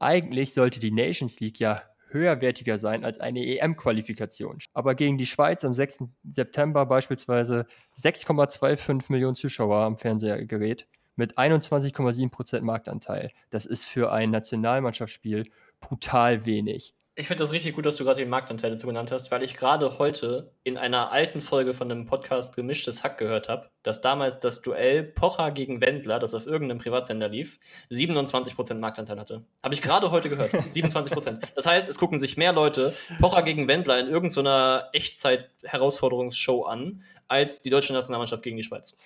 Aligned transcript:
Eigentlich 0.00 0.54
sollte 0.54 0.80
die 0.80 0.90
Nations 0.90 1.40
League 1.40 1.60
ja 1.60 1.82
höherwertiger 2.08 2.78
sein 2.78 3.04
als 3.04 3.20
eine 3.20 3.44
EM-Qualifikation. 3.44 4.58
Aber 4.72 4.94
gegen 4.94 5.18
die 5.18 5.26
Schweiz 5.26 5.64
am 5.64 5.74
6. 5.74 6.04
September 6.24 6.86
beispielsweise 6.86 7.66
6,25 7.96 9.12
Millionen 9.12 9.34
Zuschauer 9.34 9.76
am 9.84 9.96
Fernsehgerät 9.96 10.88
mit 11.16 11.38
21,7% 11.38 12.62
Marktanteil. 12.62 13.30
Das 13.50 13.66
ist 13.66 13.84
für 13.84 14.10
ein 14.10 14.30
Nationalmannschaftsspiel 14.30 15.50
brutal 15.80 16.46
wenig. 16.46 16.94
Ich 17.20 17.26
finde 17.26 17.44
das 17.44 17.52
richtig 17.52 17.74
gut, 17.74 17.84
dass 17.84 17.96
du 17.96 18.04
gerade 18.04 18.20
den 18.20 18.30
Marktanteil 18.30 18.70
dazu 18.70 18.86
genannt 18.86 19.12
hast, 19.12 19.30
weil 19.30 19.42
ich 19.42 19.54
gerade 19.54 19.98
heute 19.98 20.54
in 20.64 20.78
einer 20.78 21.12
alten 21.12 21.42
Folge 21.42 21.74
von 21.74 21.90
einem 21.90 22.06
Podcast 22.06 22.56
Gemischtes 22.56 23.04
Hack 23.04 23.18
gehört 23.18 23.50
habe, 23.50 23.68
dass 23.82 24.00
damals 24.00 24.40
das 24.40 24.62
Duell 24.62 25.02
Pocher 25.02 25.50
gegen 25.50 25.82
Wendler, 25.82 26.18
das 26.18 26.32
auf 26.32 26.46
irgendeinem 26.46 26.78
Privatsender 26.78 27.28
lief, 27.28 27.60
27% 27.90 28.72
Marktanteil 28.76 29.20
hatte. 29.20 29.44
Habe 29.62 29.74
ich 29.74 29.82
gerade 29.82 30.10
heute 30.10 30.30
gehört. 30.30 30.50
27%. 30.54 31.40
Das 31.54 31.66
heißt, 31.66 31.90
es 31.90 31.98
gucken 31.98 32.20
sich 32.20 32.38
mehr 32.38 32.54
Leute 32.54 32.94
Pocher 33.20 33.42
gegen 33.42 33.68
Wendler 33.68 34.00
in 34.00 34.08
irgendeiner 34.08 34.88
Echtzeit-Herausforderungsshow 34.94 36.62
an, 36.62 37.02
als 37.28 37.60
die 37.60 37.68
deutsche 37.68 37.92
Nationalmannschaft 37.92 38.42
gegen 38.42 38.56
die 38.56 38.64
Schweiz. 38.64 38.96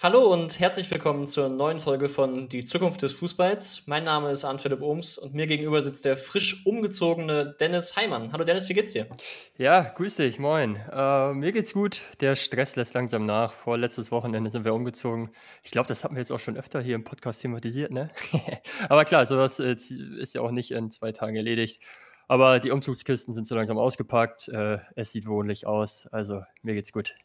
Hallo 0.00 0.32
und 0.32 0.60
herzlich 0.60 0.88
willkommen 0.92 1.26
zur 1.26 1.48
neuen 1.48 1.80
Folge 1.80 2.08
von 2.08 2.48
Die 2.48 2.64
Zukunft 2.64 3.02
des 3.02 3.14
Fußballs. 3.14 3.82
Mein 3.86 4.04
Name 4.04 4.30
ist 4.30 4.44
Arndt-Philipp 4.44 4.80
Ohms 4.80 5.18
und 5.18 5.34
mir 5.34 5.48
gegenüber 5.48 5.82
sitzt 5.82 6.04
der 6.04 6.16
frisch 6.16 6.64
umgezogene 6.64 7.56
Dennis 7.58 7.96
Heimann. 7.96 8.32
Hallo 8.32 8.44
Dennis, 8.44 8.68
wie 8.68 8.74
geht's 8.74 8.92
dir? 8.92 9.08
Ja, 9.56 9.80
grüß 9.80 10.14
dich, 10.14 10.38
moin. 10.38 10.76
Äh, 10.76 11.32
mir 11.32 11.50
geht's 11.50 11.72
gut. 11.72 12.02
Der 12.20 12.36
Stress 12.36 12.76
lässt 12.76 12.94
langsam 12.94 13.26
nach. 13.26 13.52
Vorletztes 13.52 14.12
Wochenende 14.12 14.52
sind 14.52 14.64
wir 14.64 14.72
umgezogen. 14.72 15.30
Ich 15.64 15.72
glaube, 15.72 15.88
das 15.88 16.04
hatten 16.04 16.14
wir 16.14 16.20
jetzt 16.20 16.30
auch 16.30 16.38
schon 16.38 16.56
öfter 16.56 16.80
hier 16.80 16.94
im 16.94 17.02
Podcast 17.02 17.42
thematisiert, 17.42 17.90
ne? 17.90 18.12
Aber 18.88 19.04
klar, 19.04 19.26
sowas 19.26 19.58
äh, 19.58 19.72
ist 19.72 20.32
ja 20.32 20.42
auch 20.42 20.52
nicht 20.52 20.70
in 20.70 20.92
zwei 20.92 21.10
Tagen 21.10 21.34
erledigt. 21.34 21.82
Aber 22.28 22.60
die 22.60 22.70
Umzugskisten 22.70 23.34
sind 23.34 23.48
so 23.48 23.56
langsam 23.56 23.78
ausgepackt. 23.78 24.46
Äh, 24.46 24.78
es 24.94 25.10
sieht 25.10 25.26
wohnlich 25.26 25.66
aus. 25.66 26.06
Also 26.12 26.42
mir 26.62 26.74
geht's 26.74 26.92
gut. 26.92 27.16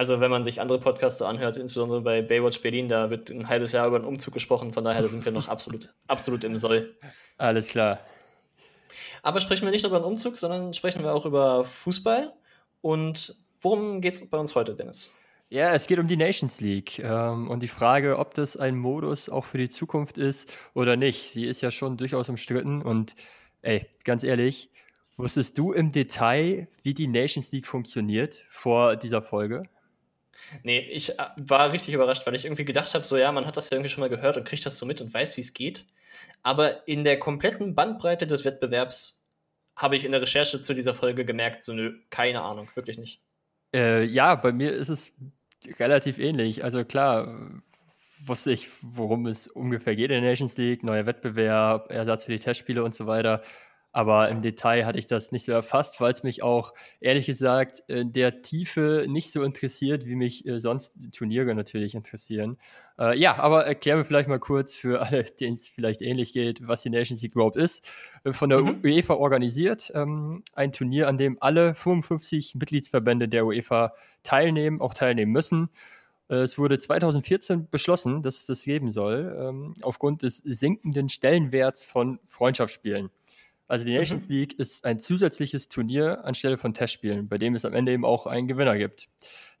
Also 0.00 0.18
wenn 0.18 0.30
man 0.30 0.44
sich 0.44 0.62
andere 0.62 0.80
Podcasts 0.80 1.18
so 1.18 1.26
anhört, 1.26 1.58
insbesondere 1.58 2.00
bei 2.00 2.22
Baywatch 2.22 2.62
Berlin, 2.62 2.88
da 2.88 3.10
wird 3.10 3.28
ein 3.28 3.50
halbes 3.50 3.72
Jahr 3.72 3.86
über 3.86 3.96
einen 3.96 4.06
Umzug 4.06 4.32
gesprochen, 4.32 4.72
von 4.72 4.82
daher 4.82 5.06
sind 5.06 5.26
wir 5.26 5.30
noch 5.30 5.48
absolut, 5.48 5.92
absolut 6.08 6.42
im 6.42 6.56
Soll. 6.56 6.96
Alles 7.36 7.68
klar. 7.68 8.00
Aber 9.22 9.40
sprechen 9.40 9.66
wir 9.66 9.70
nicht 9.70 9.82
nur 9.82 9.90
über 9.90 9.98
einen 9.98 10.06
Umzug, 10.06 10.38
sondern 10.38 10.72
sprechen 10.72 11.02
wir 11.02 11.12
auch 11.12 11.26
über 11.26 11.64
Fußball. 11.64 12.32
Und 12.80 13.36
worum 13.60 14.00
geht 14.00 14.14
es 14.14 14.26
bei 14.26 14.38
uns 14.38 14.54
heute, 14.54 14.74
Dennis? 14.74 15.12
Ja, 15.50 15.74
es 15.74 15.86
geht 15.86 15.98
um 15.98 16.08
die 16.08 16.16
Nations 16.16 16.62
League 16.62 16.98
ähm, 17.00 17.50
und 17.50 17.62
die 17.62 17.68
Frage, 17.68 18.18
ob 18.18 18.32
das 18.32 18.56
ein 18.56 18.78
Modus 18.78 19.28
auch 19.28 19.44
für 19.44 19.58
die 19.58 19.68
Zukunft 19.68 20.16
ist 20.16 20.50
oder 20.72 20.96
nicht. 20.96 21.34
Die 21.34 21.44
ist 21.44 21.60
ja 21.60 21.70
schon 21.70 21.98
durchaus 21.98 22.30
umstritten 22.30 22.80
und 22.80 23.16
ey, 23.60 23.86
ganz 24.04 24.24
ehrlich, 24.24 24.70
wusstest 25.18 25.58
du 25.58 25.72
im 25.72 25.92
Detail, 25.92 26.68
wie 26.82 26.94
die 26.94 27.06
Nations 27.06 27.52
League 27.52 27.66
funktioniert 27.66 28.46
vor 28.48 28.96
dieser 28.96 29.20
Folge? 29.20 29.64
Nee, 30.62 30.80
ich 30.80 31.18
äh, 31.18 31.26
war 31.36 31.72
richtig 31.72 31.94
überrascht, 31.94 32.26
weil 32.26 32.34
ich 32.34 32.44
irgendwie 32.44 32.64
gedacht 32.64 32.94
habe, 32.94 33.04
so 33.04 33.16
ja, 33.16 33.32
man 33.32 33.46
hat 33.46 33.56
das 33.56 33.70
ja 33.70 33.76
irgendwie 33.76 33.90
schon 33.90 34.00
mal 34.00 34.10
gehört 34.10 34.36
und 34.36 34.44
kriegt 34.44 34.64
das 34.66 34.78
so 34.78 34.86
mit 34.86 35.00
und 35.00 35.12
weiß, 35.12 35.36
wie 35.36 35.42
es 35.42 35.52
geht. 35.52 35.86
Aber 36.42 36.86
in 36.88 37.04
der 37.04 37.18
kompletten 37.18 37.74
Bandbreite 37.74 38.26
des 38.26 38.44
Wettbewerbs 38.44 39.24
habe 39.76 39.96
ich 39.96 40.04
in 40.04 40.12
der 40.12 40.22
Recherche 40.22 40.62
zu 40.62 40.74
dieser 40.74 40.94
Folge 40.94 41.24
gemerkt, 41.24 41.64
so 41.64 41.72
nö, 41.72 41.98
keine 42.10 42.42
Ahnung, 42.42 42.68
wirklich 42.74 42.98
nicht. 42.98 43.20
Äh, 43.74 44.04
ja, 44.04 44.34
bei 44.34 44.52
mir 44.52 44.72
ist 44.72 44.88
es 44.88 45.14
relativ 45.78 46.18
ähnlich. 46.18 46.64
Also 46.64 46.84
klar, 46.84 47.62
wusste 48.24 48.52
ich, 48.52 48.68
worum 48.82 49.26
es 49.26 49.46
ungefähr 49.46 49.96
geht 49.96 50.10
in 50.10 50.22
der 50.22 50.30
Nations 50.30 50.56
League, 50.56 50.82
neuer 50.82 51.06
Wettbewerb, 51.06 51.90
Ersatz 51.90 52.24
für 52.24 52.32
die 52.32 52.38
Testspiele 52.38 52.84
und 52.84 52.94
so 52.94 53.06
weiter. 53.06 53.42
Aber 53.92 54.28
im 54.28 54.40
Detail 54.40 54.86
hatte 54.86 54.98
ich 54.98 55.06
das 55.06 55.32
nicht 55.32 55.44
so 55.44 55.52
erfasst, 55.52 56.00
weil 56.00 56.12
es 56.12 56.22
mich 56.22 56.42
auch 56.42 56.74
ehrlich 57.00 57.26
gesagt 57.26 57.82
in 57.88 58.12
der 58.12 58.42
Tiefe 58.42 59.06
nicht 59.08 59.32
so 59.32 59.42
interessiert, 59.42 60.06
wie 60.06 60.14
mich 60.14 60.46
äh, 60.46 60.60
sonst 60.60 60.94
Turniere 61.12 61.54
natürlich 61.54 61.96
interessieren. 61.96 62.56
Äh, 63.00 63.18
ja, 63.18 63.36
aber 63.38 63.66
erklären 63.66 63.98
wir 63.98 64.04
vielleicht 64.04 64.28
mal 64.28 64.38
kurz 64.38 64.76
für 64.76 65.00
alle, 65.02 65.24
denen 65.40 65.54
es 65.54 65.68
vielleicht 65.68 66.02
ähnlich 66.02 66.32
geht, 66.32 66.66
was 66.68 66.82
die 66.82 66.90
Nations 66.90 67.20
League 67.22 67.32
überhaupt 67.32 67.56
ist. 67.56 67.84
Äh, 68.22 68.32
von 68.32 68.48
der 68.48 68.60
mhm. 68.60 68.80
UEFA 68.84 69.14
organisiert 69.14 69.90
ähm, 69.94 70.44
ein 70.54 70.70
Turnier, 70.70 71.08
an 71.08 71.16
dem 71.16 71.38
alle 71.40 71.74
55 71.74 72.54
Mitgliedsverbände 72.54 73.28
der 73.28 73.44
UEFA 73.44 73.94
teilnehmen, 74.22 74.80
auch 74.80 74.94
teilnehmen 74.94 75.32
müssen. 75.32 75.70
Äh, 76.28 76.36
es 76.36 76.58
wurde 76.58 76.78
2014 76.78 77.68
beschlossen, 77.70 78.22
dass 78.22 78.36
es 78.36 78.46
das 78.46 78.62
geben 78.62 78.90
soll, 78.90 79.36
ähm, 79.38 79.74
aufgrund 79.82 80.22
des 80.22 80.38
sinkenden 80.38 81.08
Stellenwerts 81.08 81.84
von 81.84 82.20
Freundschaftsspielen. 82.28 83.10
Also 83.70 83.84
die 83.84 83.96
Nations 83.96 84.28
mhm. 84.28 84.34
League 84.34 84.58
ist 84.58 84.84
ein 84.84 84.98
zusätzliches 84.98 85.68
Turnier 85.68 86.24
anstelle 86.24 86.58
von 86.58 86.74
Testspielen, 86.74 87.28
bei 87.28 87.38
dem 87.38 87.54
es 87.54 87.64
am 87.64 87.72
Ende 87.72 87.92
eben 87.92 88.04
auch 88.04 88.26
einen 88.26 88.48
Gewinner 88.48 88.76
gibt. 88.76 89.08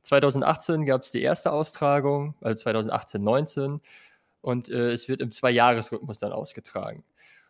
2018 0.02 0.84
gab 0.84 1.02
es 1.02 1.12
die 1.12 1.22
erste 1.22 1.52
Austragung, 1.52 2.34
also 2.40 2.60
2018, 2.60 3.22
19 3.22 3.80
und 4.40 4.68
äh, 4.68 4.90
es 4.90 5.08
wird 5.08 5.20
im 5.20 5.30
Zwei-Jahres-Rhythmus 5.30 6.18
dann 6.18 6.32
ausgetragen. 6.32 7.04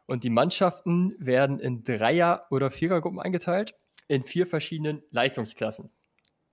Und 0.05 0.23
die 0.23 0.29
Mannschaften 0.29 1.15
werden 1.19 1.61
in 1.61 1.83
Dreier- 1.83 2.45
oder 2.51 2.71
Vierergruppen 2.71 3.21
eingeteilt, 3.21 3.75
in 4.09 4.23
vier 4.23 4.47
verschiedenen 4.47 5.03
Leistungsklassen. 5.13 5.89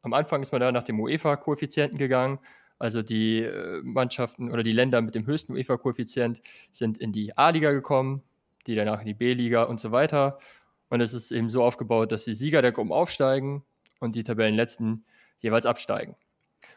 Am 0.03 0.13
Anfang 0.13 0.41
ist 0.41 0.53
man 0.53 0.61
da 0.61 0.71
nach 0.71 0.83
dem 0.83 1.01
UEFA-Koeffizienten 1.01 1.99
gegangen. 1.99 2.39
Also 2.79 3.01
die 3.01 3.41
äh, 3.41 3.81
Mannschaften 3.83 4.53
oder 4.53 4.63
die 4.63 4.71
Länder 4.71 5.01
mit 5.01 5.15
dem 5.15 5.25
höchsten 5.25 5.51
UEFA-Koeffizient 5.51 6.41
sind 6.71 6.97
in 6.97 7.11
die 7.11 7.37
A-Liga 7.37 7.71
gekommen, 7.71 8.23
die 8.67 8.75
danach 8.75 9.01
in 9.01 9.07
die 9.07 9.13
B-Liga 9.13 9.63
und 9.63 9.79
so 9.79 9.91
weiter. 9.91 10.37
Und 10.89 11.01
es 11.01 11.13
ist 11.13 11.31
eben 11.31 11.49
so 11.49 11.63
aufgebaut, 11.63 12.11
dass 12.11 12.25
die 12.25 12.33
Sieger 12.33 12.61
der 12.61 12.71
Gruppen 12.71 12.91
aufsteigen 12.91 13.63
und 13.99 14.15
die 14.15 14.23
Tabellenletzten 14.23 15.05
jeweils 15.39 15.65
absteigen. 15.65 16.15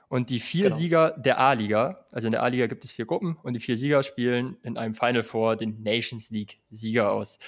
Und 0.09 0.31
die 0.31 0.41
vier 0.41 0.65
genau. 0.65 0.77
Sieger 0.77 1.11
der 1.19 1.39
A-Liga, 1.39 2.05
also 2.11 2.27
in 2.27 2.33
der 2.33 2.43
A-Liga 2.43 2.67
gibt 2.67 2.85
es 2.85 2.91
vier 2.91 3.07
Gruppen 3.07 3.37
und 3.43 3.53
die 3.53 3.61
vier 3.61 3.77
Sieger 3.77 4.03
spielen 4.03 4.57
in 4.63 4.77
einem 4.77 4.95
Final 4.95 5.23
Four 5.23 5.55
den 5.57 5.83
Nations 5.83 6.31
League-Sieger 6.31 7.13
aus. 7.13 7.39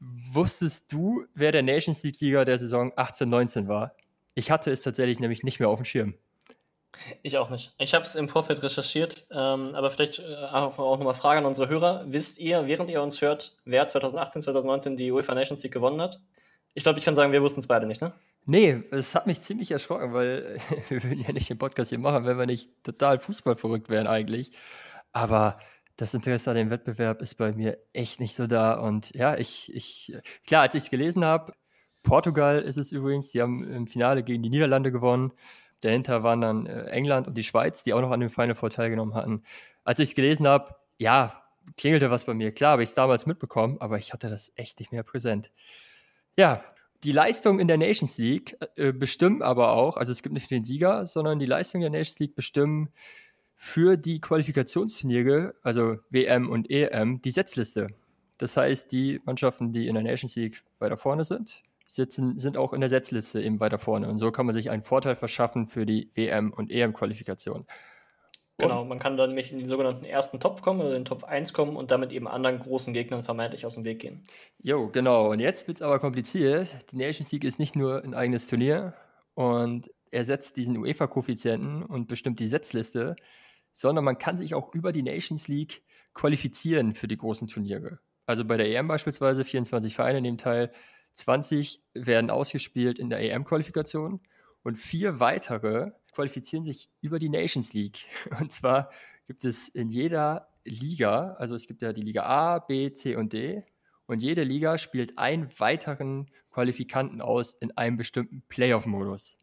Wusstest 0.00 0.90
du, 0.90 1.26
wer 1.34 1.52
der 1.52 1.62
Nations 1.62 2.02
League-Sieger 2.02 2.46
der 2.46 2.56
Saison 2.56 2.92
18-19 2.92 3.68
war? 3.68 3.94
Ich 4.34 4.50
hatte 4.50 4.70
es 4.70 4.82
tatsächlich 4.82 5.20
nämlich 5.20 5.42
nicht 5.42 5.60
mehr 5.60 5.68
auf 5.68 5.78
dem 5.78 5.84
Schirm. 5.84 6.14
Ich 7.22 7.38
auch 7.38 7.50
nicht. 7.50 7.72
Ich 7.78 7.94
habe 7.94 8.04
es 8.04 8.14
im 8.14 8.28
Vorfeld 8.28 8.62
recherchiert, 8.62 9.26
ähm, 9.30 9.74
aber 9.74 9.90
vielleicht 9.90 10.18
äh, 10.18 10.34
auch, 10.52 10.78
auch 10.78 10.98
nochmal 10.98 11.14
Frage 11.14 11.38
an 11.38 11.46
unsere 11.46 11.68
Hörer. 11.68 12.04
Wisst 12.06 12.38
ihr, 12.38 12.66
während 12.66 12.90
ihr 12.90 13.02
uns 13.02 13.20
hört, 13.20 13.56
wer 13.64 13.86
2018, 13.86 14.42
2019 14.42 14.96
die 14.96 15.12
UEFA 15.12 15.34
Nations 15.34 15.62
League 15.62 15.72
gewonnen 15.72 16.00
hat? 16.00 16.20
Ich 16.74 16.82
glaube, 16.82 16.98
ich 16.98 17.04
kann 17.04 17.14
sagen, 17.14 17.32
wir 17.32 17.42
wussten 17.42 17.60
es 17.60 17.66
beide 17.66 17.86
nicht, 17.86 18.00
ne? 18.00 18.12
Nee, 18.44 18.82
es 18.92 19.14
hat 19.14 19.26
mich 19.26 19.40
ziemlich 19.40 19.70
erschrocken, 19.70 20.12
weil 20.12 20.58
wir 20.88 21.02
würden 21.02 21.20
ja 21.20 21.32
nicht 21.32 21.50
den 21.50 21.58
Podcast 21.58 21.90
hier 21.90 21.98
machen, 21.98 22.24
wenn 22.24 22.38
wir 22.38 22.46
nicht 22.46 22.70
total 22.84 23.18
fußballverrückt 23.18 23.88
wären 23.88 24.06
eigentlich. 24.06 24.50
Aber 25.12 25.58
das 25.96 26.14
Interesse 26.14 26.50
an 26.50 26.56
dem 26.56 26.70
Wettbewerb 26.70 27.22
ist 27.22 27.36
bei 27.36 27.52
mir 27.52 27.78
echt 27.92 28.20
nicht 28.20 28.34
so 28.34 28.46
da. 28.46 28.74
Und 28.74 29.14
ja, 29.14 29.36
ich, 29.36 29.74
ich 29.74 30.12
klar, 30.46 30.62
als 30.62 30.74
ich 30.74 30.84
es 30.84 30.90
gelesen 30.90 31.24
habe, 31.24 31.54
Portugal 32.02 32.62
ist 32.62 32.76
es 32.76 32.92
übrigens, 32.92 33.30
die 33.30 33.42
haben 33.42 33.64
im 33.64 33.86
Finale 33.86 34.22
gegen 34.22 34.42
die 34.42 34.50
Niederlande 34.50 34.92
gewonnen. 34.92 35.32
Dahinter 35.80 36.22
waren 36.22 36.40
dann 36.40 36.66
äh, 36.66 36.86
England 36.86 37.26
und 37.28 37.36
die 37.36 37.42
Schweiz, 37.42 37.82
die 37.82 37.92
auch 37.92 38.00
noch 38.00 38.10
an 38.10 38.20
dem 38.20 38.30
Final 38.30 38.54
Four 38.54 38.70
teilgenommen 38.70 39.14
hatten. 39.14 39.42
Als 39.84 39.98
ich 39.98 40.10
es 40.10 40.14
gelesen 40.14 40.46
habe, 40.46 40.74
ja, 40.98 41.42
klingelte 41.76 42.10
was 42.10 42.24
bei 42.24 42.34
mir. 42.34 42.52
Klar, 42.52 42.72
habe 42.72 42.82
ich 42.82 42.90
es 42.90 42.94
damals 42.94 43.26
mitbekommen, 43.26 43.76
aber 43.80 43.98
ich 43.98 44.12
hatte 44.12 44.30
das 44.30 44.52
echt 44.56 44.78
nicht 44.78 44.92
mehr 44.92 45.02
präsent. 45.02 45.50
Ja, 46.36 46.64
die 47.02 47.12
Leistung 47.12 47.60
in 47.60 47.68
der 47.68 47.76
Nations 47.76 48.18
League 48.18 48.56
äh, 48.76 48.92
bestimmen 48.92 49.42
aber 49.42 49.72
auch, 49.72 49.96
also 49.96 50.12
es 50.12 50.22
gibt 50.22 50.32
nicht 50.32 50.50
nur 50.50 50.58
den 50.60 50.64
Sieger, 50.64 51.06
sondern 51.06 51.38
die 51.38 51.46
Leistung 51.46 51.80
der 51.80 51.90
Nations 51.90 52.18
League 52.18 52.34
bestimmen 52.34 52.90
für 53.54 53.96
die 53.96 54.20
Qualifikationsturniere, 54.20 55.54
also 55.62 55.96
WM 56.10 56.50
und 56.50 56.70
EM, 56.70 57.22
die 57.22 57.30
Setzliste. 57.30 57.88
Das 58.38 58.56
heißt, 58.56 58.92
die 58.92 59.20
Mannschaften, 59.24 59.72
die 59.72 59.86
in 59.86 59.94
der 59.94 60.02
Nations 60.02 60.36
League 60.36 60.62
weiter 60.78 60.96
vorne 60.96 61.24
sind, 61.24 61.62
sitzen, 61.86 62.38
sind 62.38 62.56
auch 62.56 62.72
in 62.72 62.80
der 62.80 62.88
Setzliste 62.88 63.42
eben 63.42 63.60
weiter 63.60 63.78
vorne. 63.78 64.08
Und 64.08 64.18
so 64.18 64.30
kann 64.30 64.46
man 64.46 64.54
sich 64.54 64.70
einen 64.70 64.82
Vorteil 64.82 65.16
verschaffen 65.16 65.66
für 65.66 65.86
die 65.86 66.10
WM- 66.14 66.52
und 66.52 66.70
EM-Qualifikation. 66.70 67.66
Genau, 68.58 68.86
man 68.86 68.98
kann 68.98 69.18
dann 69.18 69.30
nämlich 69.30 69.52
in 69.52 69.58
den 69.58 69.68
sogenannten 69.68 70.06
ersten 70.06 70.40
Topf 70.40 70.62
kommen, 70.62 70.80
oder 70.80 70.88
in 70.90 71.02
den 71.02 71.04
Topf 71.04 71.24
1 71.24 71.52
kommen 71.52 71.76
und 71.76 71.90
damit 71.90 72.10
eben 72.10 72.26
anderen 72.26 72.58
großen 72.58 72.94
Gegnern 72.94 73.22
vermeintlich 73.22 73.66
aus 73.66 73.74
dem 73.74 73.84
Weg 73.84 73.98
gehen. 73.98 74.26
Jo, 74.62 74.88
genau. 74.88 75.30
Und 75.30 75.40
jetzt 75.40 75.68
wird 75.68 75.78
es 75.78 75.82
aber 75.82 75.98
kompliziert. 75.98 76.90
Die 76.90 76.96
Nations 76.96 77.30
League 77.32 77.44
ist 77.44 77.58
nicht 77.58 77.76
nur 77.76 78.02
ein 78.02 78.14
eigenes 78.14 78.46
Turnier 78.46 78.94
und 79.34 79.90
ersetzt 80.10 80.56
diesen 80.56 80.78
UEFA-Koeffizienten 80.78 81.82
und 81.82 82.08
bestimmt 82.08 82.40
die 82.40 82.46
Setzliste, 82.46 83.16
sondern 83.74 84.06
man 84.06 84.16
kann 84.16 84.38
sich 84.38 84.54
auch 84.54 84.72
über 84.72 84.90
die 84.90 85.02
Nations 85.02 85.48
League 85.48 85.82
qualifizieren 86.14 86.94
für 86.94 87.08
die 87.08 87.18
großen 87.18 87.48
Turniere. 87.48 87.98
Also 88.24 88.46
bei 88.46 88.56
der 88.56 88.68
EM 88.68 88.88
beispielsweise 88.88 89.44
24 89.44 89.94
Vereine 89.94 90.22
nehmen 90.22 90.38
teil, 90.38 90.72
20 91.16 91.82
werden 91.94 92.30
ausgespielt 92.30 92.98
in 92.98 93.10
der 93.10 93.20
EM-Qualifikation 93.20 94.20
und 94.62 94.76
vier 94.76 95.18
weitere 95.18 95.92
qualifizieren 96.12 96.64
sich 96.64 96.90
über 97.00 97.18
die 97.18 97.28
Nations 97.28 97.72
League. 97.72 98.06
Und 98.40 98.50
zwar 98.50 98.90
gibt 99.26 99.44
es 99.44 99.68
in 99.68 99.90
jeder 99.90 100.48
Liga, 100.64 101.34
also 101.38 101.54
es 101.54 101.66
gibt 101.66 101.82
ja 101.82 101.92
die 101.92 102.02
Liga 102.02 102.24
A, 102.24 102.58
B, 102.58 102.92
C 102.92 103.16
und 103.16 103.32
D, 103.32 103.62
und 104.06 104.22
jede 104.22 104.44
Liga 104.44 104.78
spielt 104.78 105.18
einen 105.18 105.48
weiteren 105.58 106.30
Qualifikanten 106.50 107.20
aus 107.20 107.54
in 107.54 107.76
einem 107.76 107.96
bestimmten 107.96 108.42
Playoff-Modus. 108.48 109.36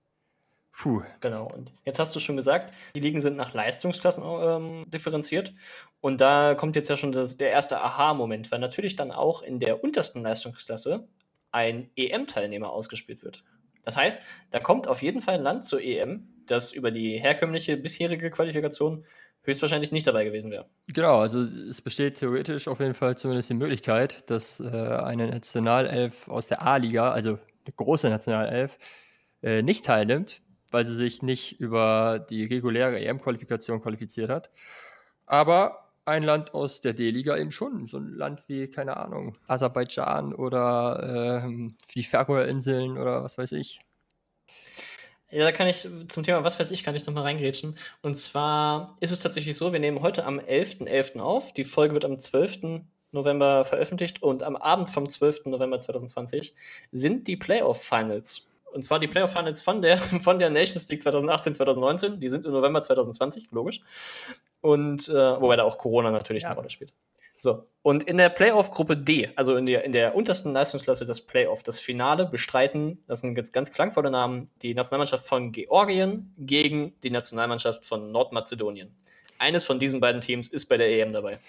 Puh. 0.72 1.04
Genau. 1.20 1.48
Und 1.54 1.72
jetzt 1.86 2.00
hast 2.00 2.16
du 2.16 2.20
schon 2.20 2.36
gesagt, 2.36 2.74
die 2.96 3.00
Ligen 3.00 3.22
sind 3.22 3.36
nach 3.36 3.54
Leistungsklassen 3.54 4.24
ähm, 4.26 4.90
differenziert. 4.90 5.54
Und 6.02 6.22
da 6.22 6.56
kommt 6.56 6.76
jetzt 6.76 6.90
ja 6.90 6.98
schon 6.98 7.12
das, 7.12 7.38
der 7.38 7.52
erste 7.52 7.82
Aha-Moment, 7.82 8.52
weil 8.52 8.60
natürlich 8.60 8.96
dann 8.96 9.12
auch 9.12 9.42
in 9.42 9.60
der 9.60 9.84
untersten 9.84 10.24
Leistungsklasse 10.24 11.08
ein 11.54 11.90
EM-Teilnehmer 11.96 12.72
ausgespielt 12.72 13.24
wird. 13.24 13.44
Das 13.86 13.98
heißt, 13.98 14.22
da 14.52 14.60
kommt 14.60 14.88
auf 14.88 15.02
jeden 15.02 15.22
Fall 15.22 15.36
ein 15.36 15.44
Land 15.44 15.66
zur 15.66 15.82
EM, 15.82 16.28
das 16.48 16.72
über 16.72 16.92
die 16.92 17.20
herkömmliche 17.20 17.78
bisherige 17.78 18.30
Qualifikation 18.32 19.06
höchstwahrscheinlich 19.44 19.92
nicht 19.92 20.08
dabei 20.08 20.24
gewesen 20.24 20.52
wäre. 20.52 20.70
Genau, 20.88 21.20
also 21.20 21.42
es 21.42 21.82
besteht 21.82 22.16
theoretisch 22.16 22.68
auf 22.68 22.80
jeden 22.80 22.94
Fall 22.94 23.18
zumindest 23.18 23.50
die 23.50 23.56
Möglichkeit, 23.56 24.30
dass 24.30 24.60
äh, 24.60 24.66
eine 24.66 25.28
Nationalelf 25.28 26.28
aus 26.30 26.48
der 26.48 26.66
A-Liga, 26.66 27.12
also 27.12 27.32
eine 27.32 27.74
große 27.76 28.10
Nationalelf, 28.10 28.78
äh, 29.42 29.62
nicht 29.62 29.86
teilnimmt, 29.86 30.42
weil 30.72 30.86
sie 30.86 30.96
sich 30.96 31.22
nicht 31.22 31.60
über 31.60 32.26
die 32.30 32.46
reguläre 32.46 33.00
EM-Qualifikation 33.00 33.82
qualifiziert 33.82 34.30
hat. 34.30 34.50
Aber 35.26 35.83
ein 36.06 36.24
Land 36.24 36.54
aus 36.54 36.82
der 36.82 36.94
D-Liga 36.94 37.38
eben 37.38 37.52
schon. 37.52 37.88
So 37.88 37.98
ein 37.98 38.14
Land 38.14 38.44
wie, 38.48 38.68
keine 38.68 38.98
Ahnung, 38.98 39.38
Aserbaidschan 39.48 40.34
oder 40.34 41.44
äh, 41.46 41.72
die 41.94 42.04
Färöerinseln 42.04 42.98
oder 42.98 43.24
was 43.24 43.38
weiß 43.38 43.54
ich. 43.54 43.80
Ja, 45.32 45.46
da 45.46 45.52
kann 45.52 45.68
ich 45.68 45.88
zum 46.10 46.24
Thema, 46.24 46.44
was 46.44 46.60
weiß 46.60 46.70
ich, 46.70 46.84
kann 46.84 46.96
ich 46.96 47.08
nochmal 47.08 47.24
reingrätschen. 47.24 47.76
Und 48.04 48.16
zwar 48.16 48.98
ist 49.00 49.12
es 49.12 49.22
tatsächlich 49.22 49.58
so, 49.58 49.74
wir 49.74 49.80
nehmen 49.80 50.02
heute 50.02 50.26
am 50.26 50.40
11.11. 50.40 50.88
.11. 50.88 51.20
auf. 51.20 51.54
Die 51.54 51.64
Folge 51.64 51.96
wird 51.96 52.06
am 52.06 52.20
12. 52.20 52.84
November 53.12 53.66
veröffentlicht 53.66 54.22
und 54.22 54.44
am 54.44 54.56
Abend 54.56 54.92
vom 54.92 55.10
12. 55.10 55.46
November 55.46 55.80
2020 55.80 56.54
sind 56.92 57.28
die 57.28 57.38
Playoff-Finals. 57.38 58.48
Und 58.74 58.84
zwar 58.84 59.00
die 59.00 59.08
Playoff-Finals 59.08 59.62
von 59.62 59.82
der, 59.82 59.98
von 60.22 60.38
der 60.38 60.52
Nations 60.52 60.88
League 60.90 61.02
2018, 61.02 61.56
2019. 61.56 62.20
Die 62.20 62.30
sind 62.30 62.46
im 62.46 62.52
November 62.52 62.84
2020, 62.84 63.50
logisch. 63.52 63.82
Und 64.64 65.10
äh, 65.10 65.14
wobei 65.14 65.58
da 65.58 65.64
auch 65.64 65.78
Corona 65.78 66.10
natürlich 66.10 66.44
ja. 66.44 66.50
eine 66.50 66.56
Rolle 66.56 66.70
spielt. 66.70 66.94
So, 67.38 67.68
und 67.82 68.04
in 68.04 68.16
der 68.16 68.30
Playoff-Gruppe 68.30 68.96
D, 68.96 69.30
also 69.36 69.58
in 69.58 69.66
der, 69.66 69.84
in 69.84 69.92
der 69.92 70.16
untersten 70.16 70.54
Leistungsklasse 70.54 71.06
des 71.06 71.20
Playoff, 71.20 71.62
das 71.64 71.78
Finale 71.78 72.26
bestreiten, 72.26 73.04
das 73.08 73.20
sind 73.20 73.38
jetzt 73.38 73.52
ganz 73.52 73.74
klangvolle 73.74 74.10
Namen, 74.10 74.50
die 74.62 74.74
Nationalmannschaft 74.74 75.28
von 75.28 75.52
Georgien 75.52 76.34
gegen 76.38 76.94
die 77.04 77.10
Nationalmannschaft 77.10 77.86
von 77.86 78.14
Nordmazedonien. 78.14 78.96
Eines 79.40 79.66
von 79.66 79.80
diesen 79.80 80.00
beiden 80.00 80.22
Teams 80.22 80.48
ist 80.48 80.68
bei 80.68 80.78
der 80.78 80.88
EM 80.90 81.12
dabei. 81.12 81.40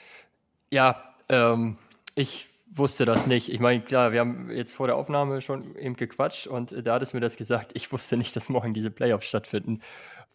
Ja, 0.70 1.14
ähm, 1.28 1.78
ich 2.16 2.48
wusste 2.72 3.04
das 3.04 3.28
nicht. 3.28 3.48
Ich 3.52 3.60
meine, 3.60 3.80
klar, 3.80 4.10
wir 4.10 4.18
haben 4.18 4.50
jetzt 4.50 4.72
vor 4.72 4.88
der 4.88 4.96
Aufnahme 4.96 5.40
schon 5.40 5.76
eben 5.76 5.94
gequatscht 5.94 6.48
und 6.48 6.74
da 6.84 6.94
hat 6.94 7.02
es 7.02 7.12
mir 7.12 7.20
das 7.20 7.36
gesagt. 7.36 7.70
Ich 7.74 7.92
wusste 7.92 8.16
nicht, 8.16 8.34
dass 8.34 8.48
morgen 8.48 8.74
diese 8.74 8.90
Playoffs 8.90 9.28
stattfinden. 9.28 9.80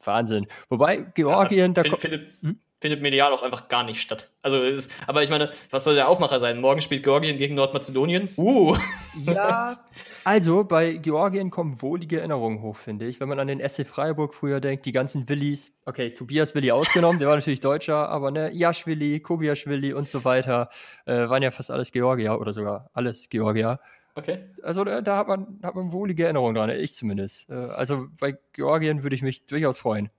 Wahnsinn. 0.02 0.48
Wobei 0.70 0.98
Georgien, 1.16 1.74
ja, 1.74 1.84
da 1.84 1.90
kommt. 1.90 2.04
Hm? 2.04 2.60
Findet 2.82 3.02
medial 3.02 3.34
auch 3.34 3.44
einfach 3.44 3.68
gar 3.68 3.84
nicht 3.84 4.02
statt. 4.02 4.30
Also, 4.42 4.62
ist, 4.62 4.92
aber 5.06 5.24
ich 5.24 5.30
meine, 5.30 5.52
was 5.70 5.84
soll 5.84 5.96
der 5.96 6.08
Aufmacher 6.08 6.40
sein? 6.40 6.62
Morgen 6.62 6.82
spielt 6.82 7.04
Georgien 7.04 7.38
gegen 7.38 7.56
Nordmazedonien? 7.56 8.30
Uh! 8.38 8.78
Ja, 9.26 9.76
also 10.24 10.64
bei 10.64 10.94
Georgien 10.94 11.50
kommen 11.50 11.82
wohlige 11.82 12.20
Erinnerungen 12.20 12.62
hoch, 12.62 12.78
finde 12.78 13.08
ich. 13.08 13.20
Wenn 13.20 13.28
man 13.28 13.40
an 13.40 13.48
den 13.48 13.68
SC 13.68 13.86
Freiburg 13.86 14.34
früher 14.34 14.62
denkt, 14.62 14.86
die 14.86 14.94
ganzen 14.94 15.28
Willis, 15.28 15.74
okay, 15.86 16.14
Tobias 16.14 16.56
Willi 16.56 16.72
ausgenommen, 16.72 17.20
der 17.20 17.28
war 17.28 17.36
natürlich 17.36 17.60
Deutscher, 17.60 18.10
aber 18.10 18.32
ne, 18.32 18.52
Jaschwili, 18.54 19.20
Kobiaschwili 19.20 19.94
und 19.94 20.08
so 20.08 20.24
weiter, 20.24 20.70
äh, 21.06 21.28
waren 21.28 21.44
ja 21.44 21.52
fast 21.52 21.72
alles 21.72 21.92
Georgier 21.92 22.40
oder 22.40 22.54
sogar 22.54 22.90
alles 22.94 23.30
Georgier. 23.30 23.80
Okay. 24.16 24.40
Also 24.64 24.84
da, 24.84 25.02
da, 25.02 25.18
hat, 25.18 25.28
man, 25.28 25.60
hat 25.64 25.76
man 25.76 25.92
wohlige 25.92 26.24
Erinnerungen 26.24 26.56
dran, 26.56 26.70
ich 26.70 26.94
zumindest. 26.94 27.50
Äh, 27.50 27.54
also 27.54 28.08
bei 28.20 28.38
Georgien 28.54 29.04
würde 29.04 29.16
ich 29.16 29.22
mich 29.22 29.46
durchaus 29.46 29.80
freuen. 29.80 30.10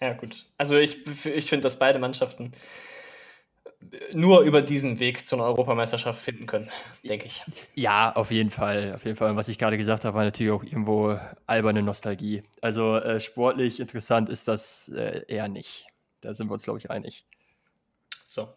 Ja, 0.00 0.12
gut. 0.12 0.46
Also 0.58 0.76
ich, 0.76 1.06
ich 1.26 1.48
finde, 1.48 1.62
dass 1.62 1.78
beide 1.78 1.98
Mannschaften 1.98 2.52
nur 4.12 4.40
über 4.40 4.62
diesen 4.62 4.98
Weg 4.98 5.26
zu 5.26 5.36
einer 5.36 5.44
Europameisterschaft 5.44 6.20
finden 6.20 6.46
können, 6.46 6.70
denke 7.02 7.26
ich. 7.26 7.42
Ja, 7.74 8.14
auf 8.14 8.30
jeden 8.30 8.50
Fall. 8.50 8.94
Auf 8.94 9.04
jeden 9.04 9.16
Fall. 9.16 9.30
Und 9.30 9.36
was 9.36 9.48
ich 9.48 9.58
gerade 9.58 9.76
gesagt 9.76 10.04
habe, 10.04 10.16
war 10.16 10.24
natürlich 10.24 10.52
auch 10.52 10.64
irgendwo 10.64 11.18
alberne 11.46 11.82
Nostalgie. 11.82 12.42
Also 12.60 12.96
äh, 12.96 13.20
sportlich 13.20 13.80
interessant 13.80 14.28
ist 14.28 14.48
das 14.48 14.88
äh, 14.88 15.22
eher 15.28 15.48
nicht. 15.48 15.86
Da 16.20 16.34
sind 16.34 16.48
wir 16.48 16.54
uns, 16.54 16.64
glaube 16.64 16.78
ich, 16.78 16.90
einig. 16.90 17.26
So, 18.26 18.48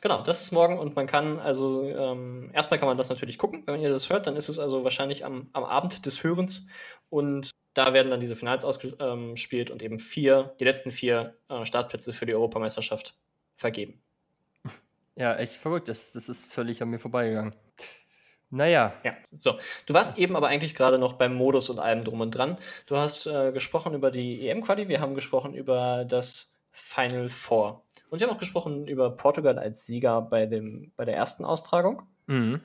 genau, 0.00 0.22
das 0.22 0.42
ist 0.42 0.50
morgen 0.50 0.78
und 0.78 0.96
man 0.96 1.06
kann 1.06 1.38
also, 1.38 1.84
ähm, 1.84 2.50
erstmal 2.52 2.80
kann 2.80 2.88
man 2.88 2.96
das 2.96 3.10
natürlich 3.10 3.38
gucken, 3.38 3.62
wenn 3.66 3.80
ihr 3.80 3.90
das 3.90 4.08
hört, 4.08 4.26
dann 4.26 4.34
ist 4.34 4.48
es 4.48 4.58
also 4.58 4.82
wahrscheinlich 4.82 5.24
am, 5.24 5.50
am 5.52 5.62
Abend 5.62 6.04
des 6.04 6.24
Hörens 6.24 6.66
und 7.10 7.50
da 7.74 7.92
werden 7.92 8.10
dann 8.10 8.20
diese 8.20 8.36
Finals 8.36 8.64
ausgespielt 8.64 9.70
und 9.70 9.82
eben 9.82 9.98
vier, 9.98 10.54
die 10.60 10.64
letzten 10.64 10.90
vier 10.90 11.36
äh, 11.48 11.64
Startplätze 11.64 12.12
für 12.12 12.26
die 12.26 12.34
Europameisterschaft 12.34 13.14
vergeben. 13.56 14.00
Ja, 15.16 15.36
echt 15.36 15.54
verrückt. 15.54 15.88
Das, 15.88 16.12
das 16.12 16.28
ist 16.28 16.52
völlig 16.52 16.82
an 16.82 16.88
mir 16.88 16.98
vorbeigegangen. 16.98 17.54
Naja. 18.48 18.94
Ja, 19.04 19.14
so. 19.22 19.58
Du 19.86 19.94
warst 19.94 20.18
eben 20.18 20.34
aber 20.34 20.48
eigentlich 20.48 20.74
gerade 20.74 20.98
noch 20.98 21.14
beim 21.14 21.34
Modus 21.34 21.68
und 21.68 21.78
allem 21.78 22.04
drum 22.04 22.20
und 22.20 22.32
dran. 22.32 22.56
Du 22.86 22.96
hast 22.96 23.26
äh, 23.26 23.52
gesprochen 23.52 23.94
über 23.94 24.10
die 24.10 24.48
EM-Quali, 24.48 24.88
wir 24.88 25.00
haben 25.00 25.14
gesprochen 25.14 25.54
über 25.54 26.04
das 26.08 26.58
Final 26.72 27.30
Four. 27.30 27.84
Und 28.08 28.20
wir 28.20 28.26
haben 28.26 28.34
auch 28.34 28.40
gesprochen 28.40 28.88
über 28.88 29.10
Portugal 29.10 29.58
als 29.58 29.86
Sieger 29.86 30.20
bei, 30.20 30.46
dem, 30.46 30.92
bei 30.96 31.04
der 31.04 31.16
ersten 31.16 31.44
Austragung. 31.44 32.02
Mhm. 32.26 32.60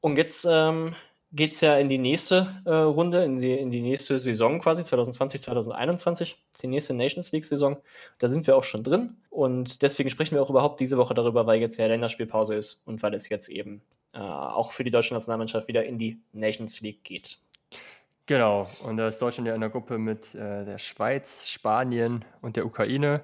Und 0.00 0.16
jetzt 0.16 0.46
ähm, 0.48 0.94
geht 1.32 1.52
es 1.52 1.60
ja 1.60 1.76
in 1.78 1.88
die 1.88 1.98
nächste 1.98 2.62
äh, 2.64 2.70
Runde, 2.70 3.24
in 3.24 3.38
die, 3.38 3.52
in 3.52 3.70
die 3.70 3.82
nächste 3.82 4.18
Saison 4.18 4.60
quasi, 4.60 4.82
2020, 4.82 5.42
2021, 5.42 6.36
das 6.50 6.56
ist 6.56 6.62
die 6.62 6.68
nächste 6.68 6.94
Nations 6.94 7.32
League-Saison. 7.32 7.76
Da 8.18 8.28
sind 8.28 8.46
wir 8.46 8.56
auch 8.56 8.64
schon 8.64 8.82
drin 8.82 9.16
und 9.30 9.82
deswegen 9.82 10.08
sprechen 10.10 10.34
wir 10.34 10.42
auch 10.42 10.50
überhaupt 10.50 10.80
diese 10.80 10.96
Woche 10.96 11.14
darüber, 11.14 11.46
weil 11.46 11.60
jetzt 11.60 11.76
ja 11.76 11.86
Länderspielpause 11.86 12.54
ist 12.54 12.82
und 12.86 13.02
weil 13.02 13.14
es 13.14 13.28
jetzt 13.28 13.48
eben 13.48 13.82
äh, 14.14 14.18
auch 14.18 14.72
für 14.72 14.84
die 14.84 14.90
deutsche 14.90 15.14
Nationalmannschaft 15.14 15.68
wieder 15.68 15.84
in 15.84 15.98
die 15.98 16.20
Nations 16.32 16.80
League 16.80 17.04
geht. 17.04 17.38
Genau, 18.26 18.68
und 18.84 18.98
da 18.98 19.08
ist 19.08 19.20
Deutschland 19.22 19.48
ja 19.48 19.54
in 19.54 19.60
der 19.62 19.70
Gruppe 19.70 19.96
mit 19.96 20.34
äh, 20.34 20.64
der 20.64 20.76
Schweiz, 20.78 21.48
Spanien 21.48 22.24
und 22.42 22.56
der 22.56 22.66
Ukraine. 22.66 23.22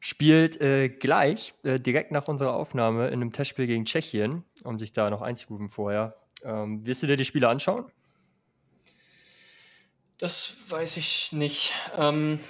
Spielt 0.00 0.60
äh, 0.60 0.90
gleich, 0.90 1.54
äh, 1.64 1.80
direkt 1.80 2.12
nach 2.12 2.28
unserer 2.28 2.54
Aufnahme, 2.54 3.08
in 3.08 3.14
einem 3.14 3.32
Testspiel 3.32 3.66
gegen 3.66 3.84
Tschechien, 3.84 4.44
um 4.64 4.78
sich 4.78 4.92
da 4.92 5.10
noch 5.10 5.22
einzurufen 5.22 5.68
vorher. 5.68 6.14
Ähm, 6.44 6.84
wirst 6.86 7.02
du 7.02 7.06
dir 7.06 7.16
die 7.16 7.24
Spiele 7.24 7.48
anschauen? 7.48 7.90
Das 10.18 10.56
weiß 10.68 10.96
ich 10.96 11.32
nicht. 11.32 11.72
Ähm, 11.96 12.40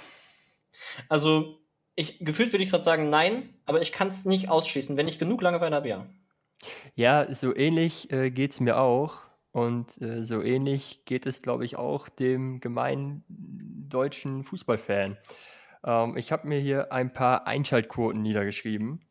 also, 1.07 1.59
ich, 1.95 2.19
gefühlt 2.19 2.51
würde 2.51 2.63
ich 2.63 2.69
gerade 2.69 2.83
sagen 2.83 3.09
nein, 3.09 3.53
aber 3.65 3.81
ich 3.81 3.91
kann 3.91 4.07
es 4.07 4.25
nicht 4.25 4.49
ausschließen. 4.49 4.97
Wenn 4.97 5.07
ich 5.07 5.19
genug 5.19 5.41
Langeweile 5.41 5.75
habe, 5.75 5.87
ja. 5.87 6.05
Ja, 6.95 7.33
so 7.33 7.55
ähnlich 7.55 8.11
äh, 8.11 8.31
geht 8.31 8.51
es 8.51 8.59
mir 8.59 8.77
auch. 8.77 9.29
Und 9.51 9.99
äh, 10.01 10.23
so 10.23 10.41
ähnlich 10.41 11.05
geht 11.05 11.25
es, 11.25 11.41
glaube 11.41 11.65
ich, 11.65 11.75
auch 11.75 12.07
dem 12.09 12.59
gemeinen 12.59 13.23
deutschen 13.27 14.43
Fußballfan. 14.43 15.17
Ähm, 15.83 16.17
ich 16.17 16.31
habe 16.31 16.47
mir 16.47 16.59
hier 16.59 16.91
ein 16.91 17.13
paar 17.13 17.47
Einschaltquoten 17.47 18.21
niedergeschrieben. 18.21 19.01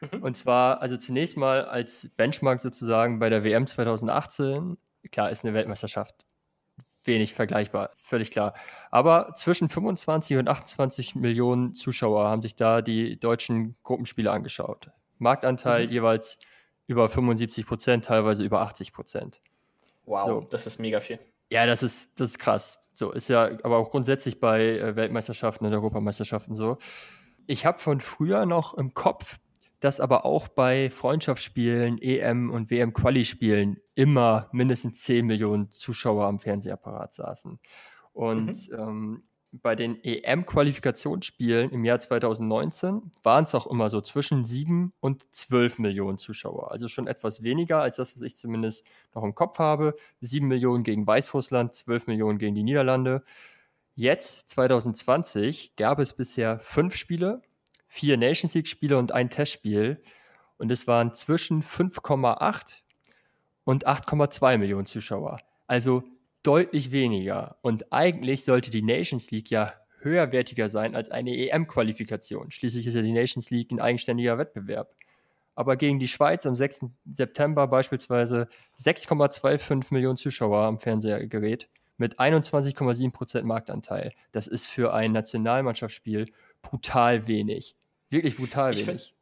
Mhm. 0.00 0.22
Und 0.22 0.36
zwar, 0.36 0.80
also 0.80 0.96
zunächst 0.96 1.36
mal 1.36 1.64
als 1.64 2.10
Benchmark 2.16 2.60
sozusagen 2.60 3.18
bei 3.18 3.28
der 3.28 3.44
WM 3.44 3.66
2018. 3.66 4.76
Klar, 5.10 5.30
ist 5.30 5.44
eine 5.44 5.54
Weltmeisterschaft 5.54 6.28
wenig 7.08 7.34
vergleichbar, 7.34 7.90
völlig 7.96 8.30
klar. 8.30 8.54
Aber 8.92 9.34
zwischen 9.34 9.68
25 9.68 10.36
und 10.36 10.48
28 10.48 11.16
Millionen 11.16 11.74
Zuschauer 11.74 12.28
haben 12.28 12.42
sich 12.42 12.54
da 12.54 12.82
die 12.82 13.18
deutschen 13.18 13.76
Gruppenspiele 13.82 14.30
angeschaut. 14.30 14.90
Marktanteil 15.18 15.86
mhm. 15.86 15.92
jeweils 15.92 16.36
über 16.86 17.08
75 17.08 17.66
Prozent, 17.66 18.04
teilweise 18.04 18.44
über 18.44 18.60
80 18.60 18.92
Prozent. 18.92 19.40
Wow, 20.04 20.24
so. 20.24 20.40
das 20.50 20.66
ist 20.66 20.78
mega 20.78 21.00
viel. 21.00 21.18
Ja, 21.50 21.66
das 21.66 21.82
ist, 21.82 22.20
das 22.20 22.30
ist 22.30 22.38
krass. 22.38 22.78
So 22.92 23.10
ist 23.10 23.28
ja 23.28 23.50
aber 23.62 23.78
auch 23.78 23.90
grundsätzlich 23.90 24.38
bei 24.38 24.78
äh, 24.78 24.96
Weltmeisterschaften 24.96 25.66
und 25.66 25.72
Europameisterschaften 25.72 26.54
so. 26.54 26.78
Ich 27.46 27.64
habe 27.64 27.78
von 27.78 28.00
früher 28.00 28.44
noch 28.44 28.74
im 28.74 28.92
Kopf, 28.92 29.38
dass 29.80 30.00
aber 30.00 30.24
auch 30.24 30.48
bei 30.48 30.90
Freundschaftsspielen, 30.90 31.98
EM 32.00 32.50
und 32.50 32.70
WM-Quali-Spielen 32.70 33.78
immer 33.94 34.48
mindestens 34.52 35.02
10 35.02 35.26
Millionen 35.26 35.70
Zuschauer 35.70 36.26
am 36.26 36.40
Fernsehapparat 36.40 37.12
saßen. 37.12 37.58
Und 38.12 38.70
mhm. 38.70 38.78
ähm, 38.78 39.22
bei 39.52 39.74
den 39.74 40.02
EM-Qualifikationsspielen 40.02 41.70
im 41.70 41.84
Jahr 41.84 41.98
2019 41.98 43.10
waren 43.22 43.44
es 43.44 43.54
auch 43.54 43.66
immer 43.66 43.88
so 43.88 44.00
zwischen 44.00 44.44
7 44.44 44.92
und 45.00 45.24
12 45.34 45.78
Millionen 45.78 46.18
Zuschauer. 46.18 46.70
Also 46.70 46.88
schon 46.88 47.06
etwas 47.06 47.42
weniger 47.42 47.80
als 47.80 47.96
das, 47.96 48.14
was 48.14 48.22
ich 48.22 48.36
zumindest 48.36 48.84
noch 49.14 49.22
im 49.22 49.34
Kopf 49.34 49.58
habe. 49.58 49.94
7 50.20 50.46
Millionen 50.46 50.84
gegen 50.84 51.06
Weißrussland, 51.06 51.74
12 51.74 52.08
Millionen 52.08 52.38
gegen 52.38 52.54
die 52.54 52.62
Niederlande. 52.62 53.24
Jetzt, 53.94 54.50
2020, 54.50 55.76
gab 55.76 55.98
es 55.98 56.12
bisher 56.12 56.58
fünf 56.58 56.94
Spiele, 56.94 57.42
vier 57.88 58.16
Nations 58.16 58.54
League-Spiele 58.54 58.96
und 58.96 59.12
ein 59.12 59.30
Testspiel. 59.30 60.02
Und 60.58 60.70
es 60.70 60.86
waren 60.86 61.12
zwischen 61.14 61.62
5,8 61.62 62.80
und 63.64 63.86
8,2 63.86 64.58
Millionen 64.58 64.86
Zuschauer. 64.86 65.38
Also 65.66 66.04
deutlich 66.42 66.92
weniger. 66.92 67.56
Und 67.62 67.92
eigentlich 67.92 68.44
sollte 68.44 68.70
die 68.70 68.82
Nations 68.82 69.30
League 69.30 69.50
ja 69.50 69.72
höherwertiger 70.00 70.68
sein 70.68 70.94
als 70.94 71.10
eine 71.10 71.36
EM-Qualifikation. 71.36 72.50
Schließlich 72.50 72.86
ist 72.86 72.94
ja 72.94 73.02
die 73.02 73.12
Nations 73.12 73.50
League 73.50 73.72
ein 73.72 73.80
eigenständiger 73.80 74.38
Wettbewerb. 74.38 74.94
Aber 75.54 75.76
gegen 75.76 75.98
die 75.98 76.06
Schweiz 76.06 76.46
am 76.46 76.54
6. 76.54 76.86
September 77.10 77.66
beispielsweise 77.66 78.48
6,25 78.78 79.92
Millionen 79.92 80.16
Zuschauer 80.16 80.60
am 80.60 80.78
Fernsehgerät 80.78 81.68
mit 81.96 82.20
21,7% 82.20 83.42
Marktanteil. 83.42 84.12
Das 84.30 84.46
ist 84.46 84.66
für 84.66 84.94
ein 84.94 85.10
Nationalmannschaftsspiel 85.10 86.26
brutal 86.62 87.26
wenig. 87.26 87.76
Wirklich 88.10 88.36
brutal 88.36 88.72
ich 88.72 88.86
wenig. 88.86 89.14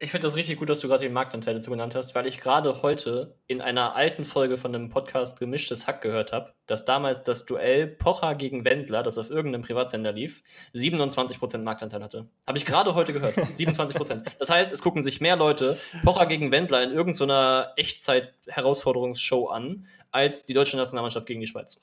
Ich 0.00 0.12
finde 0.12 0.28
das 0.28 0.36
richtig 0.36 0.60
gut, 0.60 0.68
dass 0.68 0.78
du 0.78 0.86
gerade 0.86 1.02
den 1.02 1.12
Marktanteil 1.12 1.54
dazu 1.54 1.70
genannt 1.70 1.96
hast, 1.96 2.14
weil 2.14 2.28
ich 2.28 2.40
gerade 2.40 2.82
heute 2.82 3.34
in 3.48 3.60
einer 3.60 3.96
alten 3.96 4.24
Folge 4.24 4.56
von 4.56 4.72
einem 4.72 4.90
Podcast 4.90 5.40
Gemischtes 5.40 5.88
Hack 5.88 6.02
gehört 6.02 6.30
habe, 6.32 6.54
dass 6.68 6.84
damals 6.84 7.24
das 7.24 7.46
Duell 7.46 7.88
Pocher 7.88 8.36
gegen 8.36 8.64
Wendler, 8.64 9.02
das 9.02 9.18
auf 9.18 9.28
irgendeinem 9.28 9.62
Privatsender 9.62 10.12
lief, 10.12 10.44
27% 10.72 11.58
Marktanteil 11.58 12.04
hatte. 12.04 12.28
Habe 12.46 12.58
ich 12.58 12.64
gerade 12.64 12.94
heute 12.94 13.12
gehört. 13.12 13.36
27%. 13.56 14.22
Das 14.38 14.50
heißt, 14.50 14.72
es 14.72 14.82
gucken 14.82 15.02
sich 15.02 15.20
mehr 15.20 15.34
Leute 15.34 15.76
Pocher 16.04 16.26
gegen 16.26 16.52
Wendler 16.52 16.84
in 16.84 16.92
irgendeiner 16.92 17.72
Echtzeit-Herausforderungsshow 17.74 19.48
an, 19.48 19.88
als 20.12 20.46
die 20.46 20.54
deutsche 20.54 20.76
Nationalmannschaft 20.76 21.26
gegen 21.26 21.40
die 21.40 21.48
Schweiz. 21.48 21.80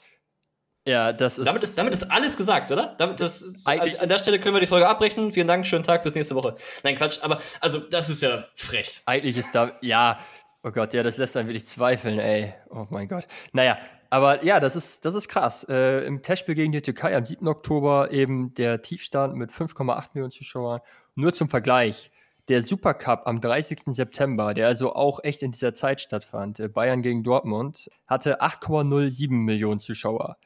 Ja, 0.87 1.11
das 1.13 1.39
ist. 1.39 1.47
Damit 1.47 1.63
ist, 1.63 1.77
damit 1.77 1.93
ist 1.93 2.03
alles 2.11 2.37
gesagt, 2.37 2.71
oder? 2.71 2.95
Damit, 2.99 3.19
das, 3.19 3.43
an, 3.65 3.79
an 3.79 4.07
der 4.07 4.19
Stelle 4.19 4.39
können 4.39 4.55
wir 4.55 4.61
die 4.61 4.67
Folge 4.67 4.87
abbrechen. 4.87 5.33
Vielen 5.33 5.47
Dank, 5.47 5.65
schönen 5.65 5.83
Tag, 5.83 6.03
bis 6.03 6.13
nächste 6.13 6.35
Woche. 6.35 6.55
Nein, 6.83 6.95
Quatsch, 6.95 7.23
aber 7.23 7.41
also 7.59 7.79
das 7.79 8.09
ist 8.09 8.21
ja 8.21 8.45
frech. 8.55 9.01
Eigentlich 9.07 9.35
ist 9.35 9.55
da, 9.55 9.71
ja, 9.81 10.19
oh 10.63 10.69
Gott, 10.69 10.93
ja, 10.93 11.01
das 11.01 11.17
lässt 11.17 11.35
einen 11.37 11.47
wirklich 11.47 11.65
zweifeln, 11.65 12.19
ey. 12.19 12.53
Oh 12.69 12.85
mein 12.91 13.07
Gott. 13.07 13.25
Naja, 13.51 13.79
aber 14.11 14.43
ja, 14.45 14.59
das 14.59 14.75
ist, 14.75 15.05
das 15.05 15.15
ist 15.15 15.27
krass. 15.27 15.65
Äh, 15.67 16.05
Im 16.05 16.21
Testspiel 16.21 16.53
gegen 16.53 16.71
die 16.71 16.81
Türkei 16.81 17.17
am 17.17 17.25
7. 17.25 17.47
Oktober 17.47 18.11
eben 18.11 18.53
der 18.53 18.83
Tiefstand 18.83 19.35
mit 19.35 19.49
5,8 19.49 20.09
Millionen 20.13 20.31
Zuschauern. 20.31 20.81
Nur 21.15 21.33
zum 21.33 21.49
Vergleich. 21.49 22.11
Der 22.47 22.61
Supercup 22.61 23.23
am 23.25 23.41
30. 23.41 23.79
September, 23.87 24.53
der 24.53 24.67
also 24.67 24.93
auch 24.93 25.19
echt 25.23 25.41
in 25.41 25.51
dieser 25.51 25.73
Zeit 25.73 25.99
stattfand, 25.99 26.59
äh, 26.59 26.67
Bayern 26.67 27.01
gegen 27.01 27.23
Dortmund, 27.23 27.89
hatte 28.05 28.41
8,07 28.41 29.31
Millionen 29.31 29.79
Zuschauer. 29.79 30.37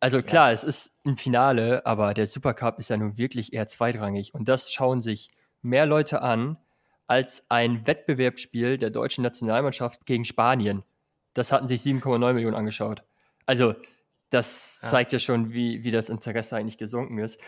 Also 0.00 0.22
klar, 0.22 0.48
ja. 0.48 0.52
es 0.54 0.64
ist 0.64 0.92
ein 1.04 1.16
Finale, 1.16 1.84
aber 1.84 2.14
der 2.14 2.26
Supercup 2.26 2.78
ist 2.78 2.88
ja 2.88 2.96
nun 2.96 3.18
wirklich 3.18 3.52
eher 3.52 3.66
zweitrangig. 3.66 4.34
Und 4.34 4.48
das 4.48 4.72
schauen 4.72 5.02
sich 5.02 5.30
mehr 5.62 5.84
Leute 5.84 6.22
an 6.22 6.56
als 7.06 7.44
ein 7.50 7.86
Wettbewerbsspiel 7.86 8.78
der 8.78 8.90
deutschen 8.90 9.22
Nationalmannschaft 9.22 10.06
gegen 10.06 10.24
Spanien. 10.24 10.84
Das 11.34 11.52
hatten 11.52 11.68
sich 11.68 11.82
7,9 11.82 12.32
Millionen 12.32 12.56
angeschaut. 12.56 13.02
Also 13.46 13.74
das 14.30 14.78
ja. 14.82 14.88
zeigt 14.88 15.12
ja 15.12 15.18
schon, 15.18 15.52
wie, 15.52 15.84
wie 15.84 15.90
das 15.90 16.08
Interesse 16.08 16.56
eigentlich 16.56 16.78
gesunken 16.78 17.18
ist. 17.18 17.40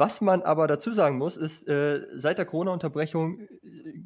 Was 0.00 0.22
man 0.22 0.40
aber 0.40 0.66
dazu 0.66 0.94
sagen 0.94 1.18
muss, 1.18 1.36
ist, 1.36 1.68
äh, 1.68 2.06
seit 2.12 2.38
der 2.38 2.46
Corona-Unterbrechung 2.46 3.40
äh, 3.40 3.48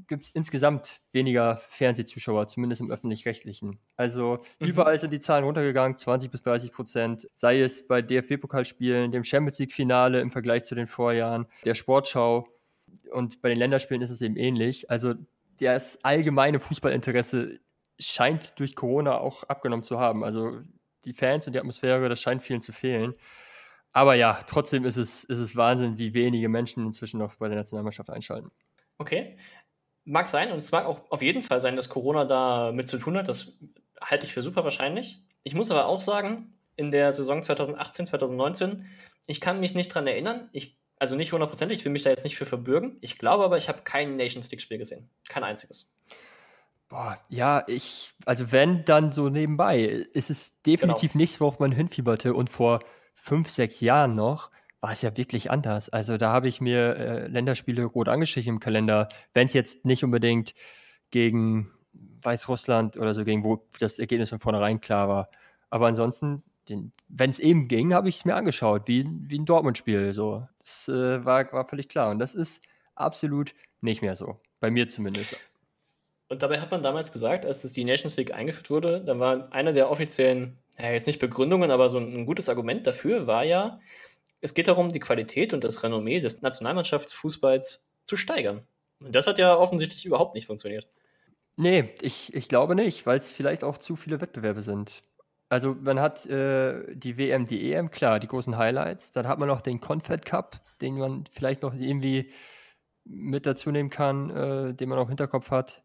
gibt 0.08 0.24
es 0.24 0.30
insgesamt 0.30 1.00
weniger 1.12 1.62
Fernsehzuschauer, 1.68 2.48
zumindest 2.48 2.80
im 2.80 2.90
öffentlich-rechtlichen. 2.90 3.78
Also 3.96 4.40
mhm. 4.58 4.66
überall 4.66 4.98
sind 4.98 5.12
die 5.12 5.20
Zahlen 5.20 5.44
runtergegangen, 5.44 5.96
20 5.96 6.32
bis 6.32 6.42
30 6.42 6.72
Prozent, 6.72 7.28
sei 7.34 7.60
es 7.60 7.86
bei 7.86 8.02
DFB-Pokalspielen, 8.02 9.12
dem 9.12 9.22
Champions 9.22 9.60
League-Finale 9.60 10.20
im 10.20 10.32
Vergleich 10.32 10.64
zu 10.64 10.74
den 10.74 10.88
Vorjahren, 10.88 11.46
der 11.64 11.74
Sportschau 11.74 12.48
und 13.12 13.40
bei 13.40 13.50
den 13.50 13.58
Länderspielen 13.58 14.02
ist 14.02 14.10
es 14.10 14.20
eben 14.20 14.36
ähnlich. 14.36 14.90
Also 14.90 15.14
das 15.60 16.00
allgemeine 16.02 16.58
Fußballinteresse 16.58 17.60
scheint 18.00 18.58
durch 18.58 18.74
Corona 18.74 19.18
auch 19.18 19.44
abgenommen 19.44 19.84
zu 19.84 20.00
haben. 20.00 20.24
Also 20.24 20.58
die 21.04 21.12
Fans 21.12 21.46
und 21.46 21.52
die 21.52 21.60
Atmosphäre, 21.60 22.08
das 22.08 22.20
scheint 22.20 22.42
vielen 22.42 22.60
zu 22.60 22.72
fehlen. 22.72 23.14
Aber 23.94 24.16
ja, 24.16 24.40
trotzdem 24.46 24.84
ist 24.84 24.96
es, 24.96 25.22
ist 25.22 25.38
es 25.38 25.56
Wahnsinn, 25.56 25.98
wie 25.98 26.14
wenige 26.14 26.48
Menschen 26.48 26.84
inzwischen 26.84 27.18
noch 27.18 27.36
bei 27.36 27.46
der 27.46 27.56
Nationalmannschaft 27.56 28.10
einschalten. 28.10 28.50
Okay. 28.98 29.38
Mag 30.04 30.28
sein 30.30 30.50
und 30.50 30.58
es 30.58 30.72
mag 30.72 30.84
auch 30.84 31.10
auf 31.10 31.22
jeden 31.22 31.42
Fall 31.42 31.60
sein, 31.60 31.76
dass 31.76 31.88
Corona 31.88 32.24
da 32.24 32.72
mit 32.72 32.88
zu 32.88 32.98
tun 32.98 33.16
hat. 33.16 33.28
Das 33.28 33.56
halte 34.00 34.26
ich 34.26 34.32
für 34.32 34.42
super 34.42 34.64
wahrscheinlich. 34.64 35.22
Ich 35.44 35.54
muss 35.54 35.70
aber 35.70 35.86
auch 35.86 36.00
sagen, 36.00 36.52
in 36.74 36.90
der 36.90 37.12
Saison 37.12 37.44
2018, 37.44 38.06
2019, 38.06 38.84
ich 39.28 39.40
kann 39.40 39.60
mich 39.60 39.74
nicht 39.74 39.94
dran 39.94 40.08
erinnern. 40.08 40.48
Ich, 40.52 40.76
also 40.98 41.14
nicht 41.14 41.32
hundertprozentig, 41.32 41.78
ich 41.78 41.84
will 41.84 41.92
mich 41.92 42.02
da 42.02 42.10
jetzt 42.10 42.24
nicht 42.24 42.36
für 42.36 42.46
verbürgen. 42.46 42.98
Ich 43.00 43.16
glaube 43.16 43.44
aber, 43.44 43.58
ich 43.58 43.68
habe 43.68 43.82
kein 43.84 44.16
Nations 44.16 44.50
League-Spiel 44.50 44.78
gesehen. 44.78 45.08
Kein 45.28 45.44
einziges. 45.44 45.88
Boah, 46.88 47.16
ja, 47.28 47.62
ich, 47.68 48.12
also 48.26 48.50
wenn, 48.50 48.84
dann 48.84 49.12
so 49.12 49.28
nebenbei. 49.28 49.84
ist 50.12 50.30
Es 50.30 50.60
definitiv 50.62 51.12
genau. 51.12 51.22
nichts, 51.22 51.40
worauf 51.40 51.60
man 51.60 51.70
hinfieberte 51.70 52.34
und 52.34 52.50
vor 52.50 52.80
fünf, 53.14 53.49
sechs 53.49 53.80
Jahren 53.80 54.14
noch, 54.14 54.50
war 54.80 54.92
es 54.92 55.02
ja 55.02 55.16
wirklich 55.16 55.50
anders. 55.50 55.88
Also 55.88 56.18
da 56.18 56.30
habe 56.30 56.47
ich 56.47 56.61
mir 56.61 56.97
äh, 56.97 57.26
Länderspiele 57.28 57.85
rot 57.85 58.09
angestrichen 58.09 58.54
im 58.54 58.61
Kalender, 58.61 59.09
wenn 59.33 59.47
es 59.47 59.54
jetzt 59.54 59.85
nicht 59.87 60.04
unbedingt 60.04 60.54
gegen 61.11 61.71
Weißrussland 62.23 62.97
oder 62.97 63.14
so 63.14 63.25
ging, 63.25 63.44
wo 63.44 63.66
das 63.80 63.99
Ergebnis 63.99 64.30
von 64.30 64.40
vornherein 64.40 64.80
klar 64.80 65.09
war. 65.09 65.30
Aber 65.71 65.87
ansonsten, 65.87 66.42
wenn 67.09 67.30
es 67.30 67.38
eben 67.38 67.68
ging, 67.68 67.94
habe 67.94 68.09
ich 68.09 68.16
es 68.16 68.25
mir 68.25 68.35
angeschaut, 68.35 68.87
wie, 68.87 69.06
wie 69.09 69.38
ein 69.38 69.47
Dortmund-Spiel. 69.47 70.12
So. 70.12 70.47
Das 70.59 70.88
äh, 70.88 71.25
war, 71.25 71.50
war 71.52 71.66
völlig 71.66 71.88
klar. 71.88 72.11
Und 72.11 72.18
das 72.18 72.35
ist 72.35 72.62
absolut 72.94 73.54
nicht 73.80 74.02
mehr 74.02 74.14
so. 74.14 74.40
Bei 74.61 74.71
mir 74.71 74.88
zumindest. 74.88 75.37
Und 76.28 76.42
dabei 76.42 76.61
hat 76.61 76.71
man 76.71 76.83
damals 76.83 77.12
gesagt, 77.12 77.44
als 77.47 77.64
es 77.64 77.75
die 77.75 77.85
Nations 77.85 78.16
League 78.16 78.35
eingeführt 78.35 78.71
wurde, 78.71 79.04
dann 79.04 79.21
war 79.21 79.52
einer 79.52 79.73
der 79.73 79.90
offiziellen 79.90 80.59
ja, 80.78 80.90
jetzt 80.90 81.06
nicht 81.06 81.20
Begründungen, 81.20 81.70
aber 81.70 81.90
so 81.90 81.98
ein, 81.98 82.26
gutes 82.26 82.48
Argument 82.48 82.86
dafür 82.86 83.26
war 83.26 83.44
ja, 83.44 83.80
es 84.40 84.54
geht 84.54 84.68
darum, 84.68 84.92
die 84.92 85.00
Qualität 85.00 85.54
und 85.54 85.64
das 85.64 85.82
Renommee 85.82 86.20
des 86.20 86.42
Nationalmannschaftsfußballs 86.42 87.86
zu 88.04 88.16
steigern. 88.16 88.66
Und 89.00 89.14
das 89.14 89.26
hat 89.26 89.38
ja 89.38 89.56
offensichtlich 89.56 90.04
überhaupt 90.04 90.34
nicht 90.34 90.46
funktioniert. 90.46 90.86
Nee, 91.56 91.94
ich, 92.02 92.34
ich 92.34 92.48
glaube 92.48 92.74
nicht, 92.74 93.06
weil 93.06 93.18
es 93.18 93.30
vielleicht 93.32 93.62
auch 93.62 93.78
zu 93.78 93.96
viele 93.96 94.20
Wettbewerbe 94.20 94.62
sind. 94.62 95.04
Also 95.48 95.76
man 95.80 96.00
hat 96.00 96.26
äh, 96.26 96.94
die 96.94 97.16
WM, 97.16 97.46
die 97.46 97.72
EM, 97.72 97.90
klar, 97.90 98.18
die 98.18 98.26
großen 98.26 98.56
Highlights. 98.56 99.12
Dann 99.12 99.28
hat 99.28 99.38
man 99.38 99.48
noch 99.48 99.60
den 99.60 99.80
Confed 99.80 100.24
Cup, 100.24 100.60
den 100.80 100.98
man 100.98 101.24
vielleicht 101.32 101.62
noch 101.62 101.74
irgendwie 101.74 102.32
mit 103.04 103.46
dazu 103.46 103.70
nehmen 103.70 103.90
kann, 103.90 104.30
äh, 104.30 104.74
den 104.74 104.88
man 104.88 104.98
auch 104.98 105.04
im 105.04 105.10
Hinterkopf 105.10 105.50
hat. 105.50 105.82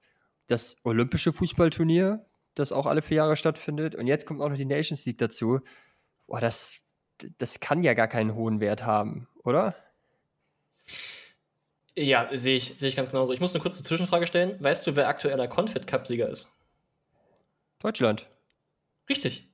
Das 0.47 0.77
Olympische 0.83 1.33
Fußballturnier, 1.33 2.25
das 2.55 2.71
auch 2.71 2.85
alle 2.85 3.01
vier 3.01 3.17
Jahre 3.17 3.35
stattfindet. 3.35 3.95
Und 3.95 4.07
jetzt 4.07 4.25
kommt 4.25 4.41
auch 4.41 4.49
noch 4.49 4.57
die 4.57 4.65
Nations 4.65 5.05
League 5.05 5.17
dazu. 5.17 5.61
Boah, 6.27 6.41
das, 6.41 6.79
das 7.37 7.59
kann 7.59 7.83
ja 7.83 7.93
gar 7.93 8.07
keinen 8.07 8.35
hohen 8.35 8.59
Wert 8.59 8.85
haben, 8.85 9.27
oder? 9.43 9.75
Ja, 11.95 12.29
sehe 12.31 12.55
ich, 12.55 12.75
sehe 12.77 12.89
ich 12.89 12.95
ganz 12.95 13.11
genauso. 13.11 13.33
Ich 13.33 13.41
muss 13.41 13.53
eine 13.53 13.61
kurze 13.61 13.83
Zwischenfrage 13.83 14.25
stellen. 14.25 14.55
Weißt 14.61 14.87
du, 14.87 14.95
wer 14.95 15.07
aktueller 15.09 15.47
Confed 15.47 15.85
Cup-Sieger 15.85 16.29
ist? 16.29 16.49
Deutschland. 17.79 18.29
Richtig. 19.09 19.48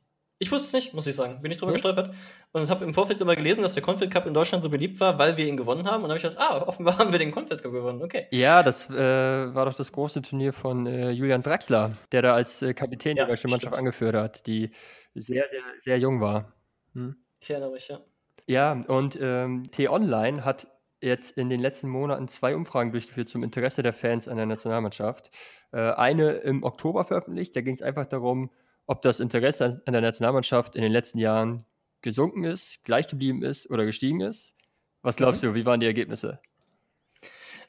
Ich 0.46 0.52
wusste 0.52 0.68
es 0.68 0.74
nicht, 0.74 0.94
muss 0.94 1.08
ich 1.08 1.16
sagen. 1.16 1.42
Bin 1.42 1.52
ich 1.52 1.58
drüber 1.58 1.72
ja. 1.72 1.78
gestolpert 1.78 2.14
und 2.52 2.70
habe 2.70 2.86
im 2.86 2.94
Vorfeld 2.94 3.20
immer 3.20 3.36
gelesen, 3.36 3.64
dass 3.64 3.74
der 3.74 3.82
Confed 3.82 4.12
Cup 4.12 4.28
in 4.28 4.36
Deutschland 4.36 4.62
so 4.62 4.70
beliebt 4.70 5.00
war, 5.00 5.18
weil 5.18 5.38
wir 5.38 5.48
ihn 5.48 5.58
gewonnen 5.58 5.90
haben. 5.90 6.04
Und 6.04 6.10
habe 6.12 6.18
ich 6.18 6.22
gedacht, 6.22 6.38
ah, 6.40 6.62
offenbar 6.68 6.98
haben 7.00 7.12
wir 7.12 7.18
den 7.18 7.32
Confed 7.32 7.64
Cup 7.64 7.72
gewonnen. 7.72 8.04
Okay. 8.04 8.28
Ja, 8.30 8.62
das 8.62 8.88
äh, 8.92 8.94
war 8.94 9.66
doch 9.66 9.74
das 9.74 9.92
große 9.92 10.22
Turnier 10.22 10.54
von 10.54 10.86
äh, 10.86 11.10
Julian 11.10 11.42
Draxler, 11.42 11.94
der 12.12 12.22
da 12.22 12.36
als 12.36 12.62
äh, 12.62 12.76
Kapitän 12.76 13.18
ja, 13.18 13.24
der 13.24 13.34
deutschen 13.34 13.50
Mannschaft 13.50 13.76
angeführt 13.76 14.14
hat, 14.14 14.46
die 14.46 14.70
sehr, 15.16 15.50
sehr, 15.50 15.62
sehr 15.80 15.98
jung 15.98 16.22
war. 16.22 16.54
Hm? 16.94 17.16
Ich 17.40 17.50
erinnere 17.50 17.72
mich, 17.72 17.88
ja. 17.88 18.02
Ja, 18.46 18.74
und 18.88 19.18
ähm, 19.20 19.64
T-Online 19.72 20.46
hat 20.46 20.68
jetzt 21.02 21.36
in 21.40 21.50
den 21.50 21.60
letzten 21.60 21.90
Monaten 21.90 22.28
zwei 22.28 22.56
Umfragen 22.56 22.92
durchgeführt 22.92 23.30
zum 23.30 23.42
Interesse 23.42 23.82
der 23.82 23.94
Fans 23.94 24.28
an 24.28 24.38
der 24.38 24.46
Nationalmannschaft. 24.46 25.32
Äh, 25.72 25.80
eine 25.94 26.34
im 26.34 26.62
Oktober 26.62 27.04
veröffentlicht, 27.04 27.56
da 27.56 27.62
ging 27.62 27.74
es 27.74 27.82
einfach 27.82 28.06
darum, 28.06 28.52
ob 28.88 29.02
das 29.02 29.20
Interesse 29.20 29.82
an 29.86 29.94
der 29.94 30.02
Nationalmannschaft 30.02 30.76
in 30.76 30.82
den 30.82 30.92
letzten 30.92 31.20
Jahren 31.20 31.66
gesunken 32.02 32.44
ist, 32.44 32.84
gleich 32.84 33.08
geblieben 33.08 33.44
ist 33.44 33.70
oder 33.70 33.86
gestiegen 33.86 34.22
ist. 34.22 34.54
Was 35.02 35.16
glaubst 35.16 35.44
mhm. 35.44 35.50
du, 35.50 35.56
wie 35.56 35.66
waren 35.66 35.80
die 35.80 35.86
Ergebnisse? 35.86 36.40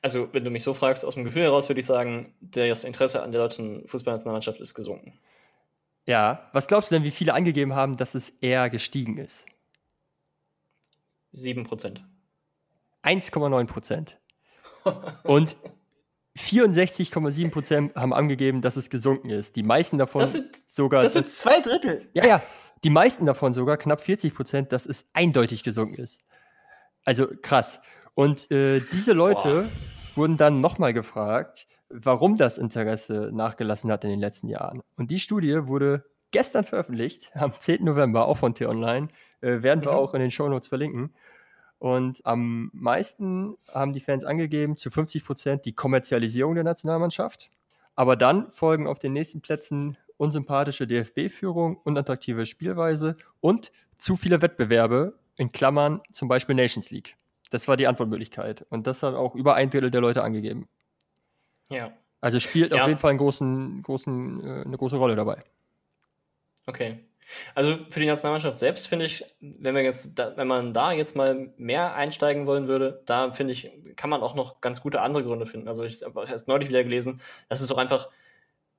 Also, 0.03 0.33
wenn 0.33 0.45
du 0.45 0.51
mich 0.51 0.63
so 0.63 0.75
fragst, 0.75 1.05
aus 1.05 1.15
dem 1.15 1.25
Gefühl 1.25 1.43
heraus 1.43 1.69
würde 1.69 1.81
ich 1.81 1.87
sagen, 1.87 2.35
das 2.41 2.85
Interesse 2.85 3.23
an 3.23 3.33
der 3.33 3.41
deutschen 3.41 3.87
Fußballnationalmannschaft 3.89 4.61
ist 4.61 4.75
gesunken. 4.75 5.19
Ja, 6.07 6.49
was 6.53 6.69
glaubst 6.69 6.91
du 6.91 6.95
denn, 6.95 7.05
wie 7.05 7.11
viele 7.11 7.35
angegeben 7.35 7.75
haben, 7.75 7.97
dass 7.97 8.15
es 8.15 8.31
eher 8.31 8.71
gestiegen 8.71 9.19
ist? 9.19 9.47
7 11.33 11.65
Prozent. 11.65 12.05
1,9 13.03 13.67
Prozent. 13.67 14.19
Und 15.25 15.57
64,7 16.37 17.51
Prozent 17.51 17.95
haben 17.95 18.13
angegeben, 18.13 18.61
dass 18.61 18.77
es 18.77 18.91
gesunken 18.91 19.31
ist. 19.31 19.57
Die 19.57 19.63
meisten 19.63 19.99
davon 19.99 20.21
das 20.21 20.33
sind, 20.33 20.51
sogar. 20.67 21.03
Das 21.03 21.15
sind 21.15 21.29
zwei 21.29 21.61
Drittel. 21.61 22.09
Ja, 22.13 22.27
ja. 22.27 22.43
die 22.85 22.91
meisten 22.91 23.27
davon 23.27 23.53
sogar, 23.53 23.77
knapp 23.77 24.01
40 24.01 24.35
Prozent, 24.35 24.73
dass 24.73 24.87
es 24.87 25.07
eindeutig 25.13 25.63
gesunken 25.63 26.01
ist. 26.01 26.23
Also 27.05 27.29
krass. 27.41 27.81
Und 28.15 28.51
äh, 28.51 28.81
diese 28.93 29.13
Leute 29.13 29.63
Boah. 29.63 30.17
wurden 30.17 30.37
dann 30.37 30.61
nochmal 30.61 30.93
gefragt, 30.93 31.67
warum 31.89 32.37
das 32.37 32.59
Interesse 32.59 33.31
nachgelassen 33.33 33.91
hat 33.91 34.05
in 34.05 34.11
den 34.11 34.21
letzten 34.21 34.49
Jahren. 34.49 34.83
Und 34.97 35.11
die 35.11 35.21
Studie 35.21 35.67
wurde 35.67 36.05
gestern 36.33 36.65
veröffentlicht, 36.65 37.31
am 37.35 37.53
10. 37.59 37.85
November, 37.85 38.27
auch 38.27 38.39
von 38.39 38.55
T-Online. 38.55 39.09
Äh, 39.41 39.63
werden 39.63 39.85
wir 39.85 39.93
mhm. 39.93 39.99
auch 39.99 40.15
in 40.15 40.21
den 40.21 40.31
Shownotes 40.31 40.69
verlinken. 40.69 41.15
Und 41.79 42.25
am 42.25 42.71
meisten 42.73 43.57
haben 43.69 43.93
die 43.93 44.01
Fans 44.01 44.25
angegeben, 44.25 44.77
zu 44.77 44.91
50 44.91 45.25
Prozent 45.25 45.67
die 45.67 45.75
Kommerzialisierung 45.75 46.55
der 46.55 46.65
Nationalmannschaft. 46.65 47.51
Aber 47.95 48.17
dann 48.17 48.51
folgen 48.51 48.87
auf 48.87 48.99
den 48.99 49.13
nächsten 49.13 49.41
Plätzen 49.41 49.97
unsympathische 50.17 50.87
DFB-Führung, 50.87 51.77
unattraktive 51.85 52.47
Spielweise 52.47 53.17
und 53.41 53.73
zu 53.97 54.17
viele 54.17 54.43
Wettbewerbe, 54.43 55.19
in 55.37 55.53
Klammern 55.53 56.01
zum 56.13 56.29
Beispiel 56.29 56.55
Nations 56.55 56.91
League. 56.91 57.17
Das 57.51 57.69
war 57.69 57.77
die 57.77 57.87
Antwortmöglichkeit. 57.87 58.67
Und 58.71 58.87
das 58.87 59.03
hat 59.03 59.15
auch 59.15 59.35
über 59.35 59.55
ein 59.55 59.71
Drittel 59.71 59.91
der 59.91 60.01
Leute 60.01 60.23
angegeben. 60.23 60.69
Ja. 61.69 61.93
Also 62.21 62.41
spielt 62.41 62.73
ja. 62.73 62.81
auf 62.81 62.89
jeden 62.89 62.99
Fall 62.99 63.17
großen, 63.17 63.83
großen, 63.83 64.41
äh, 64.45 64.65
eine 64.65 64.77
große 64.77 64.97
Rolle 64.97 65.15
dabei. 65.15 65.45
Okay. 66.67 66.99
Also 67.55 67.79
für 67.91 68.01
die 68.01 68.07
Nationalmannschaft 68.07 68.59
selbst 68.59 68.87
finde 68.87 69.07
ich, 69.07 69.25
wenn 69.41 69.75
wir 69.75 69.83
jetzt, 69.83 70.17
wenn 70.17 70.49
man 70.49 70.73
da 70.73 70.93
jetzt 70.93 71.17
mal 71.17 71.53
mehr 71.57 71.95
einsteigen 71.95 72.47
wollen 72.47 72.69
würde, 72.69 73.03
da 73.07 73.33
finde 73.33 73.53
ich, 73.53 73.71
kann 73.97 74.11
man 74.11 74.23
auch 74.23 74.35
noch 74.35 74.61
ganz 74.61 74.81
gute 74.81 75.01
andere 75.01 75.25
Gründe 75.25 75.47
finden. 75.47 75.69
Also 75.69 75.85
ich 75.85 76.03
habe 76.03 76.27
erst 76.29 76.49
neulich 76.49 76.69
wieder 76.69 76.85
gelesen, 76.85 77.21
dass 77.49 77.61
es 77.61 77.71
auch 77.71 77.79
einfach 77.79 78.09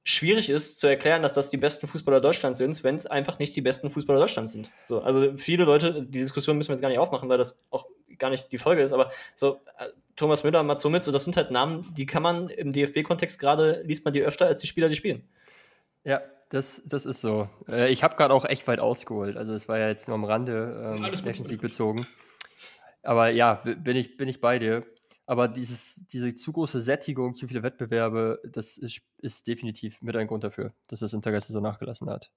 schwierig 0.04 0.50
ist 0.50 0.80
zu 0.80 0.88
erklären, 0.88 1.22
dass 1.22 1.34
das 1.34 1.50
die 1.50 1.58
besten 1.58 1.86
Fußballer 1.86 2.22
Deutschlands 2.22 2.60
sind, 2.60 2.82
wenn 2.86 2.96
es 2.96 3.06
einfach 3.06 3.40
nicht 3.40 3.58
die 3.58 3.62
besten 3.62 3.90
Fußballer 3.90 4.22
Deutschlands 4.22 4.54
sind. 4.54 4.72
So, 4.86 5.02
also 5.02 5.36
viele 5.36 5.66
Leute, 5.66 6.02
die 6.02 6.20
Diskussion 6.20 6.58
müssen 6.58 6.70
wir 6.70 6.76
jetzt 6.76 6.82
gar 6.82 6.88
nicht 6.88 6.98
aufmachen, 6.98 7.28
weil 7.28 7.38
das 7.38 7.62
auch 7.72 7.88
gar 8.18 8.30
nicht 8.30 8.50
die 8.54 8.58
Folge 8.58 8.84
ist, 8.84 8.94
aber 8.94 9.12
so 9.36 9.60
äh, 9.78 9.90
Thomas 10.16 10.46
Müller, 10.46 10.64
Mats 10.64 10.86
Hummels, 10.86 11.04
so 11.04 11.12
das 11.12 11.26
sind 11.26 11.36
halt 11.36 11.52
Namen, 11.52 11.94
die 11.98 12.06
kann 12.06 12.24
man 12.24 12.48
im 12.48 12.72
DFB-Kontext 12.72 13.38
gerade, 13.38 13.82
liest 13.84 14.06
man 14.06 14.14
die 14.14 14.22
öfter 14.22 14.46
als 14.46 14.60
die 14.60 14.68
Spieler, 14.68 14.88
die 14.88 14.96
spielen. 14.96 15.28
Ja, 16.06 16.22
das, 16.50 16.82
das 16.86 17.06
ist 17.06 17.22
so. 17.22 17.50
Äh, 17.68 17.92
ich 17.92 18.04
habe 18.04 18.16
gerade 18.16 18.34
auch 18.34 18.46
echt 18.46 18.68
weit 18.68 18.80
ausgeholt. 18.80 19.38
Also 19.38 19.54
es 19.54 19.68
war 19.68 19.78
ja 19.78 19.88
jetzt 19.88 20.08
nur 20.08 20.16
am 20.16 20.24
Rande 20.24 20.96
ähm, 20.96 21.02
Nations 21.02 21.50
League 21.50 21.62
bezogen. 21.62 22.08
Aber 23.04 23.30
ja, 23.30 23.56
bin 23.64 23.96
ich, 23.96 24.18
bin 24.18 24.28
ich 24.28 24.42
bei 24.42 24.60
dir. 24.60 24.86
Aber 25.26 25.50
dieses, 25.50 26.06
diese 26.08 26.34
zu 26.36 26.54
große 26.54 26.80
Sättigung, 26.80 27.36
zu 27.36 27.48
viele 27.48 27.64
Wettbewerbe, 27.64 28.40
das 28.46 28.78
ist, 28.78 29.02
ist 29.18 29.46
definitiv 29.48 30.02
mit 30.02 30.16
ein 30.16 30.28
Grund 30.28 30.46
dafür, 30.46 30.74
dass 30.88 31.00
das 31.00 31.14
Interesse 31.14 31.52
so 31.52 31.60
nachgelassen 31.60 32.10
hat. 32.10 32.32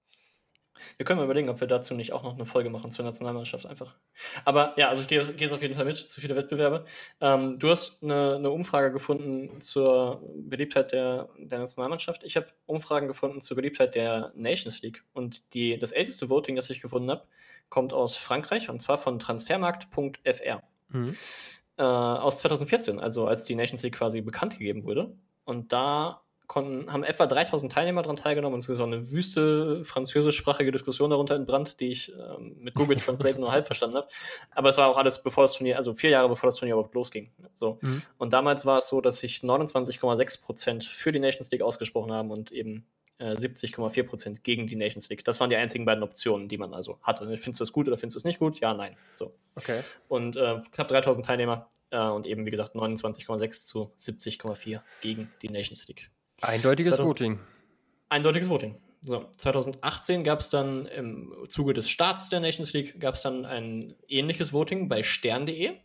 Wir 0.96 1.06
können 1.06 1.18
mal 1.18 1.24
überlegen, 1.24 1.48
ob 1.48 1.60
wir 1.60 1.68
dazu 1.68 1.94
nicht 1.94 2.12
auch 2.12 2.22
noch 2.22 2.34
eine 2.34 2.44
Folge 2.44 2.70
machen 2.70 2.90
zur 2.90 3.04
Nationalmannschaft 3.04 3.66
einfach. 3.66 3.94
Aber 4.44 4.74
ja, 4.76 4.88
also 4.88 5.02
ich 5.02 5.08
gehe, 5.08 5.32
gehe 5.34 5.46
es 5.46 5.52
auf 5.52 5.62
jeden 5.62 5.74
Fall 5.74 5.84
mit, 5.84 5.98
zu 5.98 6.20
viele 6.20 6.36
Wettbewerbe. 6.36 6.84
Ähm, 7.20 7.58
du 7.58 7.70
hast 7.70 8.02
eine, 8.02 8.36
eine, 8.36 8.50
Umfrage 8.50 8.92
gefunden 8.92 9.60
zur 9.60 10.22
Beliebtheit 10.36 10.92
der, 10.92 11.28
der 11.38 11.60
Nationalmannschaft. 11.60 12.24
Ich 12.24 12.36
habe 12.36 12.46
Umfragen 12.66 13.08
gefunden 13.08 13.40
zur 13.40 13.56
Beliebtheit 13.56 13.94
der 13.94 14.32
Nations 14.34 14.82
League. 14.82 15.04
Und 15.12 15.42
die, 15.54 15.78
das 15.78 15.92
älteste 15.92 16.28
Voting, 16.28 16.56
das 16.56 16.70
ich 16.70 16.80
gefunden 16.80 17.10
habe, 17.10 17.24
kommt 17.68 17.92
aus 17.92 18.16
Frankreich 18.16 18.68
und 18.68 18.82
zwar 18.82 18.98
von 18.98 19.18
transfermarkt.fr. 19.18 20.62
Mhm. 20.88 21.16
Äh, 21.76 21.82
aus 21.82 22.38
2014, 22.38 23.00
also 23.00 23.26
als 23.26 23.44
die 23.44 23.54
Nations 23.54 23.82
League 23.82 23.96
quasi 23.96 24.20
bekannt 24.20 24.58
gegeben 24.58 24.84
wurde. 24.84 25.14
Und 25.44 25.72
da 25.72 26.22
konnten, 26.50 26.92
haben 26.92 27.04
etwa 27.04 27.26
3000 27.26 27.70
Teilnehmer 27.70 28.02
daran 28.02 28.16
teilgenommen 28.16 28.54
und 28.54 28.60
es 28.60 28.68
ist 28.68 28.80
auch 28.80 28.86
eine 28.86 29.12
wüste 29.12 29.84
französischsprachige 29.84 30.72
Diskussion 30.72 31.10
darunter 31.10 31.36
entbrannt, 31.36 31.78
die 31.78 31.92
ich 31.92 32.12
ähm, 32.12 32.56
mit 32.58 32.74
Google 32.74 32.96
Translate 32.96 33.38
nur 33.38 33.52
halb 33.52 33.66
verstanden 33.66 33.96
habe. 33.96 34.08
Aber 34.50 34.70
es 34.70 34.76
war 34.76 34.88
auch 34.88 34.96
alles 34.96 35.22
bevor 35.22 35.44
das 35.44 35.52
Turnier, 35.52 35.76
also 35.76 35.94
vier 35.94 36.10
Jahre 36.10 36.28
bevor 36.28 36.48
das 36.48 36.56
Turnier 36.56 36.74
überhaupt 36.74 36.92
losging. 36.96 37.30
So. 37.54 37.78
Mhm. 37.82 38.02
Und 38.18 38.32
damals 38.32 38.66
war 38.66 38.78
es 38.78 38.88
so, 38.88 39.00
dass 39.00 39.20
sich 39.20 39.38
29,6 39.38 40.42
Prozent 40.42 40.84
für 40.84 41.12
die 41.12 41.20
Nations 41.20 41.52
League 41.52 41.62
ausgesprochen 41.62 42.10
haben 42.10 42.32
und 42.32 42.50
eben 42.50 42.84
äh, 43.18 43.34
70,4 43.34 44.02
Prozent 44.02 44.42
gegen 44.42 44.66
die 44.66 44.74
Nations 44.74 45.08
League. 45.08 45.24
Das 45.24 45.38
waren 45.38 45.50
die 45.50 45.56
einzigen 45.56 45.84
beiden 45.84 46.02
Optionen, 46.02 46.48
die 46.48 46.58
man 46.58 46.74
also 46.74 46.98
hatte. 47.02 47.26
Findest 47.38 47.60
du 47.60 47.62
das 47.62 47.72
gut 47.72 47.86
oder 47.86 47.96
findest 47.96 48.16
du 48.16 48.18
es 48.18 48.24
nicht 48.24 48.40
gut? 48.40 48.58
Ja, 48.58 48.74
nein. 48.74 48.96
So. 49.14 49.32
Okay. 49.54 49.82
Und 50.08 50.36
äh, 50.36 50.60
knapp 50.72 50.88
3000 50.88 51.24
Teilnehmer 51.24 51.70
äh, 51.90 52.08
und 52.08 52.26
eben, 52.26 52.44
wie 52.44 52.50
gesagt, 52.50 52.74
29,6 52.74 53.66
zu 53.66 53.92
70,4 54.00 54.80
gegen 55.00 55.30
die 55.42 55.48
Nations 55.48 55.86
League. 55.86 56.10
Eindeutiges 56.40 56.96
2000, 56.96 57.08
Voting. 57.08 57.38
Eindeutiges 58.08 58.48
Voting. 58.48 58.76
So, 59.02 59.26
2018 59.36 60.24
gab 60.24 60.40
es 60.40 60.50
dann 60.50 60.86
im 60.86 61.32
Zuge 61.48 61.72
des 61.72 61.88
Starts 61.88 62.28
der 62.28 62.40
Nations 62.40 62.72
League 62.72 63.00
gab 63.00 63.14
es 63.14 63.22
dann 63.22 63.46
ein 63.46 63.94
ähnliches 64.08 64.52
Voting 64.52 64.88
bei 64.88 65.02
stern.de. 65.02 65.66
Äh, 65.66 65.78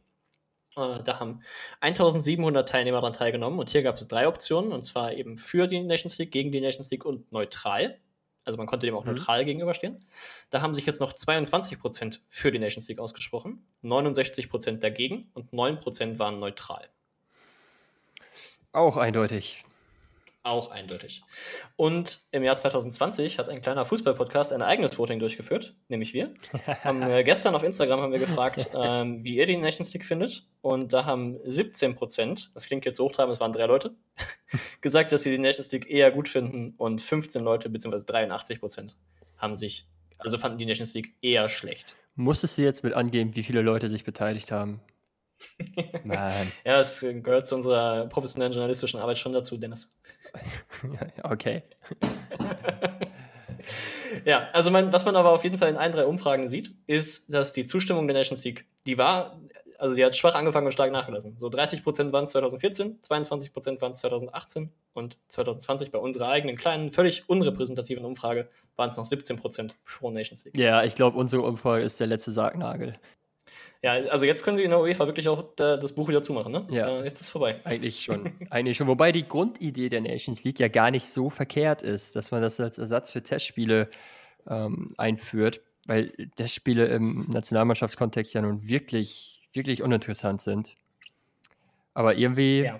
da 0.76 1.20
haben 1.20 1.42
1700 1.80 2.68
Teilnehmer 2.68 2.98
daran 2.98 3.14
teilgenommen 3.14 3.60
und 3.60 3.70
hier 3.70 3.84
gab 3.84 3.96
es 3.96 4.08
drei 4.08 4.28
Optionen 4.28 4.74
und 4.74 4.84
zwar 4.84 5.14
eben 5.14 5.38
für 5.38 5.68
die 5.68 5.82
Nations 5.82 6.18
League, 6.18 6.32
gegen 6.32 6.52
die 6.52 6.60
Nations 6.60 6.90
League 6.90 7.06
und 7.06 7.32
neutral. 7.32 8.00
Also 8.44 8.58
man 8.58 8.68
konnte 8.68 8.86
dem 8.86 8.96
auch 8.96 9.06
mhm. 9.06 9.14
neutral 9.14 9.46
gegenüberstehen. 9.46 10.06
Da 10.50 10.62
haben 10.62 10.76
sich 10.76 10.86
jetzt 10.86 11.00
noch 11.00 11.14
22% 11.14 12.20
für 12.30 12.52
die 12.52 12.60
Nations 12.60 12.88
League 12.88 13.00
ausgesprochen, 13.00 13.66
69% 13.84 14.80
dagegen 14.80 15.32
und 15.34 15.52
9% 15.52 16.20
waren 16.20 16.40
neutral. 16.40 16.90
Auch 18.74 18.98
eindeutig. 18.98 19.64
Auch 20.46 20.70
eindeutig. 20.70 21.24
Und 21.76 22.22
im 22.30 22.44
Jahr 22.44 22.56
2020 22.56 23.40
hat 23.40 23.50
ein 23.50 23.64
kleiner 23.64 23.84
Fußball-Podcast 23.84 24.54
ein 24.54 24.62
eigenes 24.62 25.00
Voting 25.00 25.18
durchgeführt, 25.18 25.74
nämlich 25.88 26.14
wir. 26.14 26.36
haben, 26.84 27.02
äh, 27.02 27.24
gestern 27.24 27.56
auf 27.56 27.64
Instagram 27.64 28.02
haben 28.02 28.12
wir 28.12 28.20
gefragt, 28.20 28.70
ähm, 28.76 29.24
wie 29.24 29.38
ihr 29.38 29.48
die 29.48 29.58
Nations 29.58 29.92
League 29.92 30.06
findet. 30.06 30.48
Und 30.62 30.94
da 30.94 31.06
haben 31.06 31.40
17 31.46 31.96
Prozent, 31.96 32.52
das 32.54 32.68
klingt 32.68 32.86
jetzt 32.86 33.00
hochtreibend, 33.00 33.34
es 33.34 33.40
waren 33.40 33.54
drei 33.54 33.66
Leute, 33.66 33.96
gesagt, 34.82 35.12
dass 35.14 35.24
sie 35.24 35.32
die 35.32 35.40
Nations 35.40 35.72
League 35.72 35.90
eher 35.90 36.12
gut 36.12 36.30
finden. 36.30 36.76
Und 36.78 37.02
15 37.02 37.44
Leute, 37.44 37.68
beziehungsweise 37.72 38.06
83 38.06 38.60
Prozent, 38.60 38.96
haben 39.38 39.56
sich, 39.56 39.88
also 40.20 40.38
fanden 40.38 40.60
die 40.60 40.68
Nations 40.68 40.94
League 40.94 41.16
eher 41.24 41.50
schlecht. 41.50 41.96
Musstest 42.14 42.60
du 42.60 42.62
jetzt 42.62 42.84
mit 42.84 42.94
angeben, 42.94 43.36
wie 43.36 43.42
viele 43.42 43.64
Leute 43.64 43.90
sich 43.90 44.04
beteiligt 44.04 44.52
haben? 44.52 44.80
Nein. 46.04 46.52
ja, 46.66 46.80
es 46.80 47.02
gehört 47.02 47.48
zu 47.48 47.56
unserer 47.56 48.08
professionellen 48.08 48.54
journalistischen 48.54 49.00
Arbeit 49.00 49.18
schon 49.18 49.34
dazu, 49.34 49.58
Dennis. 49.58 49.92
okay. 51.24 51.64
ja, 54.26 54.50
also 54.54 54.72
man, 54.72 54.92
was 54.92 55.06
man 55.06 55.16
aber 55.16 55.32
auf 55.32 55.44
jeden 55.44 55.58
Fall 55.58 55.70
in 55.70 55.78
allen 55.78 55.94
drei 55.94 56.06
Umfragen 56.06 56.50
sieht, 56.50 56.72
ist, 56.88 57.34
dass 57.34 57.54
die 57.54 57.66
Zustimmung 57.66 58.08
der 58.08 58.16
Nations 58.16 58.44
League, 58.44 58.66
die 58.86 58.98
war, 58.98 59.40
also 59.78 59.96
die 59.96 60.04
hat 60.04 60.16
schwach 60.16 60.36
angefangen 60.36 60.68
und 60.68 60.72
stark 60.72 60.92
nachgelassen. 60.92 61.36
So 61.38 61.48
30% 61.48 62.12
waren 62.12 62.26
es 62.26 62.32
2014, 62.32 63.02
22% 63.02 63.82
waren 63.82 63.92
es 63.92 64.00
2018 64.00 64.72
und 64.94 65.18
2020 65.30 65.92
bei 65.92 66.00
unserer 66.00 66.30
eigenen 66.30 66.58
kleinen, 66.58 66.92
völlig 66.92 67.24
unrepräsentativen 67.28 68.06
Umfrage 68.06 68.50
waren 68.76 68.90
es 68.90 68.98
noch 68.98 69.06
17% 69.06 69.72
pro 69.86 70.12
Nations 70.12 70.44
League. 70.46 70.58
Ja, 70.58 70.84
ich 70.84 70.96
glaube, 70.96 71.18
unsere 71.18 71.44
Umfrage 71.44 71.84
ist 71.84 72.00
der 72.00 72.08
letzte 72.08 72.32
Sargnagel. 72.32 72.98
Ja, 73.82 73.94
also 73.94 74.26
jetzt 74.26 74.44
können 74.44 74.58
sie 74.58 74.64
in 74.64 74.72
der 74.72 74.80
UEFA 74.80 75.06
wirklich 75.06 75.28
auch 75.28 75.44
das 75.56 75.94
Buch 75.94 76.08
wieder 76.08 76.24
zumachen, 76.24 76.52
ne? 76.52 76.68
Ja. 76.72 76.88
Äh, 76.88 77.06
jetzt 77.06 77.22
ist 77.22 77.28
es 77.28 77.30
vorbei. 77.30 77.62
Eigentlich 77.64 78.04
schon. 78.04 78.32
Eigentlich 78.50 78.78
schon. 78.78 78.88
Wobei 78.88 79.12
die 79.12 79.28
Grundidee 79.28 79.90
der 79.90 80.02
Nations 80.02 80.44
League 80.44 80.60
ja 80.60 80.68
gar 80.68 80.90
nicht 80.92 81.08
so 81.08 81.30
verkehrt 81.30 81.82
ist, 81.82 82.16
dass 82.16 82.32
man 82.32 82.42
das 82.42 82.60
als 82.60 82.78
Ersatz 82.78 83.12
für 83.12 83.22
Testspiele 83.22 83.90
ähm, 84.48 84.88
einführt, 84.98 85.62
weil 85.86 86.12
Testspiele 86.36 86.88
im 86.88 87.28
Nationalmannschaftskontext 87.30 88.34
ja 88.34 88.42
nun 88.42 88.68
wirklich, 88.68 89.48
wirklich 89.54 89.84
uninteressant 89.84 90.42
sind. 90.42 90.78
Aber 91.94 92.16
irgendwie 92.16 92.64
ja. 92.64 92.80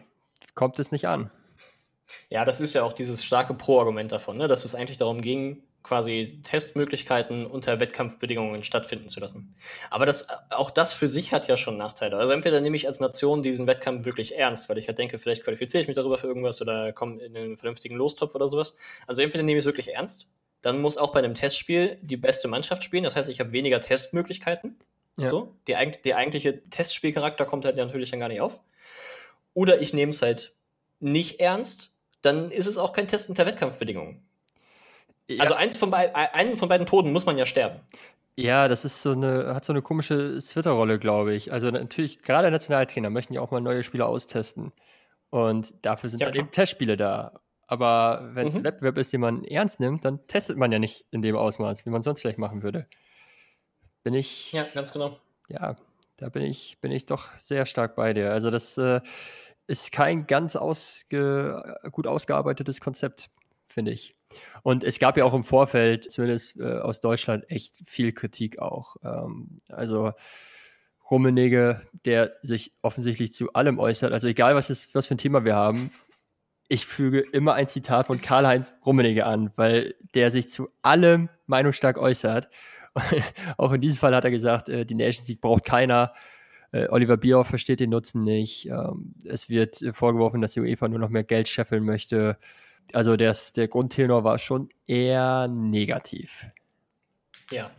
kommt 0.56 0.80
es 0.80 0.92
nicht 0.92 1.08
an. 1.08 1.30
Ja, 2.30 2.46
das 2.46 2.62
ist 2.62 2.74
ja 2.74 2.84
auch 2.84 2.94
dieses 2.94 3.24
starke 3.24 3.54
Pro-Argument 3.54 4.12
davon, 4.12 4.38
ne? 4.38 4.48
dass 4.48 4.66
es 4.66 4.76
eigentlich 4.76 4.98
darum 4.98 5.22
ging, 5.22 5.64
quasi 5.86 6.42
Testmöglichkeiten 6.44 7.46
unter 7.46 7.80
Wettkampfbedingungen 7.80 8.64
stattfinden 8.64 9.08
zu 9.08 9.20
lassen. 9.20 9.56
Aber 9.92 10.08
das, 10.08 10.28
auch 10.50 10.72
das 10.72 10.94
für 10.94 11.08
sich 11.08 11.32
hat 11.32 11.48
ja 11.48 11.58
schon 11.58 11.78
Nachteile. 11.78 12.18
Also 12.18 12.34
entweder 12.34 12.60
nehme 12.60 12.76
ich 12.76 12.88
als 12.88 13.00
Nation 13.00 13.44
diesen 13.44 13.68
Wettkampf 13.68 14.04
wirklich 14.04 14.36
ernst, 14.36 14.68
weil 14.68 14.80
ich 14.80 14.88
halt 14.88 14.98
denke, 14.98 15.20
vielleicht 15.20 15.44
qualifiziere 15.44 15.84
ich 15.84 15.88
mich 15.88 15.96
darüber 15.96 16.18
für 16.18 16.26
irgendwas 16.26 16.60
oder 16.60 16.92
komme 16.92 17.22
in 17.24 17.38
einen 17.38 17.58
vernünftigen 17.58 17.96
Lostopf 17.98 18.34
oder 18.34 18.50
sowas. 18.50 18.76
Also 19.06 19.22
entweder 19.22 19.44
nehme 19.44 19.60
ich 19.60 19.62
es 19.62 19.68
wirklich 19.68 19.94
ernst, 19.94 20.28
dann 20.64 20.82
muss 20.82 20.98
auch 20.98 21.14
bei 21.14 21.20
einem 21.20 21.36
Testspiel 21.36 22.00
die 22.02 22.18
beste 22.18 22.48
Mannschaft 22.48 22.84
spielen. 22.84 23.04
Das 23.04 23.16
heißt, 23.16 23.30
ich 23.30 23.40
habe 23.40 23.52
weniger 23.52 23.80
Testmöglichkeiten. 23.80 24.80
Ja. 25.18 25.30
So, 25.30 25.56
die, 25.68 25.76
der 26.04 26.18
eigentliche 26.18 26.68
Testspielcharakter 26.72 27.46
kommt 27.46 27.64
halt 27.64 27.78
natürlich 27.78 28.10
dann 28.10 28.20
gar 28.20 28.30
nicht 28.30 28.42
auf. 28.42 28.60
Oder 29.54 29.80
ich 29.82 29.94
nehme 29.94 30.10
es 30.10 30.24
halt 30.24 30.56
nicht 31.00 31.40
ernst, 31.40 31.92
dann 32.24 32.50
ist 32.50 32.66
es 32.66 32.80
auch 32.80 32.92
kein 32.92 33.08
Test 33.08 33.30
unter 33.30 33.46
Wettkampfbedingungen. 33.46 34.26
Ja. 35.28 35.42
Also 35.42 35.56
eins 35.56 35.76
von 35.76 35.94
einen 35.94 36.58
von 36.58 36.70
beiden 36.70 36.86
Toten 36.86 37.12
muss 37.12 37.26
man 37.26 37.38
ja 37.38 37.46
sterben. 37.46 37.80
Ja, 38.38 38.68
das 38.68 38.84
ist 38.84 39.02
so 39.02 39.12
eine, 39.12 39.56
hat 39.56 39.64
so 39.64 39.72
eine 39.72 39.82
komische 39.82 40.40
Twitter-Rolle, 40.40 41.00
glaube 41.00 41.34
ich. 41.34 41.54
Also 41.54 41.70
natürlich, 41.72 42.22
gerade 42.22 42.52
Nationaltrainer 42.52 43.10
möchten 43.10 43.34
ja 43.34 43.42
auch 43.42 43.52
mal 43.52 43.62
neue 43.62 43.82
Spieler 43.82 44.08
austesten. 44.08 44.74
Und 45.30 45.74
dafür 45.86 46.10
sind 46.10 46.20
ja, 46.20 46.28
halt 46.28 46.36
eben 46.36 46.52
Testspiele 46.52 46.98
da. 46.98 47.40
Aber 47.68 48.30
wenn 48.34 48.48
es 48.48 48.54
mhm. 48.54 48.60
ein 48.60 48.64
Wettbewerb 48.66 48.98
ist, 48.98 49.14
den 49.14 49.22
man 49.22 49.44
ernst 49.46 49.80
nimmt, 49.80 50.06
dann 50.06 50.26
testet 50.28 50.58
man 50.58 50.72
ja 50.72 50.80
nicht 50.80 51.06
in 51.12 51.22
dem 51.22 51.36
Ausmaß, 51.36 51.86
wie 51.86 51.90
man 51.90 52.02
sonst 52.02 52.22
vielleicht 52.22 52.38
machen 52.38 52.62
würde. 52.62 52.88
Bin 54.04 54.14
ich. 54.14 54.52
Ja, 54.52 54.66
ganz 54.74 54.94
genau. 54.94 55.20
Ja, 55.50 55.76
da 56.18 56.30
bin 56.30 56.44
ich, 56.44 56.78
bin 56.80 56.92
ich 56.92 57.06
doch 57.06 57.36
sehr 57.38 57.66
stark 57.66 57.96
bei 57.96 58.14
dir. 58.14 58.32
Also, 58.32 58.52
das 58.52 58.78
äh, 58.78 59.02
ist 59.68 59.92
kein 59.92 60.28
ganz 60.28 60.56
ausge, 60.56 61.78
gut 61.92 62.06
ausgearbeitetes 62.06 62.82
Konzept, 62.82 63.30
finde 63.68 63.92
ich. 63.92 64.15
Und 64.64 64.84
es 64.84 65.00
gab 65.00 65.18
ja 65.18 65.26
auch 65.26 65.34
im 65.34 65.44
Vorfeld, 65.44 66.12
zumindest 66.12 66.60
äh, 66.60 66.80
aus 66.80 67.02
Deutschland, 67.02 67.50
echt 67.50 67.76
viel 67.86 68.12
Kritik 68.12 68.60
auch. 68.60 68.96
Ähm, 69.04 69.62
also 69.70 70.14
Rummenigge, 71.10 71.82
der 72.06 72.34
sich 72.42 72.74
offensichtlich 72.82 73.32
zu 73.34 73.54
allem 73.54 73.80
äußert, 73.80 74.12
also 74.12 74.28
egal 74.28 74.56
was, 74.56 74.70
ist, 74.70 74.96
was 74.96 75.08
für 75.08 75.16
ein 75.16 75.20
Thema 75.20 75.46
wir 75.46 75.56
haben, 75.56 75.92
ich 76.68 76.86
füge 76.86 77.20
immer 77.20 77.54
ein 77.54 77.68
Zitat 77.68 78.08
von 78.08 78.22
Karl-Heinz 78.22 78.74
Rummenigge 78.86 79.26
an, 79.26 79.52
weil 79.56 79.96
der 80.16 80.32
sich 80.32 80.50
zu 80.50 80.70
allem 80.82 81.30
meinungsstark 81.46 81.98
äußert. 81.98 82.50
auch 83.58 83.72
in 83.74 83.82
diesem 83.82 84.00
Fall 84.00 84.16
hat 84.16 84.24
er 84.24 84.32
gesagt, 84.32 84.70
äh, 84.70 84.86
die 84.86 84.96
Nations 84.96 85.28
League 85.28 85.42
braucht 85.42 85.66
keiner. 85.66 86.14
Äh, 86.72 86.88
Oliver 86.90 87.18
Bierhoff 87.18 87.48
versteht 87.48 87.80
den 87.80 87.92
Nutzen 87.92 88.24
nicht. 88.24 88.68
Ähm, 88.68 89.14
es 89.26 89.50
wird 89.50 89.78
vorgeworfen, 89.92 90.42
dass 90.42 90.54
die 90.54 90.62
UEFA 90.62 90.88
nur 90.88 91.00
noch 91.00 91.10
mehr 91.10 91.24
Geld 91.24 91.48
scheffeln 91.48 91.84
möchte. 91.84 92.38
Also 92.94 93.16
das, 93.16 93.52
der 93.54 93.68
Grundtenor 93.68 94.24
war 94.24 94.38
schon 94.38 94.70
eher 94.88 95.48
negativ. 95.48 96.46
Ja, 97.52 97.72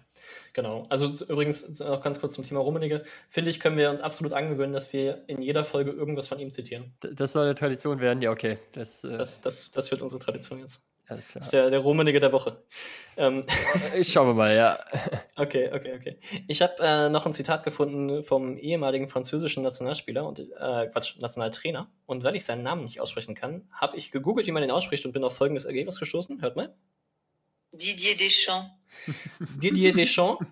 Genau. 0.57 0.87
Also 0.89 1.13
übrigens 1.27 1.81
noch 1.81 2.03
ganz 2.03 2.19
kurz 2.19 2.33
zum 2.33 2.43
Thema 2.43 2.61
Rummenigge. 2.61 3.05
Finde 3.29 3.51
ich, 3.51 3.61
können 3.61 3.77
wir 3.77 3.91
uns 3.91 4.01
absolut 4.01 4.33
angewöhnen, 4.33 4.73
dass 4.73 4.91
wir 4.91 5.23
in 5.27 5.43
jeder 5.43 5.67
Folge 5.67 5.91
irgendwas 5.91 6.29
von 6.29 6.39
ihm 6.39 6.51
zitieren. 6.51 6.95
Das 7.01 7.35
soll 7.35 7.45
eine 7.45 7.55
Tradition 7.55 8.01
werden, 8.01 8.23
ja, 8.23 8.31
okay. 8.31 8.57
Das, 8.73 9.05
äh 9.05 9.19
das, 9.19 9.43
das, 9.43 9.71
das 9.71 9.91
wird 9.91 10.01
unsere 10.01 10.19
Tradition 10.19 10.59
jetzt. 10.59 10.81
Alles 11.09 11.29
klar. 11.29 11.41
Das 11.41 11.47
ist 11.47 11.53
der, 11.53 11.71
der 11.71 11.79
Rummenigge 11.79 12.19
der 12.19 12.33
Woche. 12.33 12.63
Ähm 13.17 13.45
Schauen 14.03 14.29
wir 14.29 14.35
mal, 14.35 14.55
ja. 14.55 14.79
Okay, 15.37 15.71
okay, 15.73 15.95
okay. 15.95 16.19
Ich 16.49 16.61
habe 16.63 16.75
äh, 16.81 17.09
noch 17.09 17.27
ein 17.27 17.33
Zitat 17.33 17.63
gefunden 17.63 18.25
vom 18.25 18.57
ehemaligen 18.57 19.09
französischen 19.09 19.63
Nationalspieler 19.63 20.27
und 20.27 20.41
äh, 20.41 20.89
Quatsch, 20.89 21.19
Nationaltrainer. 21.21 21.89
Und 22.07 22.25
weil 22.25 22.35
ich 22.35 22.45
seinen 22.45 22.65
Namen 22.65 22.85
nicht 22.85 23.01
aussprechen 23.01 23.37
kann, 23.37 23.69
habe 23.73 23.97
ich 23.97 24.11
gegoogelt, 24.11 24.49
wie 24.49 24.53
man 24.53 24.63
den 24.63 24.73
ausspricht 24.73 25.07
und 25.07 25.13
bin 25.13 25.23
auf 25.23 25.37
folgendes 25.37 25.65
Ergebnis 25.65 26.01
gestoßen. 26.01 26.43
Hört 26.43 26.57
mal. 26.57 26.75
Didier 27.73 28.17
Deschamps. 28.17 28.71
Didier 29.63 29.93
Deschamps, 29.93 30.47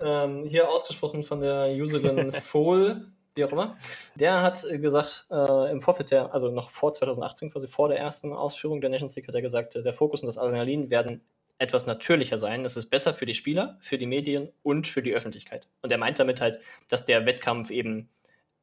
ähm, 0.00 0.44
hier 0.46 0.70
ausgesprochen 0.70 1.24
von 1.24 1.40
der 1.40 1.68
Userin 1.70 2.32
Fohl, 2.40 3.10
wie 3.34 3.44
auch 3.44 3.52
immer, 3.52 3.76
der 4.14 4.42
hat 4.42 4.64
gesagt, 4.68 5.26
äh, 5.30 5.70
im 5.70 5.80
Vorfeld 5.80 6.10
der, 6.10 6.34
also 6.34 6.50
noch 6.50 6.70
vor 6.70 6.92
2018, 6.92 7.50
quasi 7.50 7.68
vor 7.68 7.88
der 7.88 7.98
ersten 7.98 8.32
Ausführung 8.32 8.80
der 8.80 8.90
Nations 8.90 9.14
League, 9.14 9.28
hat 9.28 9.34
er 9.34 9.42
gesagt, 9.42 9.74
der 9.74 9.92
Fokus 9.92 10.22
und 10.22 10.26
das 10.26 10.38
Adrenalin 10.38 10.90
werden 10.90 11.22
etwas 11.58 11.86
natürlicher 11.86 12.38
sein. 12.38 12.62
Das 12.62 12.76
ist 12.76 12.88
besser 12.88 13.14
für 13.14 13.26
die 13.26 13.34
Spieler, 13.34 13.76
für 13.80 13.98
die 13.98 14.06
Medien 14.06 14.50
und 14.62 14.86
für 14.86 15.02
die 15.02 15.12
Öffentlichkeit. 15.12 15.66
Und 15.82 15.90
er 15.90 15.98
meint 15.98 16.18
damit 16.18 16.40
halt, 16.40 16.60
dass 16.88 17.04
der 17.04 17.26
Wettkampf 17.26 17.70
eben 17.70 18.08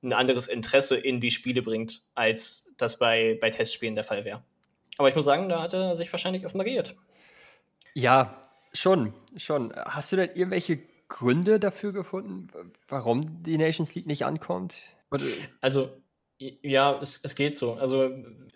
ein 0.01 0.13
anderes 0.13 0.47
Interesse 0.47 0.95
in 0.95 1.19
die 1.19 1.31
Spiele 1.31 1.61
bringt, 1.61 2.03
als 2.13 2.71
das 2.77 2.97
bei, 2.97 3.37
bei 3.41 3.49
Testspielen 3.49 3.95
der 3.95 4.03
Fall 4.03 4.23
wäre. 4.23 4.43
Aber 4.97 5.09
ich 5.09 5.15
muss 5.15 5.25
sagen, 5.25 5.49
da 5.49 5.61
hat 5.61 5.73
er 5.73 5.95
sich 5.95 6.11
wahrscheinlich 6.11 6.45
offenbar 6.45 6.65
geirrt. 6.65 6.95
Ja, 7.93 8.41
schon, 8.73 9.13
schon. 9.35 9.73
Hast 9.75 10.11
du 10.11 10.15
denn 10.15 10.29
irgendwelche 10.35 10.79
Gründe 11.15 11.61
dafür 11.61 11.93
gefunden, 11.93 12.49
warum 12.89 13.41
die 13.43 13.57
Nations 13.57 13.95
League 13.95 14.05
nicht 14.05 14.25
ankommt? 14.25 14.75
Oder? 15.11 15.23
Also, 15.61 15.89
ja, 16.37 16.99
es, 17.01 17.21
es 17.23 17.35
geht 17.35 17.55
so. 17.55 17.75
Also, 17.75 18.11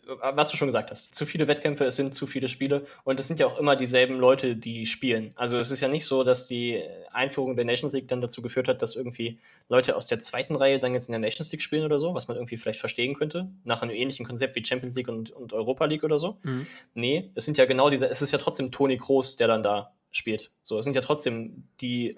was 0.06 0.52
du 0.52 0.58
schon 0.58 0.68
gesagt 0.68 0.92
hast, 0.92 1.16
zu 1.16 1.26
viele 1.26 1.48
Wettkämpfe, 1.48 1.86
es 1.86 1.96
sind 1.96 2.14
zu 2.14 2.28
viele 2.28 2.50
Spiele 2.50 2.86
und 3.06 3.18
es 3.18 3.30
sind 3.30 3.40
ja 3.40 3.46
auch 3.46 3.58
immer 3.60 3.78
dieselben 3.78 4.18
Leute, 4.20 4.58
die 4.58 4.86
spielen. 4.88 5.32
Also 5.36 5.56
es 5.56 5.72
ist 5.72 5.80
ja 5.80 5.88
nicht 5.88 6.06
so, 6.06 6.26
dass 6.26 6.48
die 6.48 6.84
Einführung 7.14 7.56
der 7.56 7.64
Nations 7.64 7.94
League 7.94 8.10
dann 8.10 8.20
dazu 8.20 8.42
geführt 8.42 8.68
hat, 8.68 8.82
dass 8.82 8.98
irgendwie 8.98 9.40
Leute 9.70 9.96
aus 9.96 10.08
der 10.08 10.20
zweiten 10.20 10.58
Reihe 10.58 10.80
dann 10.80 10.94
jetzt 10.94 11.08
in 11.08 11.14
der 11.14 11.22
Nations 11.22 11.50
League 11.54 11.62
spielen 11.62 11.86
oder 11.86 11.98
so, 11.98 12.14
was 12.14 12.28
man 12.28 12.36
irgendwie 12.36 12.58
vielleicht 12.58 12.82
verstehen 12.82 13.14
könnte, 13.14 13.50
nach 13.64 13.82
einem 13.82 13.96
ähnlichen 13.96 14.26
Konzept 14.26 14.58
wie 14.58 14.66
Champions 14.66 14.96
League 14.96 15.08
und, 15.08 15.32
und 15.32 15.54
Europa 15.54 15.86
League 15.86 16.04
oder 16.04 16.20
so. 16.20 16.40
Mhm. 16.44 16.68
Nee, 16.94 17.32
es 17.36 17.46
sind 17.46 17.58
ja 17.58 17.66
genau 17.66 17.90
diese, 17.90 18.10
es 18.10 18.22
ist 18.22 18.32
ja 18.32 18.38
trotzdem 18.38 18.72
Toni 18.72 18.98
Kroos, 18.98 19.38
der 19.38 19.48
dann 19.48 19.64
da 19.64 19.94
spielt. 20.12 20.52
So, 20.64 20.80
es 20.80 20.86
sind 20.86 20.96
ja 20.96 21.02
trotzdem 21.02 21.68
die, 21.82 22.18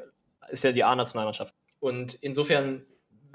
ist 0.51 0.63
ja 0.63 0.71
die 0.71 0.83
A-Nationalmannschaft. 0.83 1.53
Und 1.79 2.15
insofern 2.21 2.85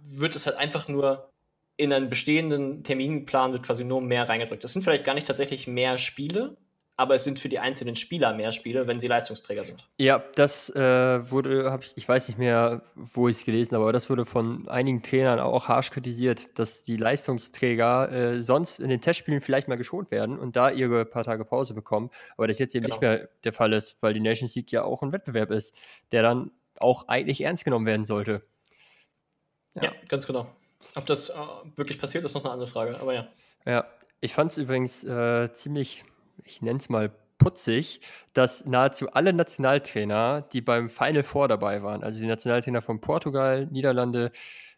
wird 0.03 0.37
es 0.37 0.47
halt 0.47 0.57
einfach 0.57 0.89
nur 0.89 1.33
in 1.77 1.93
einen 1.93 2.09
bestehenden 2.09 2.85
Terminplan 2.85 3.53
wird 3.53 3.65
quasi 3.65 3.85
nur 3.85 4.01
mehr 4.01 4.29
reingedrückt. 4.29 4.65
Es 4.65 4.73
sind 4.73 4.83
vielleicht 4.83 5.05
gar 5.05 5.15
nicht 5.15 5.27
tatsächlich 5.27 5.67
mehr 5.67 5.99
Spiele, 5.99 6.57
aber 6.99 7.15
es 7.15 7.25
sind 7.25 7.39
für 7.39 7.51
die 7.51 7.59
einzelnen 7.59 7.95
Spieler 7.95 8.33
mehr 8.33 8.53
Spiele, 8.53 8.87
wenn 8.87 9.01
sie 9.01 9.07
Leistungsträger 9.07 9.65
sind. 9.65 9.87
Ja, 9.99 10.25
das 10.35 10.71
äh, 10.71 11.31
wurde, 11.31 11.71
hab 11.71 11.85
ich, 11.85 11.93
ich 11.95 12.09
weiß 12.09 12.29
nicht 12.29 12.39
mehr, 12.39 12.83
wo 12.95 13.29
ich 13.29 13.37
es 13.37 13.45
gelesen 13.45 13.75
habe, 13.75 13.85
aber 13.85 13.93
das 13.93 14.09
wurde 14.09 14.25
von 14.25 14.67
einigen 14.69 15.03
Trainern 15.03 15.39
auch 15.39 15.69
harsch 15.69 15.91
kritisiert, 15.91 16.59
dass 16.59 16.83
die 16.85 16.97
Leistungsträger 16.97 18.11
äh, 18.11 18.41
sonst 18.41 18.81
in 18.81 18.89
den 18.89 19.03
Testspielen 19.03 19.43
vielleicht 19.43 19.69
mal 19.69 19.77
geschont 19.77 20.11
werden 20.11 20.39
und 20.39 20.57
da 20.57 20.71
ihre 20.71 21.05
paar 21.05 21.25
Tage 21.25 21.45
Pause 21.45 21.75
bekommen, 21.75 22.11
aber 22.39 22.49
das 22.49 22.59
jetzt 22.59 22.75
eben 22.75 22.85
genau. 22.85 22.95
nicht 22.95 23.03
mehr 23.03 23.29
der 23.45 23.53
Fall 23.53 23.75
ist, 23.75 24.03
weil 24.03 24.15
die 24.15 24.21
Nations 24.21 24.55
League 24.55 24.73
ja 24.73 24.85
auch 24.85 25.03
ein 25.03 25.13
Wettbewerb 25.13 25.51
ist, 25.51 25.75
der 26.13 26.23
dann 26.23 26.51
auch 26.81 27.09
eigentlich 27.09 27.41
ernst 27.41 27.65
genommen 27.65 27.87
werden 27.87 28.05
sollte. 28.05 28.43
Ja, 29.75 29.85
ja 29.85 29.93
ganz 30.09 30.27
genau. 30.27 30.47
Ob 30.95 31.07
das 31.07 31.31
äh, 31.31 31.35
wirklich 31.77 31.99
passiert, 31.99 32.25
ist 32.25 32.35
noch 32.35 32.45
eine 32.45 32.53
andere 32.53 32.69
Frage, 32.69 33.01
aber 33.01 33.15
ja. 33.15 33.29
Ja, 33.65 33.87
ich 34.21 34.33
fand 34.33 34.53
es 34.53 34.59
übrigens 34.59 35.05
äh, 35.05 35.53
ziemlich, 35.53 36.05
ich 36.45 36.63
nenne 36.63 36.79
es 36.79 36.89
mal 36.89 37.13
putzig, 37.39 38.01
dass 38.33 38.65
nahezu 38.65 39.13
alle 39.13 39.33
Nationaltrainer, 39.33 40.43
die 40.53 40.61
beim 40.61 40.89
Final 40.89 41.23
Four 41.23 41.49
dabei 41.49 41.83
waren, 41.83 42.03
also 42.03 42.19
die 42.19 42.27
Nationaltrainer 42.27 42.81
von 42.83 43.01
Portugal, 43.01 43.67
Niederlande, 43.67 44.33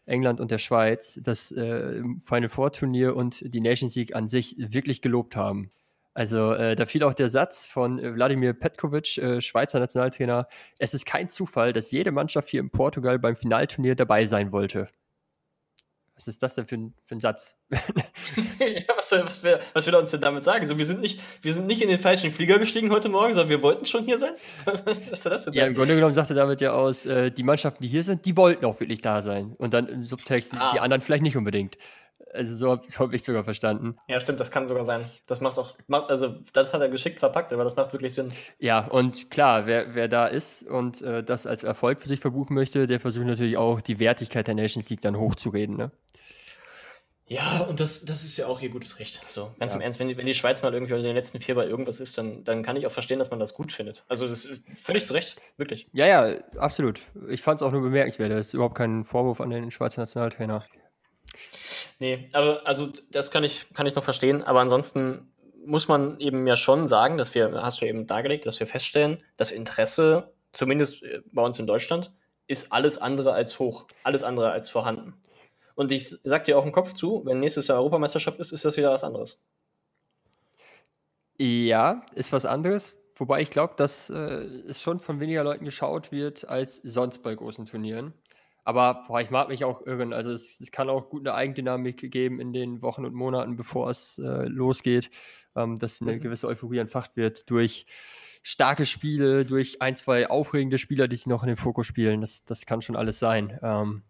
England 0.05 0.41
und 0.41 0.51
der 0.51 0.57
Schweiz, 0.57 1.19
das 1.23 1.51
äh, 1.51 2.01
Final 2.19 2.49
Four 2.49 2.71
Turnier 2.71 3.15
und 3.15 3.53
die 3.53 3.61
Nations 3.61 3.95
League 3.95 4.15
an 4.15 4.27
sich 4.27 4.55
wirklich 4.57 5.01
gelobt 5.01 5.35
haben. 5.35 5.71
Also 6.19 6.51
äh, 6.51 6.75
da 6.75 6.85
fiel 6.85 7.01
auch 7.03 7.13
der 7.13 7.29
Satz 7.29 7.65
von 7.65 7.97
äh, 7.97 8.13
Wladimir 8.13 8.51
Petkovic, 8.51 9.17
äh, 9.19 9.39
Schweizer 9.39 9.79
Nationaltrainer, 9.79 10.49
es 10.77 10.93
ist 10.93 11.05
kein 11.05 11.29
Zufall, 11.29 11.71
dass 11.71 11.91
jede 11.91 12.11
Mannschaft 12.11 12.49
hier 12.49 12.59
in 12.59 12.71
Portugal 12.71 13.17
beim 13.17 13.37
Finalturnier 13.37 13.95
dabei 13.95 14.25
sein 14.25 14.51
wollte. 14.51 14.89
Was 16.15 16.27
ist 16.27 16.43
das 16.43 16.55
denn 16.55 16.65
für 16.65 16.75
ein, 16.75 16.93
für 17.05 17.15
ein 17.15 17.21
Satz? 17.21 17.57
ja, 17.71 17.77
was, 18.97 19.13
was, 19.13 19.43
will, 19.43 19.59
was 19.71 19.87
will 19.87 19.93
er 19.93 20.01
uns 20.01 20.11
denn 20.11 20.19
damit 20.19 20.43
sagen? 20.43 20.65
So, 20.65 20.77
wir, 20.77 20.83
sind 20.83 20.99
nicht, 20.99 21.21
wir 21.41 21.53
sind 21.53 21.67
nicht 21.67 21.81
in 21.81 21.87
den 21.87 21.99
falschen 21.99 22.31
Flieger 22.31 22.59
gestiegen 22.59 22.91
heute 22.91 23.07
Morgen, 23.07 23.33
sondern 23.33 23.49
wir 23.49 23.61
wollten 23.61 23.85
schon 23.85 24.03
hier 24.03 24.19
sein? 24.19 24.33
Was, 24.83 25.09
was 25.09 25.23
soll 25.23 25.31
das 25.31 25.45
denn 25.45 25.53
Ja, 25.53 25.67
im 25.67 25.73
Grunde 25.73 25.95
genommen 25.95 26.13
sagt 26.13 26.31
er 26.31 26.35
damit 26.35 26.59
ja 26.59 26.73
aus, 26.73 27.05
äh, 27.05 27.31
die 27.31 27.43
Mannschaften, 27.43 27.81
die 27.81 27.87
hier 27.87 28.03
sind, 28.03 28.25
die 28.25 28.35
wollten 28.35 28.65
auch 28.65 28.77
wirklich 28.81 28.99
da 28.99 29.21
sein. 29.21 29.53
Und 29.57 29.73
dann 29.73 29.87
im 29.87 30.03
Subtext, 30.03 30.53
ah. 30.53 30.73
die 30.73 30.81
anderen 30.81 31.01
vielleicht 31.01 31.23
nicht 31.23 31.37
unbedingt. 31.37 31.77
Also 32.33 32.55
so, 32.55 32.79
so 32.87 32.99
habe 32.99 33.15
ich 33.15 33.23
sogar 33.23 33.43
verstanden. 33.43 33.97
Ja, 34.07 34.19
stimmt, 34.19 34.39
das 34.39 34.51
kann 34.51 34.67
sogar 34.67 34.85
sein. 34.85 35.05
Das 35.27 35.41
macht 35.41 35.57
auch, 35.57 35.75
also 35.89 36.35
das 36.53 36.73
hat 36.73 36.81
er 36.81 36.89
geschickt 36.89 37.19
verpackt, 37.19 37.51
aber 37.53 37.63
das 37.63 37.75
macht 37.75 37.93
wirklich 37.93 38.13
Sinn. 38.13 38.31
Ja, 38.59 38.85
und 38.87 39.31
klar, 39.31 39.65
wer, 39.65 39.95
wer 39.95 40.07
da 40.07 40.27
ist 40.27 40.63
und 40.63 41.01
äh, 41.01 41.23
das 41.23 41.45
als 41.45 41.63
Erfolg 41.63 42.01
für 42.01 42.07
sich 42.07 42.19
verbuchen 42.19 42.55
möchte, 42.55 42.87
der 42.87 42.99
versucht 42.99 43.25
natürlich 43.25 43.57
auch 43.57 43.81
die 43.81 43.99
Wertigkeit 43.99 44.47
der 44.47 44.55
Nations 44.55 44.89
League 44.89 45.01
dann 45.01 45.17
hochzureden. 45.17 45.75
Ne? 45.77 45.91
Ja, 47.29 47.59
und 47.69 47.79
das, 47.79 48.03
das 48.05 48.23
ist 48.23 48.37
ja 48.37 48.47
auch 48.47 48.59
ihr 48.59 48.69
gutes 48.69 48.97
Recht. 48.97 49.21
So, 49.29 49.51
ganz 49.59 49.73
ja. 49.73 49.77
im 49.77 49.81
Ernst, 49.83 49.99
wenn, 49.99 50.17
wenn 50.17 50.25
die 50.25 50.33
Schweiz 50.33 50.63
mal 50.63 50.73
irgendwie 50.73 50.93
unter 50.93 51.05
den 51.05 51.15
letzten 51.15 51.39
vier 51.39 51.53
bei 51.53 51.67
irgendwas 51.67 51.99
ist, 51.99 52.17
dann, 52.17 52.43
dann 52.43 52.63
kann 52.63 52.75
ich 52.75 52.87
auch 52.87 52.91
verstehen, 52.91 53.19
dass 53.19 53.29
man 53.29 53.39
das 53.39 53.53
gut 53.53 53.71
findet. 53.71 54.03
Also 54.07 54.27
das 54.27 54.45
ist 54.45 54.63
völlig 54.75 55.05
zu 55.05 55.13
Recht, 55.13 55.37
wirklich. 55.55 55.87
Ja, 55.93 56.07
ja, 56.07 56.39
absolut. 56.57 57.01
Ich 57.29 57.43
fand 57.43 57.61
es 57.61 57.63
auch 57.63 57.71
nur 57.71 57.83
bemerkenswert. 57.83 58.31
Das 58.31 58.47
ist 58.47 58.55
überhaupt 58.55 58.73
kein 58.73 59.03
Vorwurf 59.03 59.41
an 59.41 59.51
den 59.51 59.69
Schweizer 59.69 60.01
Nationaltrainer. 60.01 60.65
Nee, 61.99 62.29
aber 62.31 62.65
also 62.65 62.91
das 63.11 63.29
kann 63.29 63.43
ich, 63.43 63.71
kann 63.73 63.85
ich 63.85 63.95
noch 63.95 64.03
verstehen, 64.03 64.43
aber 64.43 64.61
ansonsten 64.61 65.33
muss 65.65 65.87
man 65.87 66.19
eben 66.19 66.47
ja 66.47 66.55
schon 66.55 66.87
sagen, 66.87 67.17
dass 67.17 67.35
wir, 67.35 67.61
hast 67.61 67.81
du 67.81 67.85
eben 67.85 68.07
dargelegt, 68.07 68.45
dass 68.45 68.59
wir 68.59 68.67
feststellen, 68.67 69.21
das 69.37 69.51
Interesse, 69.51 70.33
zumindest 70.53 71.03
äh, 71.03 71.21
bei 71.31 71.43
uns 71.43 71.59
in 71.59 71.67
Deutschland, 71.67 72.11
ist 72.47 72.71
alles 72.71 72.97
andere 72.97 73.33
als 73.33 73.59
hoch, 73.59 73.85
alles 74.03 74.23
andere 74.23 74.51
als 74.51 74.69
vorhanden. 74.69 75.13
Und 75.75 75.91
ich 75.91 76.09
sag 76.09 76.45
dir 76.45 76.57
auf 76.57 76.63
den 76.63 76.73
Kopf 76.73 76.93
zu, 76.93 77.21
wenn 77.25 77.39
nächstes 77.39 77.67
Jahr 77.67 77.77
Europameisterschaft 77.77 78.39
ist, 78.39 78.51
ist 78.51 78.65
das 78.65 78.75
wieder 78.75 78.91
was 78.91 79.03
anderes. 79.03 79.45
Ja, 81.37 82.05
ist 82.15 82.33
was 82.33 82.45
anderes. 82.45 82.97
Wobei 83.15 83.41
ich 83.41 83.49
glaube, 83.49 83.75
dass 83.77 84.09
äh, 84.09 84.43
es 84.67 84.81
schon 84.81 84.99
von 84.99 85.19
weniger 85.19 85.43
Leuten 85.43 85.65
geschaut 85.65 86.11
wird 86.11 86.47
als 86.47 86.77
sonst 86.77 87.21
bei 87.21 87.35
großen 87.35 87.65
Turnieren. 87.65 88.13
Aber 88.63 89.05
boah, 89.07 89.21
ich 89.21 89.31
mag 89.31 89.49
mich 89.49 89.63
auch 89.63 89.85
irren. 89.85 90.13
Also 90.13 90.31
es, 90.31 90.59
es, 90.59 90.71
kann 90.71 90.89
auch 90.89 91.09
gut 91.09 91.27
eine 91.27 91.33
Eigendynamik 91.33 92.11
geben 92.11 92.39
in 92.39 92.53
den 92.53 92.81
Wochen 92.81 93.05
und 93.05 93.13
Monaten, 93.13 93.55
bevor 93.55 93.89
es 93.89 94.19
äh, 94.19 94.45
losgeht, 94.45 95.09
ähm, 95.55 95.77
dass 95.77 96.01
eine 96.01 96.13
mhm. 96.13 96.21
gewisse 96.21 96.47
Euphorie 96.47 96.77
entfacht 96.77 97.15
wird 97.15 97.49
durch 97.49 97.85
starke 98.43 98.85
Spiele, 98.85 99.45
durch 99.45 99.81
ein, 99.81 99.95
zwei 99.95 100.29
aufregende 100.29 100.77
Spieler, 100.77 101.07
die 101.07 101.15
sich 101.15 101.27
noch 101.27 101.43
in 101.43 101.47
den 101.47 101.57
Fokus 101.57 101.87
spielen. 101.87 102.21
Das, 102.21 102.45
das 102.45 102.65
kann 102.65 102.81
schon 102.81 102.95
alles 102.95 103.19
sein. 103.19 103.59
Ähm, 103.61 104.03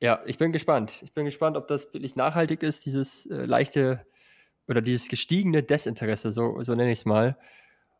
ja, 0.00 0.22
ich 0.26 0.38
bin 0.38 0.52
gespannt. 0.52 1.00
Ich 1.02 1.14
bin 1.14 1.24
gespannt, 1.24 1.56
ob 1.56 1.66
das 1.66 1.92
wirklich 1.94 2.16
nachhaltig 2.16 2.62
ist, 2.62 2.84
dieses 2.84 3.26
äh, 3.26 3.46
leichte 3.46 4.06
oder 4.68 4.82
dieses 4.82 5.08
gestiegene 5.08 5.62
Desinteresse, 5.62 6.32
so, 6.32 6.62
so 6.62 6.74
nenne 6.74 6.92
ich 6.92 7.00
es 7.00 7.04
mal, 7.04 7.36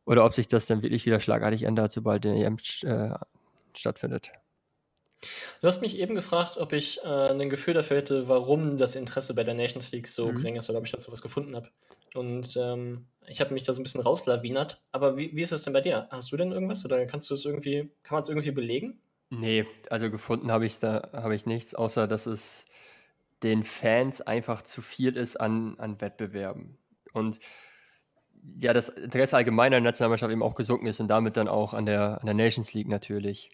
oder 0.05 0.25
ob 0.25 0.35
sich 0.35 0.47
das 0.47 0.67
dann 0.67 0.83
wirklich 0.83 1.07
wieder 1.07 1.21
schlagartig 1.21 1.63
ändert, 1.63 1.93
sobald 1.93 2.25
der 2.25 2.35
EM 2.35 2.57
äh, 2.83 3.11
stattfindet. 3.77 4.33
Du 5.61 5.69
hast 5.69 5.81
mich 5.81 5.99
eben 5.99 6.15
gefragt, 6.15 6.57
ob 6.59 6.73
ich 6.73 7.01
äh, 7.05 7.09
ein 7.09 7.51
Gefühl 7.51 7.75
dafür 7.75 7.99
hätte, 7.99 8.29
warum 8.29 8.79
das 8.79 8.97
Interesse 8.97 9.35
bei 9.35 9.45
der 9.45 9.55
Nations 9.55 9.93
League 9.93 10.09
so 10.09 10.31
mhm. 10.31 10.37
gering 10.37 10.57
ist 10.57 10.69
oder 10.71 10.79
ob 10.79 10.85
ich 10.85 10.93
dazu 10.93 11.11
was 11.13 11.23
gefunden 11.23 11.57
habe. 11.57 11.69
Und 12.15 12.57
ähm, 12.57 13.07
ich 13.27 13.41
habe 13.41 13.55
mich 13.55 13.65
da 13.65 13.73
so 13.73 13.81
ein 13.81 13.85
bisschen 13.85 14.03
rauslawinert. 14.03 14.83
Aber 14.93 15.17
wie, 15.17 15.35
wie 15.35 15.43
ist 15.43 15.53
das 15.53 15.63
denn 15.63 15.73
bei 15.73 15.81
dir? 15.81 16.09
Hast 16.11 16.31
du 16.33 16.37
denn 16.37 16.53
irgendwas 16.53 16.85
oder 16.85 17.05
kannst 17.07 17.31
du 17.31 17.35
es 17.35 17.45
irgendwie, 17.45 17.91
kann 18.03 18.17
man 18.17 18.23
es 18.23 18.29
irgendwie 18.29 18.51
belegen? 18.51 19.01
Nee, 19.31 19.67
also 19.91 20.11
gefunden 20.11 20.53
habe 20.53 20.67
ich 20.67 20.79
da 20.79 21.11
habe 21.13 21.35
ich 21.35 21.47
nichts, 21.47 21.75
außer 21.75 22.07
dass 22.07 22.27
es 22.27 22.67
den 23.43 23.65
Fans 23.65 24.21
einfach 24.21 24.63
zu 24.63 24.81
viel 24.81 25.17
ist 25.17 25.37
an, 25.37 25.77
an 25.79 26.01
Wettbewerben. 26.01 26.79
Und 27.13 27.41
ja, 28.59 28.73
das 28.73 28.89
Interesse 28.89 29.37
allgemeiner 29.37 29.77
der 29.77 29.83
Nationalmannschaft 29.83 30.33
eben 30.33 30.43
auch 30.43 30.55
gesunken 30.55 30.87
ist 30.87 31.01
und 31.01 31.09
damit 31.09 31.37
dann 31.37 31.49
auch 31.49 31.75
an 31.75 31.87
der, 31.87 32.21
an 32.21 32.27
der 32.27 32.35
Nations 32.35 32.75
League 32.75 32.89
natürlich. 32.89 33.51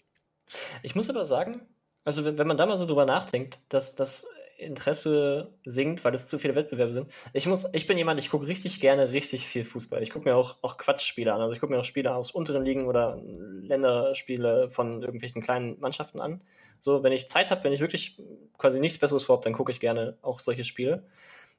Ich 0.83 0.95
muss 0.95 1.09
aber 1.09 1.25
sagen, 1.25 1.61
also 2.03 2.25
wenn, 2.25 2.47
man 2.47 2.57
da 2.57 2.65
mal 2.65 2.77
so 2.77 2.85
drüber 2.85 3.05
nachdenkt, 3.05 3.59
dass 3.69 3.95
das 3.95 4.27
Interesse 4.61 5.53
sinkt, 5.65 6.05
weil 6.05 6.13
es 6.13 6.27
zu 6.27 6.37
viele 6.37 6.55
Wettbewerbe 6.55 6.93
sind. 6.93 7.11
Ich 7.33 7.47
muss, 7.47 7.67
ich 7.73 7.87
bin 7.87 7.97
jemand, 7.97 8.19
ich 8.19 8.29
gucke 8.29 8.47
richtig 8.47 8.79
gerne 8.79 9.11
richtig 9.11 9.47
viel 9.47 9.65
Fußball. 9.65 10.03
Ich 10.03 10.11
gucke 10.11 10.29
mir 10.29 10.35
auch, 10.35 10.57
auch 10.61 10.77
Quatschspiele 10.77 11.33
an. 11.33 11.41
Also 11.41 11.53
ich 11.53 11.59
gucke 11.59 11.73
mir 11.73 11.79
auch 11.79 11.85
Spiele 11.85 12.13
aus 12.13 12.31
unteren 12.31 12.63
Ligen 12.63 12.85
oder 12.87 13.19
Länderspiele 13.23 14.69
von 14.69 15.01
irgendwelchen 15.01 15.41
kleinen 15.41 15.79
Mannschaften 15.79 16.21
an. 16.21 16.41
So, 16.79 17.03
wenn 17.03 17.11
ich 17.11 17.27
Zeit 17.27 17.49
habe, 17.49 17.63
wenn 17.63 17.73
ich 17.73 17.79
wirklich 17.79 18.21
quasi 18.57 18.79
nichts 18.79 18.99
Besseres 18.99 19.23
vorhabe, 19.23 19.43
dann 19.43 19.53
gucke 19.53 19.71
ich 19.71 19.79
gerne 19.79 20.17
auch 20.21 20.39
solche 20.39 20.63
Spiele. 20.63 21.03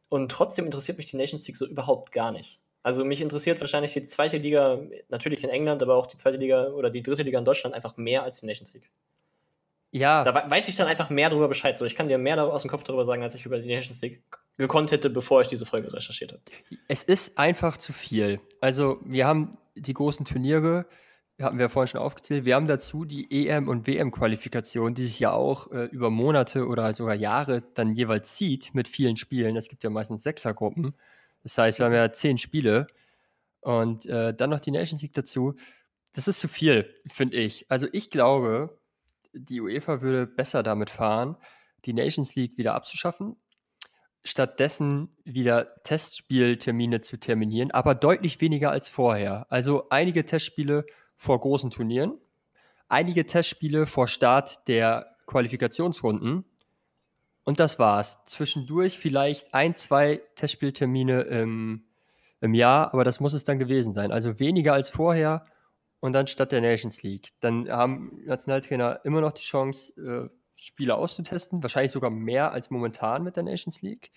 Und 0.09 0.31
trotzdem 0.31 0.67
interessiert 0.67 0.99
mich 0.99 1.07
die 1.07 1.17
Nations 1.17 1.47
League 1.47 1.57
so 1.57 1.67
überhaupt 1.67 2.13
gar 2.13 2.31
nicht. 2.31 2.61
Also 2.83 3.05
mich 3.05 3.21
interessiert 3.21 3.61
wahrscheinlich 3.61 3.93
die 3.93 4.05
zweite 4.05 4.39
Liga, 4.39 4.81
natürlich 5.09 5.45
in 5.45 5.51
England, 5.51 5.83
aber 5.83 5.95
auch 5.95 6.07
die 6.07 6.17
zweite 6.17 6.37
Liga 6.37 6.69
oder 6.71 6.91
die 6.91 7.03
dritte 7.03 7.23
Liga 7.23 7.39
in 7.39 7.45
Deutschland 7.45 7.75
einfach 7.75 7.97
mehr 7.97 8.25
als 8.25 8.41
die 8.41 8.47
Nations 8.47 8.75
League. 8.75 8.91
Ja. 9.93 10.25
Da 10.25 10.51
weiß 10.51 10.69
ich 10.69 10.77
dann 10.77 10.89
einfach 10.89 11.11
mehr 11.11 11.29
darüber 11.29 11.49
Bescheid. 11.49 11.79
So, 11.79 11.85
ich 11.85 11.95
kann 11.95 12.09
dir 12.09 12.19
mehr 12.19 12.43
aus 12.43 12.63
dem 12.63 12.71
Kopf 12.71 12.83
darüber 12.83 13.05
sagen, 13.05 13.23
als 13.23 13.35
ich 13.35 13.45
über 13.45 13.59
die 13.59 13.69
Nations 13.69 14.01
League 14.01 14.23
gekonnt 14.57 14.91
hätte, 14.91 15.11
bevor 15.11 15.43
ich 15.43 15.49
diese 15.49 15.67
Folge 15.67 15.93
recherchiert 15.93 16.33
habe. 16.33 16.43
Es 16.89 17.05
ist 17.05 17.39
einfach 17.39 17.77
zu 17.77 17.93
viel. 17.93 18.41
Also, 18.61 19.01
wir 19.05 19.27
haben 19.27 19.59
die 19.75 19.93
großen 19.93 20.25
Turniere, 20.25 20.87
hatten 21.41 21.59
wir 21.59 21.69
vorhin 21.69 21.89
schon 21.89 22.01
aufgezählt. 22.01 22.45
Wir 22.45 22.55
haben 22.55 22.67
dazu 22.67 23.05
die 23.05 23.49
EM- 23.49 23.69
und 23.69 23.87
WM-Qualifikation, 23.87 24.95
die 24.95 25.03
sich 25.03 25.19
ja 25.21 25.33
auch 25.33 25.71
äh, 25.73 25.85
über 25.87 26.11
Monate 26.11 26.67
oder 26.67 26.93
sogar 26.93 27.15
Jahre 27.15 27.63
dann 27.75 27.95
jeweils 27.95 28.35
zieht 28.35 28.75
mit 28.75 28.89
vielen 28.89 29.17
Spielen. 29.17 29.57
Es 29.57 29.69
gibt 29.69 29.83
ja 29.83 29.91
meistens 29.91 30.23
Sechsergruppen. 30.23 30.95
Das 31.43 31.59
heißt, 31.59 31.79
wir 31.79 31.87
haben 31.87 31.93
ja 31.93 32.13
zehn 32.13 32.39
Spiele. 32.39 32.87
Und 33.61 34.07
äh, 34.07 34.35
dann 34.35 34.51
noch 34.51 34.61
die 34.61 34.73
Nations 34.73 35.03
League 35.03 35.13
dazu. 35.13 35.55
Das 36.15 36.29
ist 36.29 36.41
zu 36.41 36.49
viel, 36.49 36.95
finde 37.07 37.39
ich. 37.39 37.71
Also 37.71 37.87
ich 37.93 38.11
glaube, 38.11 38.79
die 39.33 39.61
UEFA 39.61 40.03
würde 40.03 40.27
besser 40.27 40.63
damit 40.63 40.91
fahren, 40.91 41.37
die 41.85 41.93
Nations 41.93 42.35
League 42.35 42.59
wieder 42.59 42.75
abzuschaffen, 42.75 43.37
stattdessen 44.25 45.17
wieder 45.25 45.83
Testspieltermine 45.85 47.01
zu 47.01 47.19
terminieren, 47.19 47.71
aber 47.71 47.95
deutlich 47.95 48.41
weniger 48.41 48.71
als 48.71 48.89
vorher. 48.89 49.47
Also 49.51 49.89
einige 49.91 50.27
Testspiele 50.27 50.85
vor 51.17 51.41
großen 51.41 51.71
Turnieren, 51.71 52.19
einige 52.89 53.25
Testspiele 53.25 53.87
vor 53.87 54.07
Start 54.07 54.69
der 54.69 55.17
Qualifikationsrunden 55.27 56.45
und 57.45 57.61
das 57.61 57.79
war's. 57.79 58.25
Zwischendurch 58.27 58.99
vielleicht 58.99 59.53
ein, 59.55 59.75
zwei 59.75 60.23
Testspieltermine 60.37 61.23
im, 61.23 61.85
im 62.41 62.55
Jahr, 62.55 62.93
aber 62.93 63.05
das 63.05 63.21
muss 63.21 63.33
es 63.33 63.45
dann 63.45 63.59
gewesen 63.59 63.95
sein. 63.95 64.13
Also 64.13 64.39
weniger 64.39 64.75
als 64.75 64.89
vorher 64.89 65.45
und 66.01 66.13
dann 66.13 66.27
statt 66.27 66.53
der 66.53 66.61
Nations 66.61 67.03
League. 67.03 67.31
Dann 67.41 67.69
haben 67.69 68.21
Nationaltrainer 68.25 69.01
immer 69.05 69.21
noch 69.21 69.33
die 69.33 69.43
Chance, 69.43 69.93
äh, 70.01 70.29
Spieler 70.55 70.99
auszutesten, 70.99 71.63
wahrscheinlich 71.63 71.93
sogar 71.93 72.11
mehr 72.11 72.53
als 72.53 72.71
momentan 72.71 73.23
mit 73.25 73.37
der 73.37 73.43
Nations 73.43 73.83
League. 73.83 74.13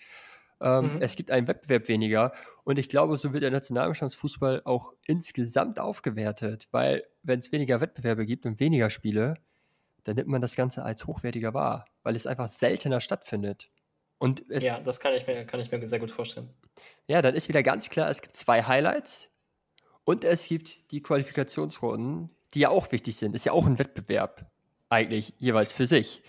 Ähm, 0.60 0.94
mhm. 0.94 1.02
Es 1.02 1.16
gibt 1.16 1.30
einen 1.30 1.48
Wettbewerb 1.48 1.88
weniger 1.88 2.32
und 2.64 2.78
ich 2.78 2.88
glaube, 2.88 3.16
so 3.16 3.32
wird 3.32 3.42
der 3.42 3.50
Nationalmannschaftsfußball 3.50 4.62
auch 4.64 4.92
insgesamt 5.06 5.78
aufgewertet, 5.78 6.68
weil 6.70 7.04
wenn 7.22 7.40
es 7.40 7.52
weniger 7.52 7.80
Wettbewerbe 7.80 8.24
gibt 8.24 8.46
und 8.46 8.58
weniger 8.58 8.88
Spiele, 8.88 9.34
dann 10.06 10.16
nimmt 10.16 10.28
man 10.28 10.40
das 10.40 10.56
Ganze 10.56 10.82
als 10.82 11.06
hochwertiger 11.06 11.54
wahr, 11.54 11.86
weil 12.02 12.16
es 12.16 12.26
einfach 12.26 12.48
seltener 12.48 13.00
stattfindet. 13.00 13.70
Und 14.18 14.44
ja, 14.48 14.80
das 14.80 15.00
kann 15.00 15.14
ich, 15.14 15.26
mir, 15.26 15.44
kann 15.44 15.60
ich 15.60 15.70
mir 15.70 15.86
sehr 15.86 15.98
gut 15.98 16.10
vorstellen. 16.10 16.48
Ja, 17.06 17.20
dann 17.20 17.34
ist 17.34 17.48
wieder 17.48 17.62
ganz 17.62 17.90
klar, 17.90 18.08
es 18.08 18.22
gibt 18.22 18.36
zwei 18.36 18.62
Highlights 18.62 19.30
und 20.04 20.24
es 20.24 20.48
gibt 20.48 20.90
die 20.90 21.02
Qualifikationsrunden, 21.02 22.30
die 22.54 22.60
ja 22.60 22.70
auch 22.70 22.90
wichtig 22.92 23.16
sind. 23.16 23.34
Ist 23.34 23.44
ja 23.44 23.52
auch 23.52 23.66
ein 23.66 23.78
Wettbewerb, 23.78 24.50
eigentlich 24.88 25.34
jeweils 25.38 25.72
für 25.72 25.86
sich. 25.86 26.22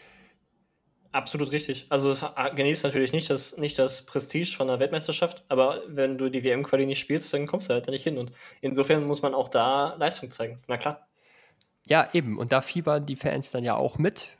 Absolut 1.14 1.52
richtig. 1.52 1.86
Also 1.90 2.12
es 2.12 2.26
genießt 2.56 2.84
natürlich 2.84 3.14
nicht 3.14 3.30
das, 3.30 3.58
nicht 3.58 3.80
das 3.80 4.06
Prestige 4.06 4.56
von 4.56 4.68
der 4.68 4.80
Weltmeisterschaft, 4.80 5.46
aber 5.48 5.82
wenn 5.88 6.18
du 6.18 6.30
die 6.30 6.44
WM-Quali 6.44 6.86
nicht 6.86 7.00
spielst, 7.00 7.34
dann 7.34 7.48
kommst 7.48 7.70
du 7.70 7.74
halt 7.74 7.88
da 7.88 7.92
nicht 7.92 8.04
hin. 8.04 8.18
Und 8.18 8.32
insofern 8.62 9.06
muss 9.06 9.22
man 9.22 9.34
auch 9.34 9.48
da 9.50 9.96
Leistung 9.96 10.30
zeigen. 10.30 10.62
Na 10.68 10.78
klar. 10.78 11.07
Ja, 11.88 12.10
eben. 12.14 12.38
Und 12.38 12.52
da 12.52 12.62
fiebern 12.62 13.06
die 13.06 13.16
Fans 13.16 13.52
dann 13.52 13.64
ja 13.64 13.76
auch 13.76 13.98
mit, 13.98 14.34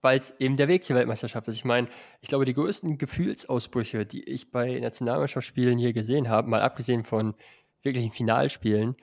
weil 0.00 0.18
es 0.18 0.34
eben 0.38 0.56
der 0.56 0.68
Weg 0.68 0.84
zur 0.84 0.96
Weltmeisterschaft 0.96 1.46
ist. 1.48 1.56
Ich 1.56 1.64
meine, 1.64 1.88
ich 2.20 2.28
glaube, 2.28 2.44
die 2.44 2.54
größten 2.54 2.98
Gefühlsausbrüche, 2.98 4.06
die 4.06 4.24
ich 4.24 4.50
bei 4.50 4.78
Nationalmannschaftsspielen 4.78 5.78
hier 5.78 5.92
gesehen 5.92 6.28
habe, 6.28 6.48
mal 6.48 6.62
abgesehen 6.62 7.04
von 7.04 7.34
wirklichen 7.82 8.10
Finalspielen, 8.10 8.96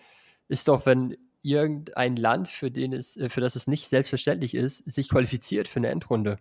ist 0.47 0.67
doch, 0.67 0.86
wenn 0.86 1.17
irgendein 1.41 2.15
Land, 2.15 2.47
für, 2.47 2.71
den 2.71 2.93
es, 2.93 3.17
äh, 3.17 3.29
für 3.29 3.41
das 3.41 3.56
es 3.56 3.67
nicht 3.67 3.88
selbstverständlich 3.88 4.56
ist, 4.56 4.77
sich 4.89 5.10
qualifiziert 5.10 5.67
für 5.67 5.79
eine 5.79 5.89
Endrunde. 5.89 6.38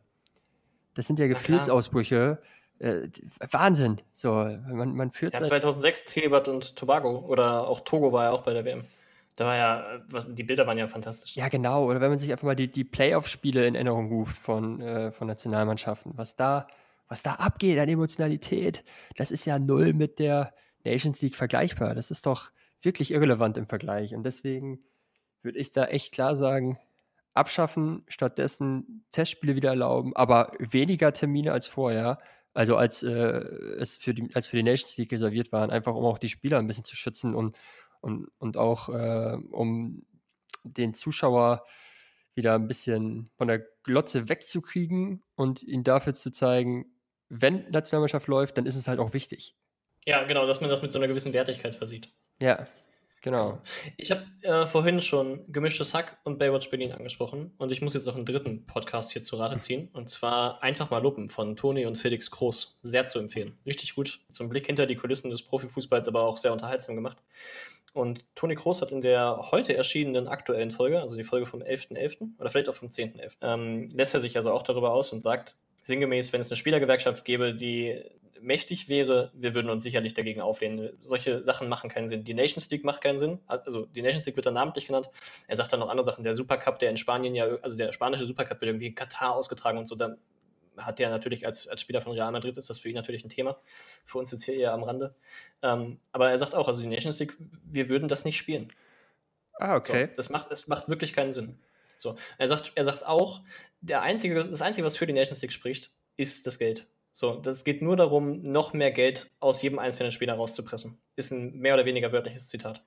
Das 0.94 1.06
sind 1.06 1.18
ja 1.18 1.26
Gefühlsausbrüche. 1.26 2.40
Äh, 2.78 3.08
Wahnsinn. 3.50 4.00
So, 4.12 4.32
man, 4.32 4.94
man 4.94 5.10
führt. 5.10 5.34
Ja, 5.34 5.42
2006 5.42 6.06
Trinidad 6.06 6.48
und 6.48 6.76
Tobago 6.76 7.18
oder 7.20 7.66
auch 7.66 7.80
Togo 7.80 8.12
war 8.12 8.24
ja 8.24 8.30
auch 8.30 8.42
bei 8.42 8.52
der 8.52 8.64
WM. 8.64 8.84
Da 9.36 9.46
war 9.46 9.56
ja, 9.56 9.98
die 10.28 10.44
Bilder 10.44 10.66
waren 10.66 10.78
ja 10.78 10.86
fantastisch. 10.86 11.36
Ja, 11.36 11.48
genau. 11.48 11.86
Oder 11.86 12.00
wenn 12.00 12.10
man 12.10 12.18
sich 12.18 12.30
einfach 12.30 12.46
mal 12.46 12.56
die, 12.56 12.70
die 12.70 12.84
Playoff-Spiele 12.84 13.64
in 13.66 13.74
Erinnerung 13.74 14.08
ruft 14.08 14.36
von, 14.36 14.80
äh, 14.80 15.10
von 15.10 15.26
Nationalmannschaften, 15.26 16.12
was 16.16 16.36
da, 16.36 16.66
was 17.08 17.22
da 17.22 17.34
abgeht 17.34 17.78
an 17.78 17.88
Emotionalität, 17.88 18.84
das 19.16 19.30
ist 19.30 19.44
ja 19.46 19.58
null 19.58 19.94
mit 19.94 20.18
der, 20.18 20.52
Nations 20.84 21.20
League 21.22 21.36
vergleichbar. 21.36 21.94
Das 21.94 22.10
ist 22.10 22.26
doch 22.26 22.50
wirklich 22.80 23.12
irrelevant 23.12 23.56
im 23.58 23.66
Vergleich. 23.66 24.14
Und 24.14 24.24
deswegen 24.24 24.80
würde 25.42 25.58
ich 25.58 25.70
da 25.70 25.84
echt 25.86 26.12
klar 26.12 26.36
sagen, 26.36 26.78
abschaffen, 27.34 28.04
stattdessen 28.08 29.04
Testspiele 29.10 29.56
wieder 29.56 29.70
erlauben, 29.70 30.14
aber 30.14 30.52
weniger 30.58 31.12
Termine 31.12 31.52
als 31.52 31.66
vorher, 31.66 32.18
also 32.52 32.76
als 32.76 33.02
äh, 33.02 33.40
es 33.78 33.96
für 33.96 34.12
die, 34.12 34.34
als 34.34 34.46
für 34.46 34.56
die 34.56 34.62
Nations 34.62 34.96
League 34.98 35.12
reserviert 35.12 35.50
waren, 35.52 35.70
einfach 35.70 35.94
um 35.94 36.04
auch 36.04 36.18
die 36.18 36.28
Spieler 36.28 36.58
ein 36.58 36.66
bisschen 36.66 36.84
zu 36.84 36.94
schützen 36.94 37.34
und, 37.34 37.56
und, 38.02 38.28
und 38.38 38.56
auch 38.58 38.88
äh, 38.90 39.38
um 39.50 40.04
den 40.64 40.94
Zuschauer 40.94 41.64
wieder 42.34 42.54
ein 42.54 42.68
bisschen 42.68 43.30
von 43.36 43.48
der 43.48 43.64
Glotze 43.82 44.28
wegzukriegen 44.28 45.22
und 45.34 45.62
ihn 45.62 45.84
dafür 45.84 46.14
zu 46.14 46.30
zeigen, 46.30 46.86
wenn 47.28 47.70
Nationalmannschaft 47.70 48.28
läuft, 48.28 48.58
dann 48.58 48.66
ist 48.66 48.76
es 48.76 48.88
halt 48.88 49.00
auch 49.00 49.14
wichtig. 49.14 49.56
Ja, 50.04 50.24
genau, 50.24 50.46
dass 50.46 50.60
man 50.60 50.70
das 50.70 50.82
mit 50.82 50.92
so 50.92 50.98
einer 50.98 51.08
gewissen 51.08 51.32
Wertigkeit 51.32 51.76
versieht. 51.76 52.12
Ja, 52.40 52.66
genau. 53.22 53.62
Ich 53.96 54.10
habe 54.10 54.26
äh, 54.42 54.66
vorhin 54.66 55.00
schon 55.00 55.50
Gemischtes 55.52 55.94
Hack 55.94 56.18
und 56.24 56.38
Baywatch 56.38 56.70
Berlin 56.70 56.92
angesprochen 56.92 57.54
und 57.58 57.70
ich 57.70 57.82
muss 57.82 57.94
jetzt 57.94 58.06
noch 58.06 58.16
einen 58.16 58.26
dritten 58.26 58.66
Podcast 58.66 59.12
hier 59.12 59.22
zu 59.22 59.36
Rate 59.36 59.58
ziehen 59.60 59.88
und 59.92 60.10
zwar 60.10 60.62
Einfach 60.62 60.90
mal 60.90 61.02
Luppen 61.02 61.28
von 61.28 61.56
Toni 61.56 61.86
und 61.86 61.96
Felix 61.96 62.30
Groß. 62.30 62.78
Sehr 62.82 63.06
zu 63.06 63.18
empfehlen. 63.18 63.58
Richtig 63.64 63.94
gut. 63.94 64.20
Ein 64.38 64.48
Blick 64.48 64.66
hinter 64.66 64.86
die 64.86 64.96
Kulissen 64.96 65.30
des 65.30 65.42
Profifußballs, 65.42 66.08
aber 66.08 66.24
auch 66.24 66.38
sehr 66.38 66.52
unterhaltsam 66.52 66.96
gemacht. 66.96 67.18
Und 67.92 68.24
Toni 68.34 68.54
Kroos 68.54 68.80
hat 68.80 68.90
in 68.90 69.02
der 69.02 69.50
heute 69.50 69.76
erschienenen 69.76 70.26
aktuellen 70.26 70.70
Folge, 70.70 71.00
also 71.00 71.16
die 71.16 71.24
Folge 71.24 71.46
vom 71.46 71.62
11.11. 71.62 71.96
.11. 71.96 72.28
oder 72.38 72.50
vielleicht 72.50 72.68
auch 72.68 72.74
vom 72.74 72.88
10.11., 72.88 73.36
ähm, 73.42 73.90
lässt 73.90 74.14
er 74.14 74.20
sich 74.20 74.36
also 74.36 74.50
auch 74.50 74.62
darüber 74.62 74.92
aus 74.92 75.12
und 75.12 75.20
sagt, 75.20 75.56
sinngemäß, 75.82 76.32
wenn 76.32 76.40
es 76.40 76.50
eine 76.50 76.56
Spielergewerkschaft 76.56 77.24
gäbe, 77.24 77.54
die 77.54 78.02
mächtig 78.42 78.88
wäre, 78.88 79.30
wir 79.34 79.54
würden 79.54 79.70
uns 79.70 79.82
sicherlich 79.82 80.14
dagegen 80.14 80.40
auflehnen. 80.40 80.90
Solche 81.00 81.42
Sachen 81.44 81.68
machen 81.68 81.88
keinen 81.88 82.08
Sinn. 82.08 82.24
Die 82.24 82.34
Nations 82.34 82.68
League 82.70 82.84
macht 82.84 83.00
keinen 83.00 83.18
Sinn. 83.18 83.38
Also 83.46 83.86
die 83.86 84.02
Nations 84.02 84.26
League 84.26 84.36
wird 84.36 84.46
dann 84.46 84.54
namentlich 84.54 84.86
genannt. 84.86 85.08
Er 85.46 85.56
sagt 85.56 85.72
dann 85.72 85.80
noch 85.80 85.88
andere 85.88 86.06
Sachen. 86.06 86.24
Der 86.24 86.34
Supercup, 86.34 86.78
der 86.78 86.90
in 86.90 86.96
Spanien 86.96 87.34
ja, 87.34 87.46
also 87.62 87.76
der 87.76 87.92
spanische 87.92 88.26
Supercup 88.26 88.60
wird 88.60 88.70
irgendwie 88.70 88.88
in 88.88 88.94
Katar 88.94 89.36
ausgetragen 89.36 89.78
und 89.78 89.86
so. 89.86 89.94
Dann 89.94 90.18
hat 90.84 90.98
der 90.98 91.10
natürlich 91.10 91.46
als, 91.46 91.68
als 91.68 91.80
Spieler 91.80 92.00
von 92.00 92.12
Real 92.12 92.32
Madrid 92.32 92.56
ist 92.56 92.70
das 92.70 92.78
für 92.78 92.88
ihn 92.88 92.94
natürlich 92.94 93.24
ein 93.24 93.30
Thema. 93.30 93.58
Für 94.04 94.18
uns 94.18 94.30
jetzt 94.30 94.44
hier 94.44 94.54
eher 94.54 94.72
am 94.72 94.82
Rande. 94.82 95.14
Ähm, 95.62 95.98
aber 96.12 96.30
er 96.30 96.38
sagt 96.38 96.54
auch, 96.54 96.68
also 96.68 96.80
die 96.80 96.88
Nations 96.88 97.18
League, 97.18 97.36
wir 97.64 97.88
würden 97.88 98.08
das 98.08 98.24
nicht 98.24 98.36
spielen. 98.36 98.72
Ah, 99.58 99.76
okay. 99.76 100.06
So, 100.08 100.16
das, 100.16 100.30
macht, 100.30 100.50
das 100.50 100.66
macht 100.66 100.88
wirklich 100.88 101.12
keinen 101.12 101.32
Sinn. 101.32 101.58
So, 101.98 102.16
er 102.38 102.48
sagt, 102.48 102.72
er 102.74 102.84
sagt 102.84 103.06
auch, 103.06 103.42
der 103.80 104.02
einzige, 104.02 104.44
das 104.44 104.62
Einzige, 104.62 104.84
was 104.86 104.96
für 104.96 105.06
die 105.06 105.12
Nations 105.12 105.40
League 105.42 105.52
spricht, 105.52 105.92
ist 106.16 106.46
das 106.46 106.58
Geld. 106.58 106.86
So, 107.12 107.36
das 107.36 107.64
geht 107.64 107.82
nur 107.82 107.96
darum, 107.96 108.42
noch 108.42 108.72
mehr 108.72 108.90
Geld 108.90 109.30
aus 109.38 109.60
jedem 109.60 109.78
einzelnen 109.78 110.12
Spieler 110.12 110.34
rauszupressen. 110.34 110.98
Ist 111.14 111.30
ein 111.30 111.58
mehr 111.58 111.74
oder 111.74 111.84
weniger 111.84 112.10
wörtliches 112.10 112.48
Zitat. 112.48 112.82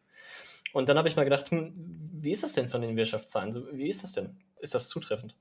Und 0.74 0.90
dann 0.90 0.98
habe 0.98 1.08
ich 1.08 1.16
mal 1.16 1.24
gedacht, 1.24 1.52
hm, 1.52 1.74
wie 2.22 2.32
ist 2.32 2.44
das 2.44 2.54
denn 2.54 2.70
von 2.70 2.82
den 2.82 2.98
Wirtschaftszahlen? 2.98 3.78
Wie 3.78 3.88
ist 3.88 4.04
das 4.04 4.14
denn? 4.14 4.38
Ist 4.60 4.74
das 4.74 4.90
zutreffend? 4.90 5.36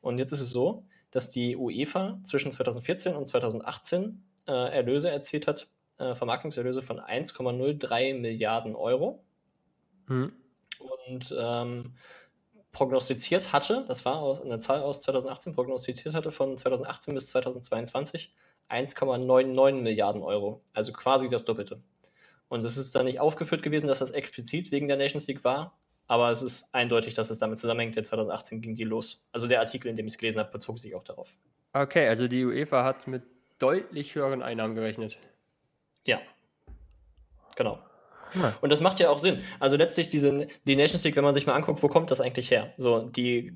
Und 0.00 0.18
jetzt 0.18 0.32
ist 0.32 0.40
es 0.40 0.50
so, 0.50 0.84
dass 1.16 1.30
die 1.30 1.56
UEFA 1.56 2.20
zwischen 2.24 2.52
2014 2.52 3.16
und 3.16 3.26
2018 3.26 4.22
äh, 4.46 4.52
Erlöse 4.52 5.10
erzielt 5.10 5.46
hat, 5.46 5.66
äh, 5.96 6.14
Vermarktungserlöse 6.14 6.82
von 6.82 7.00
1,03 7.00 8.20
Milliarden 8.20 8.76
Euro. 8.76 9.24
Hm. 10.08 10.30
Und 10.78 11.34
ähm, 11.40 11.94
prognostiziert 12.70 13.54
hatte, 13.54 13.86
das 13.88 14.04
war 14.04 14.42
eine 14.44 14.58
Zahl 14.58 14.82
aus 14.82 15.00
2018, 15.00 15.54
prognostiziert 15.54 16.14
hatte 16.14 16.30
von 16.30 16.58
2018 16.58 17.14
bis 17.14 17.28
2022 17.28 18.34
1,99 18.68 19.80
Milliarden 19.80 20.22
Euro. 20.22 20.62
Also 20.74 20.92
quasi 20.92 21.30
das 21.30 21.46
Doppelte. 21.46 21.80
Und 22.48 22.62
es 22.62 22.76
ist 22.76 22.94
dann 22.94 23.06
nicht 23.06 23.20
aufgeführt 23.20 23.62
gewesen, 23.62 23.86
dass 23.86 24.00
das 24.00 24.10
explizit 24.10 24.70
wegen 24.70 24.86
der 24.86 24.98
Nations 24.98 25.26
League 25.26 25.44
war, 25.44 25.78
aber 26.06 26.30
es 26.30 26.42
ist 26.42 26.74
eindeutig, 26.74 27.14
dass 27.14 27.30
es 27.30 27.38
damit 27.38 27.58
zusammenhängt, 27.58 27.96
denn 27.96 28.04
2018 28.04 28.60
ging 28.60 28.76
die 28.76 28.84
los. 28.84 29.28
Also 29.32 29.46
der 29.48 29.60
Artikel, 29.60 29.88
in 29.88 29.96
dem 29.96 30.06
ich 30.06 30.14
es 30.14 30.18
gelesen 30.18 30.38
habe, 30.38 30.50
bezog 30.52 30.78
sich 30.78 30.94
auch 30.94 31.04
darauf. 31.04 31.28
Okay, 31.72 32.08
also 32.08 32.28
die 32.28 32.44
UEFA 32.44 32.84
hat 32.84 33.06
mit 33.06 33.22
deutlich 33.58 34.14
höheren 34.14 34.42
Einnahmen 34.42 34.74
gerechnet. 34.74 35.18
Ja. 36.04 36.20
Genau. 37.56 37.80
Ja. 38.34 38.54
Und 38.60 38.70
das 38.70 38.80
macht 38.80 39.00
ja 39.00 39.10
auch 39.10 39.18
Sinn. 39.18 39.42
Also 39.60 39.76
letztlich 39.76 40.08
diese, 40.08 40.48
die 40.66 40.76
Nations 40.76 41.02
League, 41.04 41.16
wenn 41.16 41.24
man 41.24 41.34
sich 41.34 41.46
mal 41.46 41.54
anguckt, 41.54 41.82
wo 41.82 41.88
kommt 41.88 42.10
das 42.10 42.20
eigentlich 42.20 42.50
her? 42.50 42.72
So, 42.76 43.00
die 43.00 43.52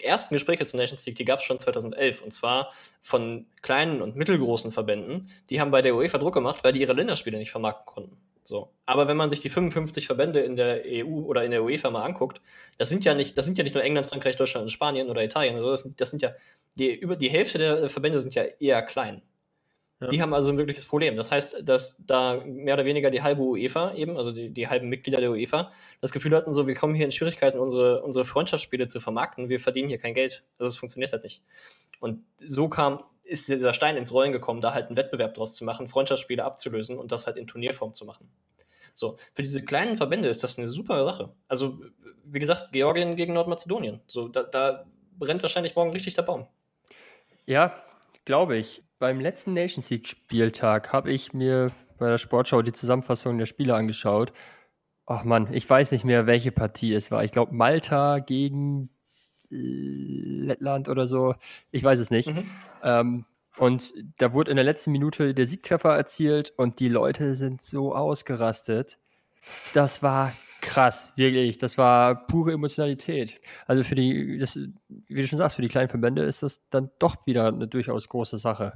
ersten 0.00 0.34
Gespräche 0.34 0.64
zur 0.64 0.78
Nations 0.78 1.04
League, 1.06 1.16
die 1.16 1.24
gab 1.24 1.40
es 1.40 1.44
schon 1.44 1.58
2011 1.58 2.22
und 2.22 2.32
zwar 2.32 2.72
von 3.02 3.46
kleinen 3.62 4.02
und 4.02 4.16
mittelgroßen 4.16 4.70
Verbänden. 4.72 5.30
Die 5.50 5.60
haben 5.60 5.70
bei 5.70 5.82
der 5.82 5.94
UEFA 5.94 6.18
Druck 6.18 6.34
gemacht, 6.34 6.62
weil 6.62 6.72
die 6.72 6.80
ihre 6.80 6.92
Länderspiele 6.92 7.38
nicht 7.38 7.50
vermarkten 7.50 7.86
konnten. 7.86 8.16
So. 8.48 8.72
Aber 8.86 9.08
wenn 9.08 9.18
man 9.18 9.28
sich 9.28 9.40
die 9.40 9.50
55 9.50 10.06
Verbände 10.06 10.40
in 10.40 10.56
der 10.56 10.80
EU 10.86 11.20
oder 11.26 11.44
in 11.44 11.50
der 11.50 11.62
UEFA 11.62 11.90
mal 11.90 12.02
anguckt, 12.02 12.40
das 12.78 12.88
sind 12.88 13.04
ja 13.04 13.12
nicht, 13.12 13.36
das 13.36 13.44
sind 13.44 13.58
ja 13.58 13.62
nicht 13.62 13.74
nur 13.74 13.84
England, 13.84 14.06
Frankreich, 14.06 14.36
Deutschland 14.36 14.62
und 14.62 14.70
Spanien 14.70 15.10
oder 15.10 15.22
Italien. 15.22 15.56
Also 15.56 15.70
das, 15.70 15.82
sind, 15.82 16.00
das 16.00 16.08
sind 16.08 16.22
ja 16.22 16.32
die, 16.76 16.94
über 16.94 17.16
die 17.16 17.28
Hälfte 17.28 17.58
der 17.58 17.90
Verbände 17.90 18.22
sind 18.22 18.34
ja 18.34 18.44
eher 18.44 18.80
klein. 18.80 19.20
Ja. 20.00 20.06
Die 20.08 20.22
haben 20.22 20.32
also 20.32 20.50
ein 20.50 20.56
wirkliches 20.56 20.86
Problem. 20.86 21.14
Das 21.16 21.30
heißt, 21.30 21.58
dass 21.62 22.02
da 22.06 22.42
mehr 22.46 22.72
oder 22.72 22.86
weniger 22.86 23.10
die 23.10 23.20
halbe 23.20 23.42
UEFA 23.42 23.92
eben, 23.92 24.16
also 24.16 24.32
die, 24.32 24.48
die 24.48 24.66
halben 24.66 24.88
Mitglieder 24.88 25.20
der 25.20 25.30
UEFA, 25.30 25.70
das 26.00 26.10
Gefühl 26.10 26.34
hatten, 26.34 26.54
so, 26.54 26.66
wir 26.66 26.74
kommen 26.74 26.94
hier 26.94 27.04
in 27.04 27.12
Schwierigkeiten, 27.12 27.58
unsere, 27.58 28.02
unsere 28.02 28.24
Freundschaftsspiele 28.24 28.86
zu 28.86 28.98
vermarkten, 28.98 29.50
wir 29.50 29.60
verdienen 29.60 29.90
hier 29.90 29.98
kein 29.98 30.14
Geld. 30.14 30.42
Also 30.58 30.70
es 30.70 30.78
funktioniert 30.78 31.12
halt 31.12 31.24
nicht. 31.24 31.42
Und 32.00 32.24
so 32.42 32.70
kam, 32.70 33.02
ist 33.28 33.48
dieser 33.48 33.74
Stein 33.74 33.96
ins 33.96 34.12
Rollen 34.12 34.32
gekommen, 34.32 34.60
da 34.60 34.74
halt 34.74 34.86
einen 34.86 34.96
Wettbewerb 34.96 35.34
draus 35.34 35.54
zu 35.54 35.64
machen, 35.64 35.88
Freundschaftsspiele 35.88 36.44
abzulösen 36.44 36.98
und 36.98 37.12
das 37.12 37.26
halt 37.26 37.36
in 37.36 37.46
Turnierform 37.46 37.94
zu 37.94 38.04
machen. 38.04 38.28
So, 38.94 39.16
für 39.32 39.42
diese 39.42 39.64
kleinen 39.64 39.96
Verbände 39.96 40.28
ist 40.28 40.42
das 40.42 40.58
eine 40.58 40.68
super 40.68 41.04
Sache. 41.04 41.32
Also, 41.46 41.78
wie 42.24 42.40
gesagt, 42.40 42.72
Georgien 42.72 43.14
gegen 43.14 43.34
Nordmazedonien. 43.34 44.00
So, 44.06 44.28
da, 44.28 44.42
da 44.42 44.86
brennt 45.18 45.42
wahrscheinlich 45.42 45.76
morgen 45.76 45.92
richtig 45.92 46.14
der 46.14 46.22
Baum. 46.22 46.46
Ja, 47.46 47.80
glaube 48.24 48.56
ich 48.56 48.82
beim 48.98 49.20
letzten 49.20 49.54
Nations 49.54 49.88
League 49.90 50.08
Spieltag 50.08 50.92
habe 50.92 51.12
ich 51.12 51.32
mir 51.32 51.70
bei 51.98 52.08
der 52.08 52.18
Sportschau 52.18 52.62
die 52.62 52.72
Zusammenfassung 52.72 53.38
der 53.38 53.46
Spiele 53.46 53.74
angeschaut. 53.74 54.32
Ach 55.06 55.24
man, 55.24 55.52
ich 55.52 55.68
weiß 55.68 55.92
nicht 55.92 56.04
mehr, 56.04 56.26
welche 56.26 56.52
Partie 56.52 56.92
es 56.94 57.10
war. 57.10 57.24
Ich 57.24 57.32
glaube 57.32 57.54
Malta 57.54 58.18
gegen 58.18 58.90
Lettland 59.50 60.88
oder 60.88 61.06
so. 61.06 61.34
Ich 61.70 61.82
weiß 61.82 61.98
es 61.98 62.10
nicht. 62.10 62.28
Mhm. 62.28 62.50
Ähm, 62.82 63.24
und 63.56 63.92
da 64.18 64.32
wurde 64.32 64.50
in 64.50 64.56
der 64.56 64.64
letzten 64.64 64.92
Minute 64.92 65.34
der 65.34 65.46
Siegtreffer 65.46 65.96
erzielt 65.96 66.52
und 66.56 66.78
die 66.80 66.88
Leute 66.88 67.34
sind 67.34 67.60
so 67.60 67.94
ausgerastet. 67.94 68.98
Das 69.74 70.02
war 70.02 70.32
krass, 70.60 71.12
wirklich. 71.16 71.58
Das 71.58 71.76
war 71.76 72.26
pure 72.26 72.52
Emotionalität. 72.52 73.40
Also 73.66 73.82
für 73.82 73.94
die, 73.94 74.38
das, 74.38 74.58
wie 74.88 75.22
du 75.22 75.26
schon 75.26 75.38
sagst, 75.38 75.56
für 75.56 75.62
die 75.62 75.68
kleinen 75.68 75.88
Verbände 75.88 76.22
ist 76.22 76.42
das 76.42 76.68
dann 76.70 76.90
doch 76.98 77.26
wieder 77.26 77.48
eine 77.48 77.66
durchaus 77.66 78.08
große 78.08 78.38
Sache. 78.38 78.74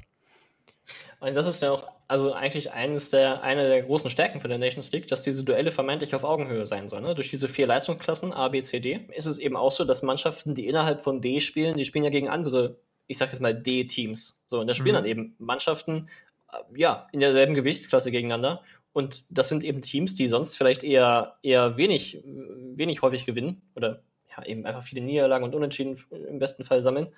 Und 1.22 1.37
das 1.37 1.46
ist 1.46 1.62
ja 1.62 1.70
auch 1.70 1.88
also 2.08 2.32
eigentlich 2.32 2.72
eines 2.72 3.11
der, 3.11 3.42
eine 3.42 3.68
der 3.68 3.82
großen 3.82 4.11
Stärken 4.11 4.40
von 4.40 4.50
der 4.50 4.58
Nations 4.58 4.90
League, 4.90 5.06
dass 5.06 5.22
diese 5.22 5.44
Duelle 5.44 5.70
vermeintlich 5.70 6.16
auf 6.16 6.24
Augenhöhe 6.24 6.66
sein 6.66 6.88
sollen. 6.88 7.04
Ne? 7.04 7.14
Durch 7.14 7.30
diese 7.30 7.46
vier 7.48 7.68
Leistungsklassen 7.68 8.32
A, 8.32 8.48
B, 8.48 8.61
C, 8.62 8.80
D 8.80 9.06
ist 9.14 9.26
es 9.26 9.38
eben 9.38 9.56
auch 9.56 9.70
so, 9.70 9.85
dass 9.85 10.02
Mannschaften, 10.02 10.56
die 10.56 10.66
innerhalb 10.66 11.00
von 11.00 11.20
D 11.20 11.40
spielen, 11.40 11.76
die 11.76 11.85
spielen 11.85 12.04
ja 12.04 12.11
gegen 12.11 12.28
andere, 12.28 12.76
ich 13.06 13.18
sag 13.18 13.30
jetzt 13.30 13.40
mal 13.40 13.54
D-Teams. 13.54 14.42
So, 14.48 14.58
und 14.58 14.66
da 14.66 14.74
spielen 14.74 14.94
mhm. 14.94 14.98
dann 14.98 15.06
eben 15.06 15.37
Mannschaften, 15.38 16.08
äh, 16.52 16.56
ja, 16.76 17.06
in 17.12 17.20
derselben 17.20 17.54
Gewichtsklasse 17.54 18.11
gegeneinander. 18.11 18.61
Und 18.92 19.24
das 19.30 19.48
sind 19.48 19.62
eben 19.62 19.80
Teams, 19.80 20.16
die 20.16 20.26
sonst 20.26 20.56
vielleicht 20.56 20.82
eher, 20.82 21.35
eher 21.44 21.76
wenig, 21.76 22.24
wenig 22.24 23.00
häufig 23.00 23.26
gewinnen 23.26 23.62
oder 23.76 24.02
ja, 24.37 24.44
eben 24.44 24.66
einfach 24.66 24.82
viele 24.82 25.02
Niederlagen 25.02 25.44
und 25.44 25.54
Unentschieden 25.54 26.02
im 26.11 26.40
besten 26.40 26.64
Fall 26.64 26.82
sammeln, 26.82 27.08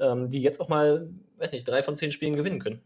ähm, 0.00 0.28
die 0.28 0.42
jetzt 0.42 0.60
auch 0.60 0.68
mal, 0.68 1.08
weiß 1.38 1.52
nicht, 1.52 1.68
drei 1.68 1.84
von 1.84 1.96
zehn 1.96 2.10
Spielen 2.10 2.34
gewinnen 2.34 2.58
können. 2.58 2.82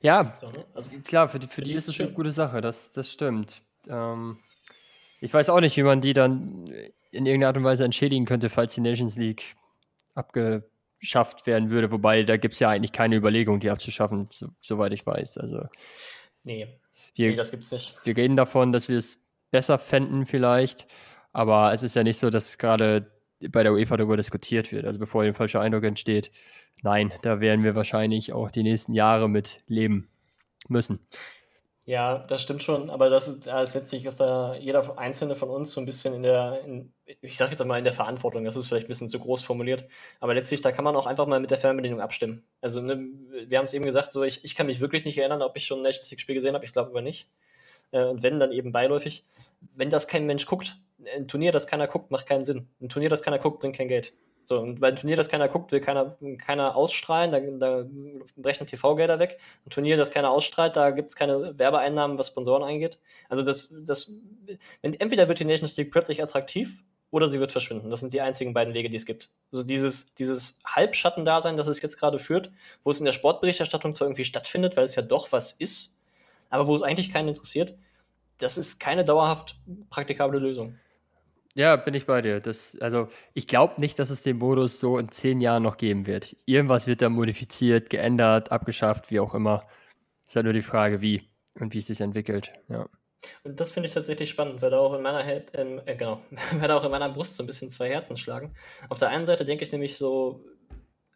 Ja, 0.00 0.36
so, 0.40 0.46
ne? 0.46 0.64
also, 0.74 0.88
klar, 1.04 1.28
für 1.28 1.38
die, 1.38 1.46
für 1.46 1.62
die 1.62 1.72
ist 1.72 1.88
es 1.88 2.00
eine 2.00 2.12
gute 2.12 2.32
Sache, 2.32 2.60
das, 2.60 2.92
das 2.92 3.10
stimmt. 3.10 3.62
Ähm, 3.88 4.38
ich 5.20 5.32
weiß 5.32 5.50
auch 5.50 5.60
nicht, 5.60 5.76
wie 5.76 5.82
man 5.82 6.00
die 6.00 6.12
dann 6.12 6.66
in 7.10 7.26
irgendeiner 7.26 7.48
Art 7.48 7.56
und 7.56 7.64
Weise 7.64 7.84
entschädigen 7.84 8.26
könnte, 8.26 8.50
falls 8.50 8.74
die 8.74 8.80
Nations 8.80 9.16
League 9.16 9.56
abgeschafft 10.14 11.46
werden 11.46 11.70
würde. 11.70 11.90
Wobei, 11.92 12.22
da 12.24 12.36
gibt 12.36 12.54
es 12.54 12.60
ja 12.60 12.70
eigentlich 12.70 12.92
keine 12.92 13.16
Überlegung, 13.16 13.60
die 13.60 13.70
abzuschaffen, 13.70 14.28
so, 14.30 14.48
soweit 14.60 14.92
ich 14.92 15.06
weiß. 15.06 15.38
Also, 15.38 15.66
nee, 16.42 16.68
wir, 17.14 17.30
nee, 17.30 17.36
das 17.36 17.50
gibt's 17.50 17.70
nicht. 17.72 17.96
Wir 18.04 18.16
reden 18.16 18.36
davon, 18.36 18.72
dass 18.72 18.88
wir 18.88 18.98
es 18.98 19.18
besser 19.50 19.78
fänden 19.78 20.26
vielleicht, 20.26 20.86
aber 21.32 21.72
es 21.72 21.82
ist 21.82 21.94
ja 21.94 22.02
nicht 22.02 22.18
so, 22.18 22.30
dass 22.30 22.58
gerade 22.58 23.13
bei 23.50 23.62
der 23.62 23.72
UEFA 23.72 23.96
darüber 23.96 24.16
diskutiert 24.16 24.72
wird. 24.72 24.84
Also 24.84 24.98
bevor 24.98 25.22
ein 25.22 25.34
falscher 25.34 25.60
Eindruck 25.60 25.84
entsteht, 25.84 26.30
nein, 26.82 27.12
da 27.22 27.40
werden 27.40 27.64
wir 27.64 27.74
wahrscheinlich 27.74 28.32
auch 28.32 28.50
die 28.50 28.62
nächsten 28.62 28.94
Jahre 28.94 29.28
mit 29.28 29.62
leben 29.66 30.08
müssen. 30.68 31.00
Ja, 31.86 32.18
das 32.18 32.40
stimmt 32.40 32.62
schon, 32.62 32.88
aber 32.88 33.10
das 33.10 33.28
ist, 33.28 33.44
letztlich 33.44 34.06
ist 34.06 34.18
da 34.18 34.54
jeder 34.54 34.98
einzelne 34.98 35.36
von 35.36 35.50
uns 35.50 35.70
so 35.70 35.82
ein 35.82 35.84
bisschen 35.84 36.14
in 36.14 36.22
der, 36.22 36.62
in, 36.64 36.94
ich 37.20 37.36
sage 37.36 37.50
jetzt 37.50 37.60
einmal 37.60 37.78
in 37.78 37.84
der 37.84 37.92
Verantwortung, 37.92 38.42
das 38.46 38.56
ist 38.56 38.68
vielleicht 38.68 38.86
ein 38.86 38.88
bisschen 38.88 39.10
zu 39.10 39.18
groß 39.18 39.42
formuliert, 39.42 39.84
aber 40.18 40.32
letztlich, 40.32 40.62
da 40.62 40.72
kann 40.72 40.84
man 40.84 40.96
auch 40.96 41.04
einfach 41.04 41.26
mal 41.26 41.40
mit 41.40 41.50
der 41.50 41.58
Fernbedienung 41.58 42.00
abstimmen. 42.00 42.42
Also, 42.62 42.80
ne, 42.80 43.06
wir 43.46 43.58
haben 43.58 43.66
es 43.66 43.74
eben 43.74 43.84
gesagt, 43.84 44.12
so 44.12 44.22
ich, 44.22 44.46
ich 44.46 44.54
kann 44.54 44.66
mich 44.66 44.80
wirklich 44.80 45.04
nicht 45.04 45.18
erinnern, 45.18 45.42
ob 45.42 45.58
ich 45.58 45.66
schon 45.66 45.80
ein 45.80 45.82
Nations 45.82 46.10
League-Spiel 46.10 46.36
gesehen 46.36 46.54
habe, 46.54 46.64
ich 46.64 46.72
glaube 46.72 46.88
aber 46.88 47.02
nicht. 47.02 47.28
Äh, 47.90 48.04
und 48.04 48.22
wenn, 48.22 48.40
dann 48.40 48.52
eben 48.52 48.72
beiläufig. 48.72 49.26
Wenn 49.74 49.90
das 49.90 50.08
kein 50.08 50.24
Mensch 50.26 50.46
guckt, 50.46 50.78
ein 51.14 51.28
Turnier, 51.28 51.52
das 51.52 51.66
keiner 51.66 51.86
guckt, 51.86 52.10
macht 52.10 52.26
keinen 52.26 52.44
Sinn. 52.44 52.68
Ein 52.80 52.88
Turnier, 52.88 53.10
das 53.10 53.22
keiner 53.22 53.38
guckt, 53.38 53.60
bringt 53.60 53.76
kein 53.76 53.88
Geld. 53.88 54.14
So, 54.44 54.60
und 54.60 54.80
weil 54.80 54.92
ein 54.92 54.96
Turnier, 54.96 55.16
das 55.16 55.28
keiner 55.28 55.48
guckt, 55.48 55.72
will 55.72 55.80
keiner, 55.80 56.18
keiner 56.38 56.76
ausstrahlen, 56.76 57.32
da, 57.32 57.40
da 57.40 57.88
brechen 58.36 58.66
TV-Gelder 58.66 59.18
weg. 59.18 59.38
Ein 59.66 59.70
Turnier, 59.70 59.96
das 59.96 60.10
keiner 60.10 60.30
ausstrahlt, 60.30 60.76
da 60.76 60.90
gibt 60.90 61.08
es 61.08 61.16
keine 61.16 61.58
Werbeeinnahmen, 61.58 62.18
was 62.18 62.28
Sponsoren 62.28 62.62
angeht. 62.62 62.98
Also 63.28 63.42
das, 63.42 63.74
das, 63.86 64.12
wenn, 64.82 64.94
entweder 65.00 65.28
wird 65.28 65.40
die 65.40 65.46
Nations 65.46 65.76
League 65.76 65.90
plötzlich 65.90 66.22
attraktiv 66.22 66.82
oder 67.10 67.28
sie 67.28 67.40
wird 67.40 67.52
verschwinden. 67.52 67.90
Das 67.90 68.00
sind 68.00 68.12
die 68.12 68.20
einzigen 68.20 68.52
beiden 68.52 68.74
Wege, 68.74 68.90
die 68.90 68.96
es 68.96 69.06
gibt. 69.06 69.30
Also 69.50 69.62
dieses, 69.62 70.14
dieses 70.14 70.58
Halbschattendasein, 70.66 71.56
das 71.56 71.66
es 71.66 71.80
jetzt 71.80 71.98
gerade 71.98 72.18
führt, 72.18 72.50
wo 72.82 72.90
es 72.90 72.98
in 72.98 73.06
der 73.06 73.12
Sportberichterstattung 73.12 73.94
zwar 73.94 74.08
irgendwie 74.08 74.24
stattfindet, 74.24 74.76
weil 74.76 74.84
es 74.84 74.94
ja 74.94 75.02
doch 75.02 75.32
was 75.32 75.52
ist, 75.52 75.96
aber 76.50 76.66
wo 76.66 76.76
es 76.76 76.82
eigentlich 76.82 77.12
keinen 77.12 77.28
interessiert, 77.28 77.74
das 78.38 78.58
ist 78.58 78.78
keine 78.78 79.04
dauerhaft 79.04 79.56
praktikable 79.90 80.38
Lösung. 80.38 80.78
Ja, 81.54 81.76
bin 81.76 81.94
ich 81.94 82.06
bei 82.06 82.20
dir. 82.20 82.40
Das, 82.40 82.76
also 82.80 83.08
ich 83.32 83.46
glaube 83.46 83.74
nicht, 83.78 83.98
dass 83.98 84.10
es 84.10 84.22
den 84.22 84.38
Modus 84.38 84.80
so 84.80 84.98
in 84.98 85.10
zehn 85.10 85.40
Jahren 85.40 85.62
noch 85.62 85.76
geben 85.76 86.06
wird. 86.06 86.36
Irgendwas 86.46 86.86
wird 86.86 87.00
da 87.00 87.08
modifiziert, 87.08 87.90
geändert, 87.90 88.50
abgeschafft, 88.50 89.10
wie 89.12 89.20
auch 89.20 89.34
immer. 89.34 89.64
Ist 90.26 90.34
halt 90.34 90.44
nur 90.44 90.52
die 90.52 90.62
Frage, 90.62 91.00
wie 91.00 91.22
und 91.60 91.72
wie 91.72 91.78
es 91.78 91.86
sich 91.86 92.00
entwickelt. 92.00 92.52
Ja. 92.68 92.88
Und 93.44 93.60
das 93.60 93.70
finde 93.70 93.88
ich 93.88 93.94
tatsächlich 93.94 94.30
spannend, 94.30 94.62
weil 94.62 94.70
da 94.70 94.78
auch 94.78 94.94
in 94.94 95.02
meiner 95.02 95.24
ähm, 95.54 95.80
äh, 95.86 95.96
genau, 95.96 96.20
weil 96.58 96.68
da 96.68 96.76
auch 96.76 96.84
in 96.84 96.90
meiner 96.90 97.08
Brust 97.08 97.36
so 97.36 97.42
ein 97.42 97.46
bisschen 97.46 97.70
zwei 97.70 97.88
Herzen 97.88 98.16
schlagen. 98.16 98.54
Auf 98.88 98.98
der 98.98 99.08
einen 99.08 99.26
Seite 99.26 99.44
denke 99.44 99.64
ich 99.64 99.72
nämlich 99.72 99.96
so, 99.96 100.44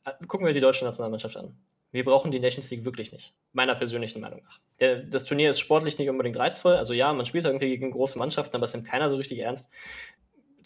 äh, 0.05 0.13
gucken 0.27 0.47
wir 0.47 0.55
die 0.55 0.61
deutsche 0.61 0.85
Nationalmannschaft 0.85 1.37
an. 1.37 1.57
Wir 1.91 2.05
brauchen 2.05 2.31
die 2.31 2.39
Nations 2.39 2.71
League 2.71 2.85
wirklich 2.85 3.13
nicht. 3.13 3.35
Meiner 3.53 3.75
persönlichen 3.75 4.21
Meinung 4.21 4.43
nach. 4.45 4.61
Der, 4.79 5.03
das 5.03 5.25
Turnier 5.25 5.51
ist 5.51 5.59
sportlich 5.59 5.99
nicht 5.99 6.11
unbedingt 6.11 6.37
reizvoll. 6.37 6.75
Also 6.75 6.93
ja, 6.93 7.13
man 7.13 7.25
spielt 7.25 7.47
irgendwie 7.47 7.69
gegen 7.69 7.91
große 7.91 8.19
Mannschaften, 8.19 8.57
aber 8.57 8.67
es 8.67 8.75
nimmt 8.75 8.87
keiner 8.87 9.09
so 9.09 9.17
richtig 9.17 9.39
ernst. 9.39 9.71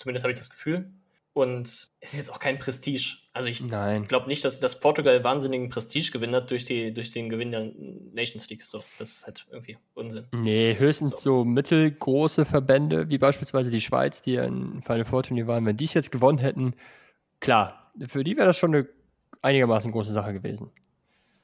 Zumindest 0.03 0.25
habe 0.25 0.33
ich 0.33 0.39
das 0.39 0.51
Gefühl. 0.51 0.91
Und 1.33 1.69
es 2.01 2.13
ist 2.13 2.17
jetzt 2.17 2.33
auch 2.33 2.41
kein 2.41 2.59
Prestige. 2.59 3.19
Also 3.33 3.49
ich 3.49 3.65
glaube 3.65 4.27
nicht, 4.27 4.45
dass, 4.45 4.59
dass 4.59 4.81
Portugal 4.81 5.23
wahnsinnigen 5.23 5.69
Prestige 5.69 6.11
gewinnt 6.11 6.35
hat 6.35 6.51
durch, 6.51 6.65
die, 6.65 6.93
durch 6.93 7.13
den 7.13 7.31
Gewinn 7.31 7.53
der 7.53 7.71
Nations 8.13 8.51
League. 8.51 8.65
So, 8.65 8.83
das 8.99 9.13
ist 9.13 9.27
halt 9.27 9.47
irgendwie 9.49 9.79
Unsinn. 9.95 10.27
Nee, 10.33 10.75
höchstens 10.77 11.23
so. 11.23 11.39
so 11.39 11.45
mittelgroße 11.45 12.45
Verbände, 12.45 13.09
wie 13.11 13.19
beispielsweise 13.19 13.71
die 13.71 13.81
Schweiz, 13.81 14.23
die 14.23 14.33
ja 14.33 14.43
in 14.45 14.83
Final 14.83 15.05
Four 15.05 15.23
Turnier 15.23 15.47
waren. 15.47 15.65
Wenn 15.65 15.77
die 15.77 15.85
es 15.85 15.95
jetzt 15.95 16.11
gewonnen 16.11 16.39
hätten, 16.39 16.75
klar, 17.39 17.93
für 18.09 18.25
die 18.25 18.37
wäre 18.37 18.49
das 18.49 18.59
schon 18.59 18.75
eine 18.75 18.89
einigermaßen 19.41 19.93
große 19.93 20.13
Sache 20.13 20.33
gewesen. 20.33 20.73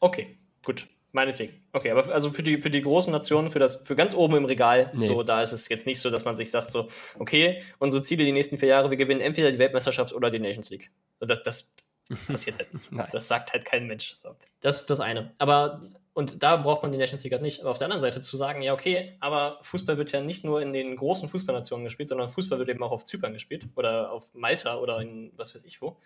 Okay, 0.00 0.36
gut. 0.64 0.88
Meinetwegen. 1.12 1.62
Okay, 1.72 1.90
aber 1.90 2.12
also 2.12 2.30
für 2.32 2.42
die, 2.42 2.58
für 2.58 2.70
die 2.70 2.82
großen 2.82 3.10
Nationen, 3.10 3.50
für 3.50 3.58
das, 3.58 3.76
für 3.76 3.96
ganz 3.96 4.14
oben 4.14 4.36
im 4.36 4.44
Regal, 4.44 4.90
Nee. 4.94 5.06
so, 5.06 5.22
da 5.22 5.42
ist 5.42 5.52
es 5.52 5.68
jetzt 5.68 5.86
nicht 5.86 6.00
so, 6.00 6.10
dass 6.10 6.24
man 6.24 6.36
sich 6.36 6.50
sagt, 6.50 6.70
so, 6.70 6.88
okay, 7.18 7.62
unsere 7.78 8.02
Ziele 8.02 8.24
die 8.24 8.32
nächsten 8.32 8.58
vier 8.58 8.68
Jahre, 8.68 8.90
wir 8.90 8.98
gewinnen 8.98 9.22
entweder 9.22 9.50
die 9.50 9.58
Weltmeisterschaft 9.58 10.12
oder 10.12 10.30
die 10.30 10.38
Nations 10.38 10.68
League. 10.68 10.90
Das, 11.20 11.42
das 11.42 11.72
passiert 12.26 12.58
halt 12.58 12.74
nicht. 12.74 12.92
Nein. 12.92 13.08
Das 13.10 13.26
sagt 13.26 13.52
halt 13.52 13.64
kein 13.64 13.86
Mensch. 13.86 14.14
So. 14.14 14.36
Das 14.60 14.80
ist 14.80 14.90
das 14.90 15.00
eine. 15.00 15.32
Aber, 15.38 15.80
und 16.12 16.42
da 16.42 16.56
braucht 16.56 16.82
man 16.82 16.92
die 16.92 16.98
Nations 16.98 17.22
League 17.24 17.32
halt 17.32 17.42
nicht. 17.42 17.60
Aber 17.60 17.70
auf 17.70 17.78
der 17.78 17.86
anderen 17.86 18.02
Seite 18.02 18.20
zu 18.20 18.36
sagen, 18.36 18.60
ja, 18.60 18.74
okay, 18.74 19.16
aber 19.20 19.58
Fußball 19.62 19.96
wird 19.96 20.12
ja 20.12 20.20
nicht 20.20 20.44
nur 20.44 20.60
in 20.60 20.74
den 20.74 20.94
großen 20.96 21.28
Fußballnationen 21.28 21.84
gespielt, 21.84 22.10
sondern 22.10 22.28
Fußball 22.28 22.58
wird 22.58 22.68
eben 22.68 22.82
auch 22.82 22.92
auf 22.92 23.06
Zypern 23.06 23.32
gespielt 23.32 23.66
oder 23.76 24.12
auf 24.12 24.34
Malta 24.34 24.76
oder 24.78 25.00
in 25.00 25.32
was 25.36 25.54
weiß 25.54 25.64
ich 25.64 25.80
wo. 25.80 25.96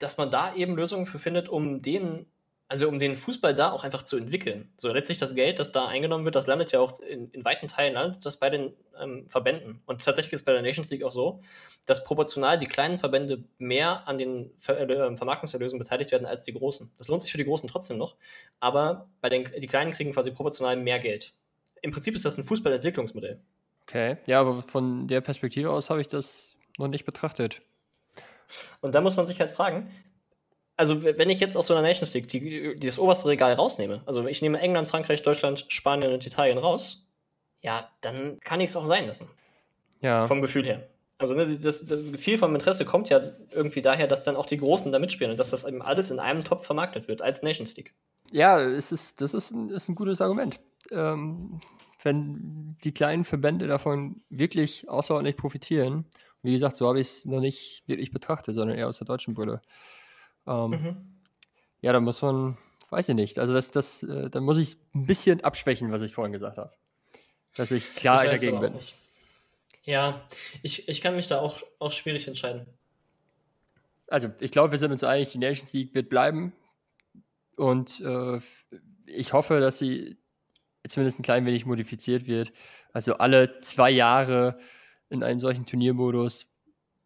Dass 0.00 0.18
man 0.18 0.30
da 0.30 0.54
eben 0.54 0.74
Lösungen 0.76 1.06
für 1.06 1.18
findet, 1.20 1.48
um 1.48 1.82
den, 1.82 2.26
also 2.68 2.86
um 2.86 2.98
den 2.98 3.16
Fußball 3.16 3.54
da 3.54 3.72
auch 3.72 3.82
einfach 3.82 4.02
zu 4.02 4.18
entwickeln. 4.18 4.70
So 4.76 4.92
letztlich 4.92 5.16
das 5.16 5.34
Geld, 5.34 5.58
das 5.58 5.72
da 5.72 5.86
eingenommen 5.86 6.26
wird, 6.26 6.34
das 6.34 6.46
landet 6.46 6.70
ja 6.72 6.80
auch 6.80 7.00
in, 7.00 7.30
in 7.30 7.44
weiten 7.44 7.66
Teilen 7.66 7.94
landet 7.94 8.26
das 8.26 8.36
bei 8.36 8.50
den 8.50 8.74
ähm, 9.00 9.26
Verbänden. 9.28 9.80
Und 9.86 10.04
tatsächlich 10.04 10.34
ist 10.34 10.44
bei 10.44 10.52
der 10.52 10.60
Nations 10.60 10.90
League 10.90 11.02
auch 11.02 11.12
so, 11.12 11.40
dass 11.86 12.04
proportional 12.04 12.58
die 12.58 12.66
kleinen 12.66 12.98
Verbände 12.98 13.44
mehr 13.56 14.06
an 14.06 14.18
den 14.18 14.50
Ver 14.60 14.78
äh, 14.78 15.16
Vermarktungserlösen 15.16 15.78
beteiligt 15.78 16.12
werden 16.12 16.26
als 16.26 16.44
die 16.44 16.52
großen. 16.52 16.90
Das 16.98 17.08
lohnt 17.08 17.22
sich 17.22 17.32
für 17.32 17.38
die 17.38 17.44
großen 17.44 17.68
trotzdem 17.70 17.96
noch, 17.96 18.16
aber 18.60 19.08
bei 19.22 19.30
den 19.30 19.50
die 19.58 19.66
kleinen 19.66 19.92
kriegen 19.92 20.12
quasi 20.12 20.30
proportional 20.30 20.76
mehr 20.76 20.98
Geld. 20.98 21.32
Im 21.80 21.90
Prinzip 21.90 22.14
ist 22.14 22.26
das 22.26 22.36
ein 22.36 22.44
Fußballentwicklungsmodell. 22.44 23.40
Okay, 23.82 24.18
ja, 24.26 24.40
aber 24.40 24.60
von 24.60 25.08
der 25.08 25.22
Perspektive 25.22 25.70
aus 25.70 25.88
habe 25.88 26.02
ich 26.02 26.08
das 26.08 26.56
noch 26.76 26.88
nicht 26.88 27.06
betrachtet. 27.06 27.62
Und 28.80 28.94
da 28.94 29.00
muss 29.00 29.16
man 29.16 29.26
sich 29.26 29.40
halt 29.40 29.50
fragen, 29.50 29.90
also 30.78 31.02
wenn 31.02 31.28
ich 31.28 31.40
jetzt 31.40 31.56
aus 31.56 31.66
so 31.66 31.74
einer 31.74 31.86
Nations 31.86 32.14
League 32.14 32.28
die, 32.28 32.76
die 32.78 32.86
das 32.86 32.98
oberste 32.98 33.28
Regal 33.28 33.52
rausnehme, 33.54 34.00
also 34.06 34.26
ich 34.26 34.40
nehme 34.40 34.60
England, 34.60 34.88
Frankreich, 34.88 35.22
Deutschland, 35.22 35.66
Spanien 35.68 36.12
und 36.12 36.24
Italien 36.24 36.56
raus, 36.56 37.06
ja, 37.60 37.90
dann 38.00 38.38
kann 38.40 38.60
ich 38.60 38.70
es 38.70 38.76
auch 38.76 38.86
sein 38.86 39.08
lassen, 39.08 39.28
Ja, 40.00 40.26
vom 40.28 40.40
Gefühl 40.40 40.64
her. 40.64 40.88
Also 41.18 41.34
ne, 41.34 41.58
das, 41.58 41.84
das 41.84 41.98
viel 42.16 42.38
vom 42.38 42.54
Interesse 42.54 42.84
kommt 42.84 43.08
ja 43.08 43.20
irgendwie 43.50 43.82
daher, 43.82 44.06
dass 44.06 44.22
dann 44.22 44.36
auch 44.36 44.46
die 44.46 44.58
Großen 44.58 44.92
da 44.92 45.00
mitspielen 45.00 45.32
und 45.32 45.36
dass 45.36 45.50
das 45.50 45.64
eben 45.64 45.82
alles 45.82 46.12
in 46.12 46.20
einem 46.20 46.44
Topf 46.44 46.64
vermarktet 46.64 47.08
wird 47.08 47.22
als 47.22 47.42
Nations 47.42 47.76
League. 47.76 47.92
ja 48.30 48.60
es 48.60 48.92
ist, 48.92 49.20
das 49.20 49.34
ist 49.34 49.50
ein, 49.50 49.70
ist 49.70 49.88
ein 49.88 49.96
gutes 49.96 50.20
Argument. 50.20 50.60
Ähm, 50.92 51.60
wenn 52.04 52.76
die 52.84 52.92
kleinen 52.92 53.24
Verbände 53.24 53.66
davon 53.66 54.22
wirklich 54.30 54.88
außerordentlich 54.88 55.36
profitieren, 55.36 56.04
wie 56.42 56.52
gesagt, 56.52 56.76
so 56.76 56.86
habe 56.86 57.00
ich 57.00 57.08
es 57.08 57.24
noch 57.24 57.40
nicht 57.40 57.82
wirklich 57.88 58.12
betrachtet, 58.12 58.54
sondern 58.54 58.78
eher 58.78 58.86
aus 58.86 58.98
der 58.98 59.06
deutschen 59.08 59.34
Brille. 59.34 59.60
Ähm, 60.48 60.70
Mhm. 60.70 60.96
Ja, 61.80 61.92
da 61.92 62.00
muss 62.00 62.22
man, 62.22 62.58
weiß 62.90 63.08
ich 63.10 63.14
nicht, 63.14 63.38
also 63.38 63.52
das, 63.54 63.70
das, 63.70 64.02
äh, 64.02 64.30
da 64.30 64.40
muss 64.40 64.58
ich 64.58 64.76
ein 64.94 65.06
bisschen 65.06 65.44
abschwächen, 65.44 65.92
was 65.92 66.02
ich 66.02 66.12
vorhin 66.12 66.32
gesagt 66.32 66.58
habe. 66.58 66.72
Dass 67.54 67.70
ich 67.70 67.94
klar 67.94 68.24
Ich 68.24 68.32
dagegen 68.32 68.60
bin. 68.60 68.72
nicht. 68.72 68.94
Ja, 69.84 70.26
ich, 70.62 70.88
ich 70.88 71.00
kann 71.00 71.14
mich 71.16 71.28
da 71.28 71.38
auch, 71.40 71.62
auch 71.78 71.92
schwierig 71.92 72.26
entscheiden. 72.28 72.66
Also, 74.08 74.30
ich 74.40 74.50
glaube, 74.50 74.72
wir 74.72 74.78
sind 74.78 74.90
uns 74.92 75.04
einig, 75.04 75.28
die 75.30 75.38
Nations 75.38 75.72
League 75.72 75.94
wird 75.94 76.08
bleiben. 76.08 76.52
Und 77.56 78.00
äh, 78.00 78.40
ich 79.06 79.32
hoffe, 79.32 79.60
dass 79.60 79.78
sie 79.78 80.16
zumindest 80.88 81.18
ein 81.18 81.22
klein 81.22 81.44
wenig 81.46 81.66
modifiziert 81.66 82.26
wird. 82.26 82.52
Also 82.92 83.14
alle 83.14 83.60
zwei 83.60 83.90
Jahre 83.90 84.58
in 85.10 85.22
einem 85.22 85.40
solchen 85.40 85.66
Turniermodus, 85.66 86.46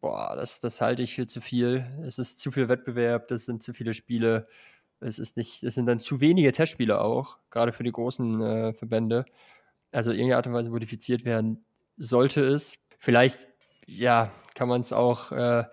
boah, 0.02 0.34
das, 0.36 0.60
das 0.60 0.82
halte 0.82 1.00
ich 1.00 1.14
für 1.14 1.26
zu 1.26 1.40
viel. 1.40 1.86
Es 2.04 2.18
ist 2.18 2.38
zu 2.38 2.50
viel 2.50 2.68
Wettbewerb, 2.68 3.28
das 3.28 3.46
sind 3.46 3.62
zu 3.62 3.72
viele 3.72 3.94
Spiele. 3.94 4.46
Es 5.00 5.18
ist 5.18 5.36
nicht, 5.38 5.62
es 5.62 5.76
sind 5.76 5.86
dann 5.86 6.00
zu 6.00 6.20
wenige 6.20 6.52
Testspiele 6.52 7.00
auch, 7.00 7.38
gerade 7.50 7.72
für 7.72 7.84
die 7.84 7.92
großen 7.92 8.42
äh, 8.42 8.72
Verbände. 8.74 9.24
Also 9.92 10.10
in 10.10 10.18
irgendeiner 10.18 10.36
Art 10.38 10.46
und 10.48 10.52
Weise 10.52 10.70
modifiziert 10.70 11.24
werden 11.24 11.64
sollte 11.96 12.42
es. 12.42 12.78
Vielleicht, 12.98 13.46
ja, 13.86 14.32
kann 14.54 14.68
man 14.68 14.80
es 14.80 14.92
auch 14.92 15.32
äh, 15.32 15.64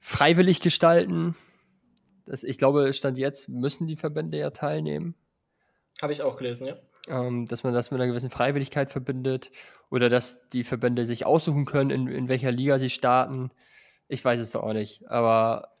freiwillig 0.00 0.60
gestalten. 0.60 1.34
Das, 2.26 2.44
ich 2.44 2.58
glaube, 2.58 2.92
Stand 2.92 3.18
jetzt 3.18 3.48
müssen 3.48 3.86
die 3.86 3.96
Verbände 3.96 4.38
ja 4.38 4.50
teilnehmen 4.50 5.14
Habe 6.00 6.12
ich 6.12 6.22
auch 6.22 6.36
gelesen, 6.36 6.68
ja. 6.68 6.76
Ähm, 7.08 7.46
dass 7.46 7.64
man 7.64 7.74
das 7.74 7.90
mit 7.90 8.00
einer 8.00 8.08
gewissen 8.08 8.30
Freiwilligkeit 8.30 8.90
verbindet 8.90 9.50
oder 9.90 10.08
dass 10.08 10.48
die 10.50 10.64
Verbände 10.64 11.06
sich 11.06 11.26
aussuchen 11.26 11.64
können, 11.66 11.90
in, 11.90 12.08
in 12.08 12.28
welcher 12.28 12.50
Liga 12.52 12.78
sie 12.78 12.90
starten. 12.90 13.50
Ich 14.08 14.24
weiß 14.24 14.40
es 14.40 14.52
doch 14.52 14.62
auch 14.62 14.72
nicht. 14.72 15.08
Aber 15.08 15.74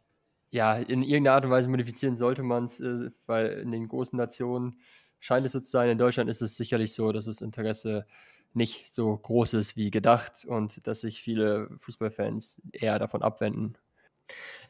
ja, 0.50 0.76
in 0.76 1.02
irgendeiner 1.02 1.34
Art 1.36 1.44
und 1.44 1.50
Weise 1.50 1.68
modifizieren 1.68 2.16
sollte 2.16 2.42
man 2.42 2.64
es, 2.64 2.80
äh, 2.80 3.10
weil 3.26 3.48
in 3.60 3.72
den 3.72 3.88
großen 3.88 4.16
Nationen 4.16 4.80
scheint 5.20 5.46
es 5.46 5.52
so 5.52 5.60
zu 5.60 5.70
sein. 5.70 5.90
In 5.90 5.98
Deutschland 5.98 6.30
ist 6.30 6.42
es 6.42 6.56
sicherlich 6.56 6.92
so, 6.94 7.12
dass 7.12 7.26
das 7.26 7.40
Interesse 7.40 8.06
nicht 8.52 8.94
so 8.94 9.16
groß 9.16 9.54
ist 9.54 9.76
wie 9.76 9.90
gedacht 9.90 10.44
und 10.46 10.86
dass 10.86 11.00
sich 11.00 11.20
viele 11.20 11.68
Fußballfans 11.78 12.62
eher 12.72 12.98
davon 12.98 13.22
abwenden. 13.22 13.76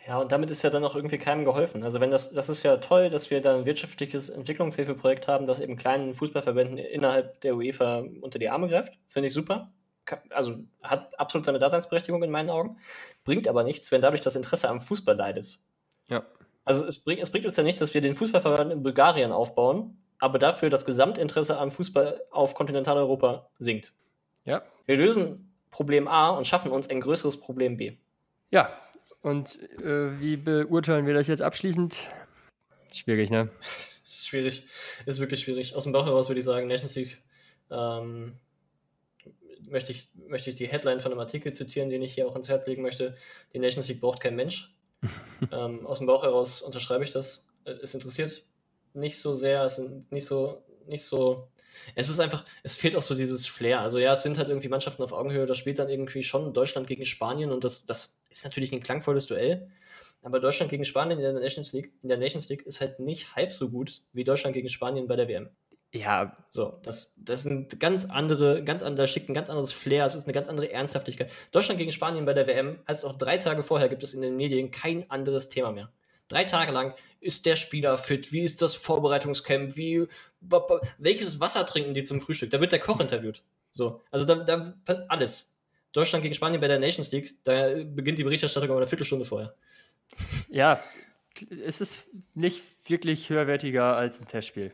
Ja, 0.06 0.18
und 0.18 0.32
damit 0.32 0.50
ist 0.50 0.62
ja 0.62 0.68
dann 0.68 0.84
auch 0.84 0.94
irgendwie 0.94 1.16
keinem 1.16 1.44
geholfen. 1.44 1.82
Also 1.82 1.98
wenn 1.98 2.10
das, 2.10 2.32
das 2.32 2.50
ist 2.50 2.62
ja 2.62 2.76
toll, 2.76 3.08
dass 3.08 3.30
wir 3.30 3.40
da 3.40 3.54
ein 3.54 3.64
wirtschaftliches 3.64 4.28
Entwicklungshilfeprojekt 4.28 5.28
haben, 5.28 5.46
das 5.46 5.60
eben 5.60 5.76
kleinen 5.76 6.14
Fußballverbänden 6.14 6.76
innerhalb 6.76 7.40
der 7.40 7.56
UEFA 7.56 8.04
unter 8.20 8.38
die 8.38 8.50
Arme 8.50 8.68
greift. 8.68 8.92
Finde 9.08 9.28
ich 9.28 9.34
super. 9.34 9.72
Also 10.28 10.58
hat 10.82 11.18
absolut 11.18 11.46
seine 11.46 11.58
Daseinsberechtigung 11.58 12.22
in 12.22 12.30
meinen 12.30 12.50
Augen. 12.50 12.76
Bringt 13.24 13.48
aber 13.48 13.64
nichts, 13.64 13.90
wenn 13.92 14.02
dadurch 14.02 14.20
das 14.20 14.36
Interesse 14.36 14.68
am 14.68 14.82
Fußball 14.82 15.16
leidet. 15.16 15.58
Ja. 16.08 16.24
Also 16.66 16.84
es 16.84 17.02
bringt, 17.02 17.22
es 17.22 17.30
bringt 17.30 17.46
uns 17.46 17.56
ja 17.56 17.62
nicht, 17.62 17.80
dass 17.80 17.94
wir 17.94 18.02
den 18.02 18.14
Fußballverband 18.14 18.72
in 18.72 18.82
Bulgarien 18.82 19.32
aufbauen, 19.32 19.96
aber 20.18 20.38
dafür 20.38 20.68
das 20.68 20.84
Gesamtinteresse 20.84 21.58
am 21.58 21.70
Fußball 21.70 22.20
auf 22.30 22.54
Kontinentaleuropa 22.54 23.48
sinkt. 23.58 23.94
Ja. 24.44 24.62
Wir 24.84 24.96
lösen 24.96 25.54
Problem 25.70 26.08
A 26.08 26.30
und 26.30 26.46
schaffen 26.46 26.70
uns 26.70 26.90
ein 26.90 27.00
größeres 27.00 27.40
Problem 27.40 27.78
B. 27.78 27.96
Ja. 28.50 28.78
Und 29.24 29.58
äh, 29.80 30.20
wie 30.20 30.36
beurteilen 30.36 31.06
wir 31.06 31.14
das 31.14 31.28
jetzt 31.28 31.40
abschließend? 31.40 32.08
Schwierig, 32.92 33.30
ne? 33.30 33.48
Schwierig. 34.06 34.66
Ist 35.06 35.18
wirklich 35.18 35.40
schwierig. 35.40 35.74
Aus 35.74 35.84
dem 35.84 35.92
Bauch 35.92 36.04
heraus 36.04 36.28
würde 36.28 36.40
ich 36.40 36.44
sagen, 36.44 36.68
Nations 36.68 36.94
League. 36.94 37.22
Ähm, 37.70 38.34
möchte, 39.62 39.92
ich, 39.92 40.10
möchte 40.28 40.50
ich 40.50 40.56
die 40.56 40.68
Headline 40.68 41.00
von 41.00 41.10
einem 41.10 41.20
Artikel 41.20 41.52
zitieren, 41.54 41.88
den 41.88 42.02
ich 42.02 42.12
hier 42.12 42.28
auch 42.28 42.36
ins 42.36 42.50
Herz 42.50 42.66
legen 42.66 42.82
möchte. 42.82 43.16
Die 43.54 43.58
Nations 43.58 43.88
League 43.88 44.02
braucht 44.02 44.20
kein 44.20 44.36
Mensch. 44.36 44.74
ähm, 45.52 45.86
aus 45.86 45.98
dem 45.98 46.06
Bauch 46.06 46.22
heraus 46.22 46.60
unterschreibe 46.60 47.04
ich 47.04 47.10
das. 47.10 47.48
Äh, 47.64 47.72
Es 47.82 47.94
interessiert 47.94 48.44
nicht 48.92 49.18
so 49.18 49.34
sehr, 49.34 49.64
es 49.64 49.76
sind 49.76 50.12
nicht 50.12 50.26
so, 50.26 50.62
nicht 50.86 51.04
so. 51.04 51.48
Es 51.94 52.10
ist 52.10 52.20
einfach, 52.20 52.44
es 52.62 52.76
fehlt 52.76 52.94
auch 52.94 53.02
so 53.02 53.14
dieses 53.14 53.46
Flair. 53.46 53.80
Also 53.80 53.98
ja, 53.98 54.12
es 54.12 54.22
sind 54.22 54.38
halt 54.38 54.48
irgendwie 54.48 54.68
Mannschaften 54.68 55.02
auf 55.02 55.12
Augenhöhe, 55.12 55.46
das 55.46 55.58
spielt 55.58 55.78
dann 55.78 55.88
irgendwie 55.88 56.22
schon 56.22 56.54
Deutschland 56.54 56.86
gegen 56.86 57.04
Spanien 57.04 57.50
und 57.50 57.64
das, 57.64 57.84
das 57.86 58.20
ist 58.38 58.44
natürlich 58.44 58.72
ein 58.72 58.82
klangvolles 58.82 59.26
Duell. 59.26 59.68
Aber 60.22 60.40
Deutschland 60.40 60.70
gegen 60.70 60.84
Spanien 60.84 61.18
in 61.18 61.24
der 61.24 61.32
Nations 61.34 61.72
League, 61.72 61.92
in 62.02 62.08
der 62.08 62.18
Nations 62.18 62.48
League 62.48 62.62
ist 62.66 62.80
halt 62.80 62.98
nicht 62.98 63.36
halb 63.36 63.52
so 63.52 63.68
gut 63.68 64.02
wie 64.12 64.24
Deutschland 64.24 64.54
gegen 64.54 64.70
Spanien 64.70 65.06
bei 65.06 65.16
der 65.16 65.28
WM. 65.28 65.50
Ja, 65.92 66.36
So, 66.50 66.80
das, 66.82 67.14
das 67.16 67.44
sind 67.44 67.78
ganz 67.78 68.04
andere, 68.06 68.64
ganz 68.64 68.82
andere, 68.82 69.06
schickt 69.06 69.28
ein 69.28 69.34
ganz 69.34 69.48
anderes 69.48 69.70
Flair, 69.70 70.04
es 70.04 70.16
ist 70.16 70.24
eine 70.24 70.32
ganz 70.32 70.48
andere 70.48 70.72
Ernsthaftigkeit. 70.72 71.30
Deutschland 71.52 71.78
gegen 71.78 71.92
Spanien 71.92 72.24
bei 72.24 72.32
der 72.32 72.48
WM 72.48 72.80
heißt 72.88 73.04
auch 73.04 73.16
drei 73.16 73.38
Tage 73.38 73.62
vorher 73.62 73.88
gibt 73.88 74.02
es 74.02 74.12
in 74.12 74.20
den 74.20 74.36
Medien 74.36 74.72
kein 74.72 75.08
anderes 75.08 75.50
Thema 75.50 75.70
mehr. 75.70 75.92
Drei 76.26 76.44
Tage 76.44 76.72
lang 76.72 76.94
ist 77.20 77.46
der 77.46 77.54
Spieler 77.54 77.96
fit, 77.96 78.32
wie 78.32 78.40
ist 78.40 78.60
das 78.60 78.74
Vorbereitungscamp, 78.74 79.76
wie, 79.76 80.08
welches 80.98 81.38
Wasser 81.38 81.64
trinken 81.64 81.94
die 81.94 82.02
zum 82.02 82.20
Frühstück? 82.20 82.50
Da 82.50 82.60
wird 82.60 82.72
der 82.72 82.80
Koch 82.80 82.98
interviewt. 82.98 83.42
So, 83.70 84.00
also 84.10 84.24
da, 84.24 84.34
da 84.36 84.74
alles. 85.08 85.53
Deutschland 85.94 86.22
gegen 86.22 86.34
Spanien 86.34 86.60
bei 86.60 86.68
der 86.68 86.78
Nations 86.78 87.10
League, 87.12 87.36
da 87.44 87.72
beginnt 87.84 88.18
die 88.18 88.24
Berichterstattung 88.24 88.68
aber 88.68 88.80
eine 88.80 88.88
Viertelstunde 88.88 89.24
vorher. 89.24 89.54
ja, 90.48 90.82
es 91.64 91.80
ist 91.80 92.08
nicht 92.34 92.62
wirklich 92.90 93.30
höherwertiger 93.30 93.96
als 93.96 94.20
ein 94.20 94.26
Testspiel. 94.26 94.72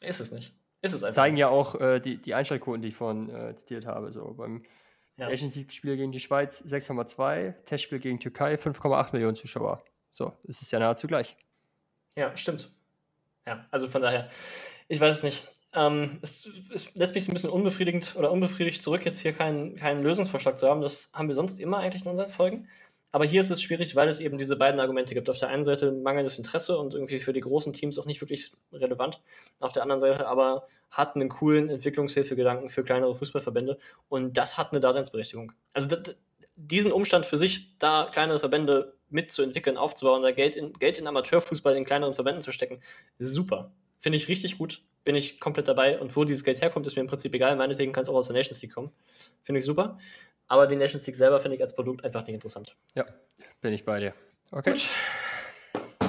Ist 0.00 0.20
es 0.20 0.32
nicht. 0.32 0.54
Ist 0.80 0.92
es 0.92 1.02
einfach. 1.02 1.14
Zeigen 1.14 1.34
nicht. 1.34 1.40
ja 1.40 1.48
auch 1.48 1.74
äh, 1.80 2.00
die, 2.00 2.16
die 2.18 2.34
Einschaltquoten, 2.34 2.80
die 2.80 2.88
ich 2.88 2.94
vorhin 2.94 3.28
äh, 3.30 3.56
zitiert 3.56 3.84
habe. 3.84 4.12
So 4.12 4.34
beim 4.34 4.64
Ja. 5.16 5.28
Nations 5.28 5.56
League-Spiel 5.56 5.96
gegen 5.96 6.12
die 6.12 6.20
Schweiz 6.20 6.62
6,2, 6.64 7.64
Testspiel 7.64 7.98
gegen 7.98 8.20
Türkei 8.20 8.54
5,8 8.54 9.12
Millionen 9.12 9.34
Zuschauer. 9.34 9.82
So, 10.12 10.32
es 10.44 10.62
ist 10.62 10.70
ja 10.70 10.78
nahezu 10.78 11.08
gleich. 11.08 11.36
Ja, 12.16 12.36
stimmt. 12.36 12.70
Ja, 13.44 13.66
also 13.72 13.88
von 13.88 14.02
daher, 14.02 14.30
ich 14.86 15.00
weiß 15.00 15.16
es 15.16 15.22
nicht. 15.24 15.48
Ähm, 15.78 16.18
es, 16.22 16.48
es 16.74 16.92
lässt 16.96 17.14
mich 17.14 17.28
ein 17.28 17.34
bisschen 17.34 17.50
unbefriedigend 17.50 18.16
oder 18.16 18.32
unbefriedigt 18.32 18.82
zurück, 18.82 19.04
jetzt 19.04 19.20
hier 19.20 19.32
keinen, 19.32 19.76
keinen 19.76 20.02
Lösungsvorschlag 20.02 20.58
zu 20.58 20.66
haben. 20.68 20.80
Das 20.80 21.12
haben 21.14 21.28
wir 21.28 21.34
sonst 21.36 21.60
immer 21.60 21.78
eigentlich 21.78 22.04
in 22.04 22.10
unseren 22.10 22.30
Folgen. 22.30 22.68
Aber 23.12 23.24
hier 23.24 23.40
ist 23.40 23.50
es 23.50 23.62
schwierig, 23.62 23.94
weil 23.96 24.08
es 24.08 24.20
eben 24.20 24.36
diese 24.38 24.56
beiden 24.56 24.80
Argumente 24.80 25.14
gibt. 25.14 25.30
Auf 25.30 25.38
der 25.38 25.48
einen 25.48 25.64
Seite 25.64 25.92
mangelndes 25.92 26.36
Interesse 26.36 26.76
und 26.78 26.94
irgendwie 26.94 27.20
für 27.20 27.32
die 27.32 27.40
großen 27.40 27.72
Teams 27.72 27.98
auch 27.98 28.06
nicht 28.06 28.20
wirklich 28.20 28.52
relevant. 28.72 29.22
Auf 29.60 29.72
der 29.72 29.82
anderen 29.82 30.00
Seite 30.00 30.26
aber 30.26 30.66
hat 30.90 31.14
einen 31.14 31.28
coolen 31.28 31.70
Entwicklungshilfegedanken 31.70 32.70
für 32.70 32.82
kleinere 32.82 33.14
Fußballverbände 33.14 33.78
und 34.08 34.36
das 34.36 34.58
hat 34.58 34.72
eine 34.72 34.80
Daseinsberechtigung. 34.80 35.52
Also 35.74 35.88
d- 35.88 36.02
d- 36.02 36.14
diesen 36.56 36.92
Umstand 36.92 37.24
für 37.24 37.36
sich, 37.36 37.78
da 37.78 38.08
kleinere 38.12 38.40
Verbände 38.40 38.94
mitzuentwickeln, 39.10 39.76
aufzubauen, 39.76 40.22
da 40.22 40.32
Geld 40.32 40.56
in, 40.56 40.72
Geld 40.72 40.98
in 40.98 41.06
Amateurfußball 41.06 41.76
in 41.76 41.84
kleineren 41.84 42.14
Verbänden 42.14 42.42
zu 42.42 42.52
stecken, 42.52 42.82
super. 43.18 43.70
Finde 44.00 44.16
ich 44.18 44.28
richtig 44.28 44.58
gut. 44.58 44.82
Bin 45.08 45.16
ich 45.16 45.40
komplett 45.40 45.66
dabei. 45.68 45.98
Und 45.98 46.14
wo 46.16 46.24
dieses 46.24 46.44
Geld 46.44 46.60
herkommt, 46.60 46.86
ist 46.86 46.94
mir 46.94 47.00
im 47.00 47.06
Prinzip 47.06 47.32
egal. 47.34 47.56
Meinetwegen 47.56 47.94
kann 47.94 48.02
es 48.02 48.10
auch 48.10 48.14
aus 48.14 48.26
der 48.26 48.36
Nations 48.36 48.60
League 48.60 48.74
kommen. 48.74 48.90
Finde 49.42 49.60
ich 49.60 49.64
super. 49.64 49.98
Aber 50.48 50.66
die 50.66 50.76
Nations 50.76 51.06
League 51.06 51.16
selber 51.16 51.40
finde 51.40 51.56
ich 51.56 51.62
als 51.62 51.74
Produkt 51.74 52.04
einfach 52.04 52.26
nicht 52.26 52.34
interessant. 52.34 52.76
Ja, 52.94 53.06
bin 53.62 53.72
ich 53.72 53.86
bei 53.86 54.00
dir. 54.00 54.12
Okay. 54.50 54.72
Gut. 54.72 54.86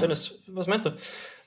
Dennis, 0.02 0.44
was 0.48 0.68
meinst 0.68 0.86
du? 0.86 0.98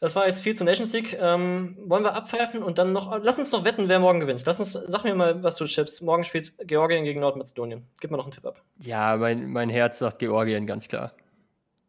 Das 0.01 0.17
war 0.17 0.27
jetzt 0.27 0.41
viel 0.41 0.57
zur 0.57 0.65
Nations 0.65 0.95
League. 0.95 1.15
Ähm, 1.21 1.77
wollen 1.85 2.05
wir 2.05 2.15
abpfeifen 2.15 2.63
und 2.63 2.79
dann 2.79 2.95
noch. 2.95 3.23
Lass 3.23 3.39
uns 3.39 3.53
noch 3.53 3.67
wetten, 3.67 3.87
wer 3.91 3.99
morgen 3.99 4.21
gewinnt. 4.21 4.45
Lass 4.47 4.59
uns, 4.59 4.73
sag 4.73 5.05
mir 5.05 5.15
mal, 5.15 5.43
was 5.43 5.57
du 5.57 5.67
tippst. 5.67 6.01
Morgen 6.01 6.25
spielt 6.25 6.55
Georgien 6.67 7.05
gegen 7.05 7.21
Nordmazedonien. 7.21 7.87
Gib 8.01 8.11
mir 8.11 8.17
noch 8.17 8.25
einen 8.25 8.33
Tipp 8.33 8.47
ab. 8.47 8.63
Ja, 8.79 9.19
mein, 9.19 9.51
mein 9.51 9.69
Herz 9.69 9.99
sagt 9.99 10.21
Georgien, 10.21 10.67
ganz 10.67 10.89
klar. 10.89 11.13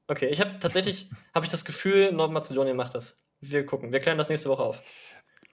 Okay, 0.10 0.28
ich 0.28 0.42
habe 0.42 0.60
tatsächlich 0.60 1.10
habe 1.34 1.46
ich 1.46 1.52
das 1.54 1.64
Gefühl, 1.64 2.12
Nordmazedonien 2.12 2.76
macht 2.76 2.96
das. 2.96 3.18
Wir 3.40 3.66
gucken. 3.66 3.92
Wir 3.92 4.00
klären 4.00 4.18
das 4.18 4.30
nächste 4.30 4.50
Woche 4.50 4.64
auf. 4.64 4.82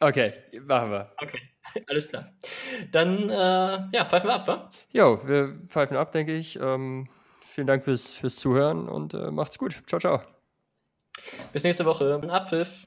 Okay, 0.01 0.33
machen 0.63 0.91
wir. 0.91 1.13
Okay, 1.23 1.41
alles 1.89 2.09
klar. 2.09 2.33
Dann, 2.91 3.29
äh, 3.29 3.35
ja, 3.93 4.05
pfeifen 4.07 4.29
wir 4.31 4.35
ab, 4.35 4.49
wa? 4.49 4.71
Jo, 4.93 5.21
wir 5.27 5.61
pfeifen 5.67 5.97
ab, 5.97 6.11
denke 6.13 6.35
ich. 6.35 6.59
Ähm, 6.59 7.09
vielen 7.47 7.67
Dank 7.67 7.85
fürs, 7.85 8.15
fürs 8.15 8.37
Zuhören 8.37 8.89
und 8.89 9.13
äh, 9.13 9.31
macht's 9.31 9.59
gut. 9.59 9.83
Ciao, 9.87 10.01
ciao. 10.01 10.23
Bis 11.53 11.65
nächste 11.65 11.85
Woche. 11.85 12.21
Abpfiff. 12.31 12.83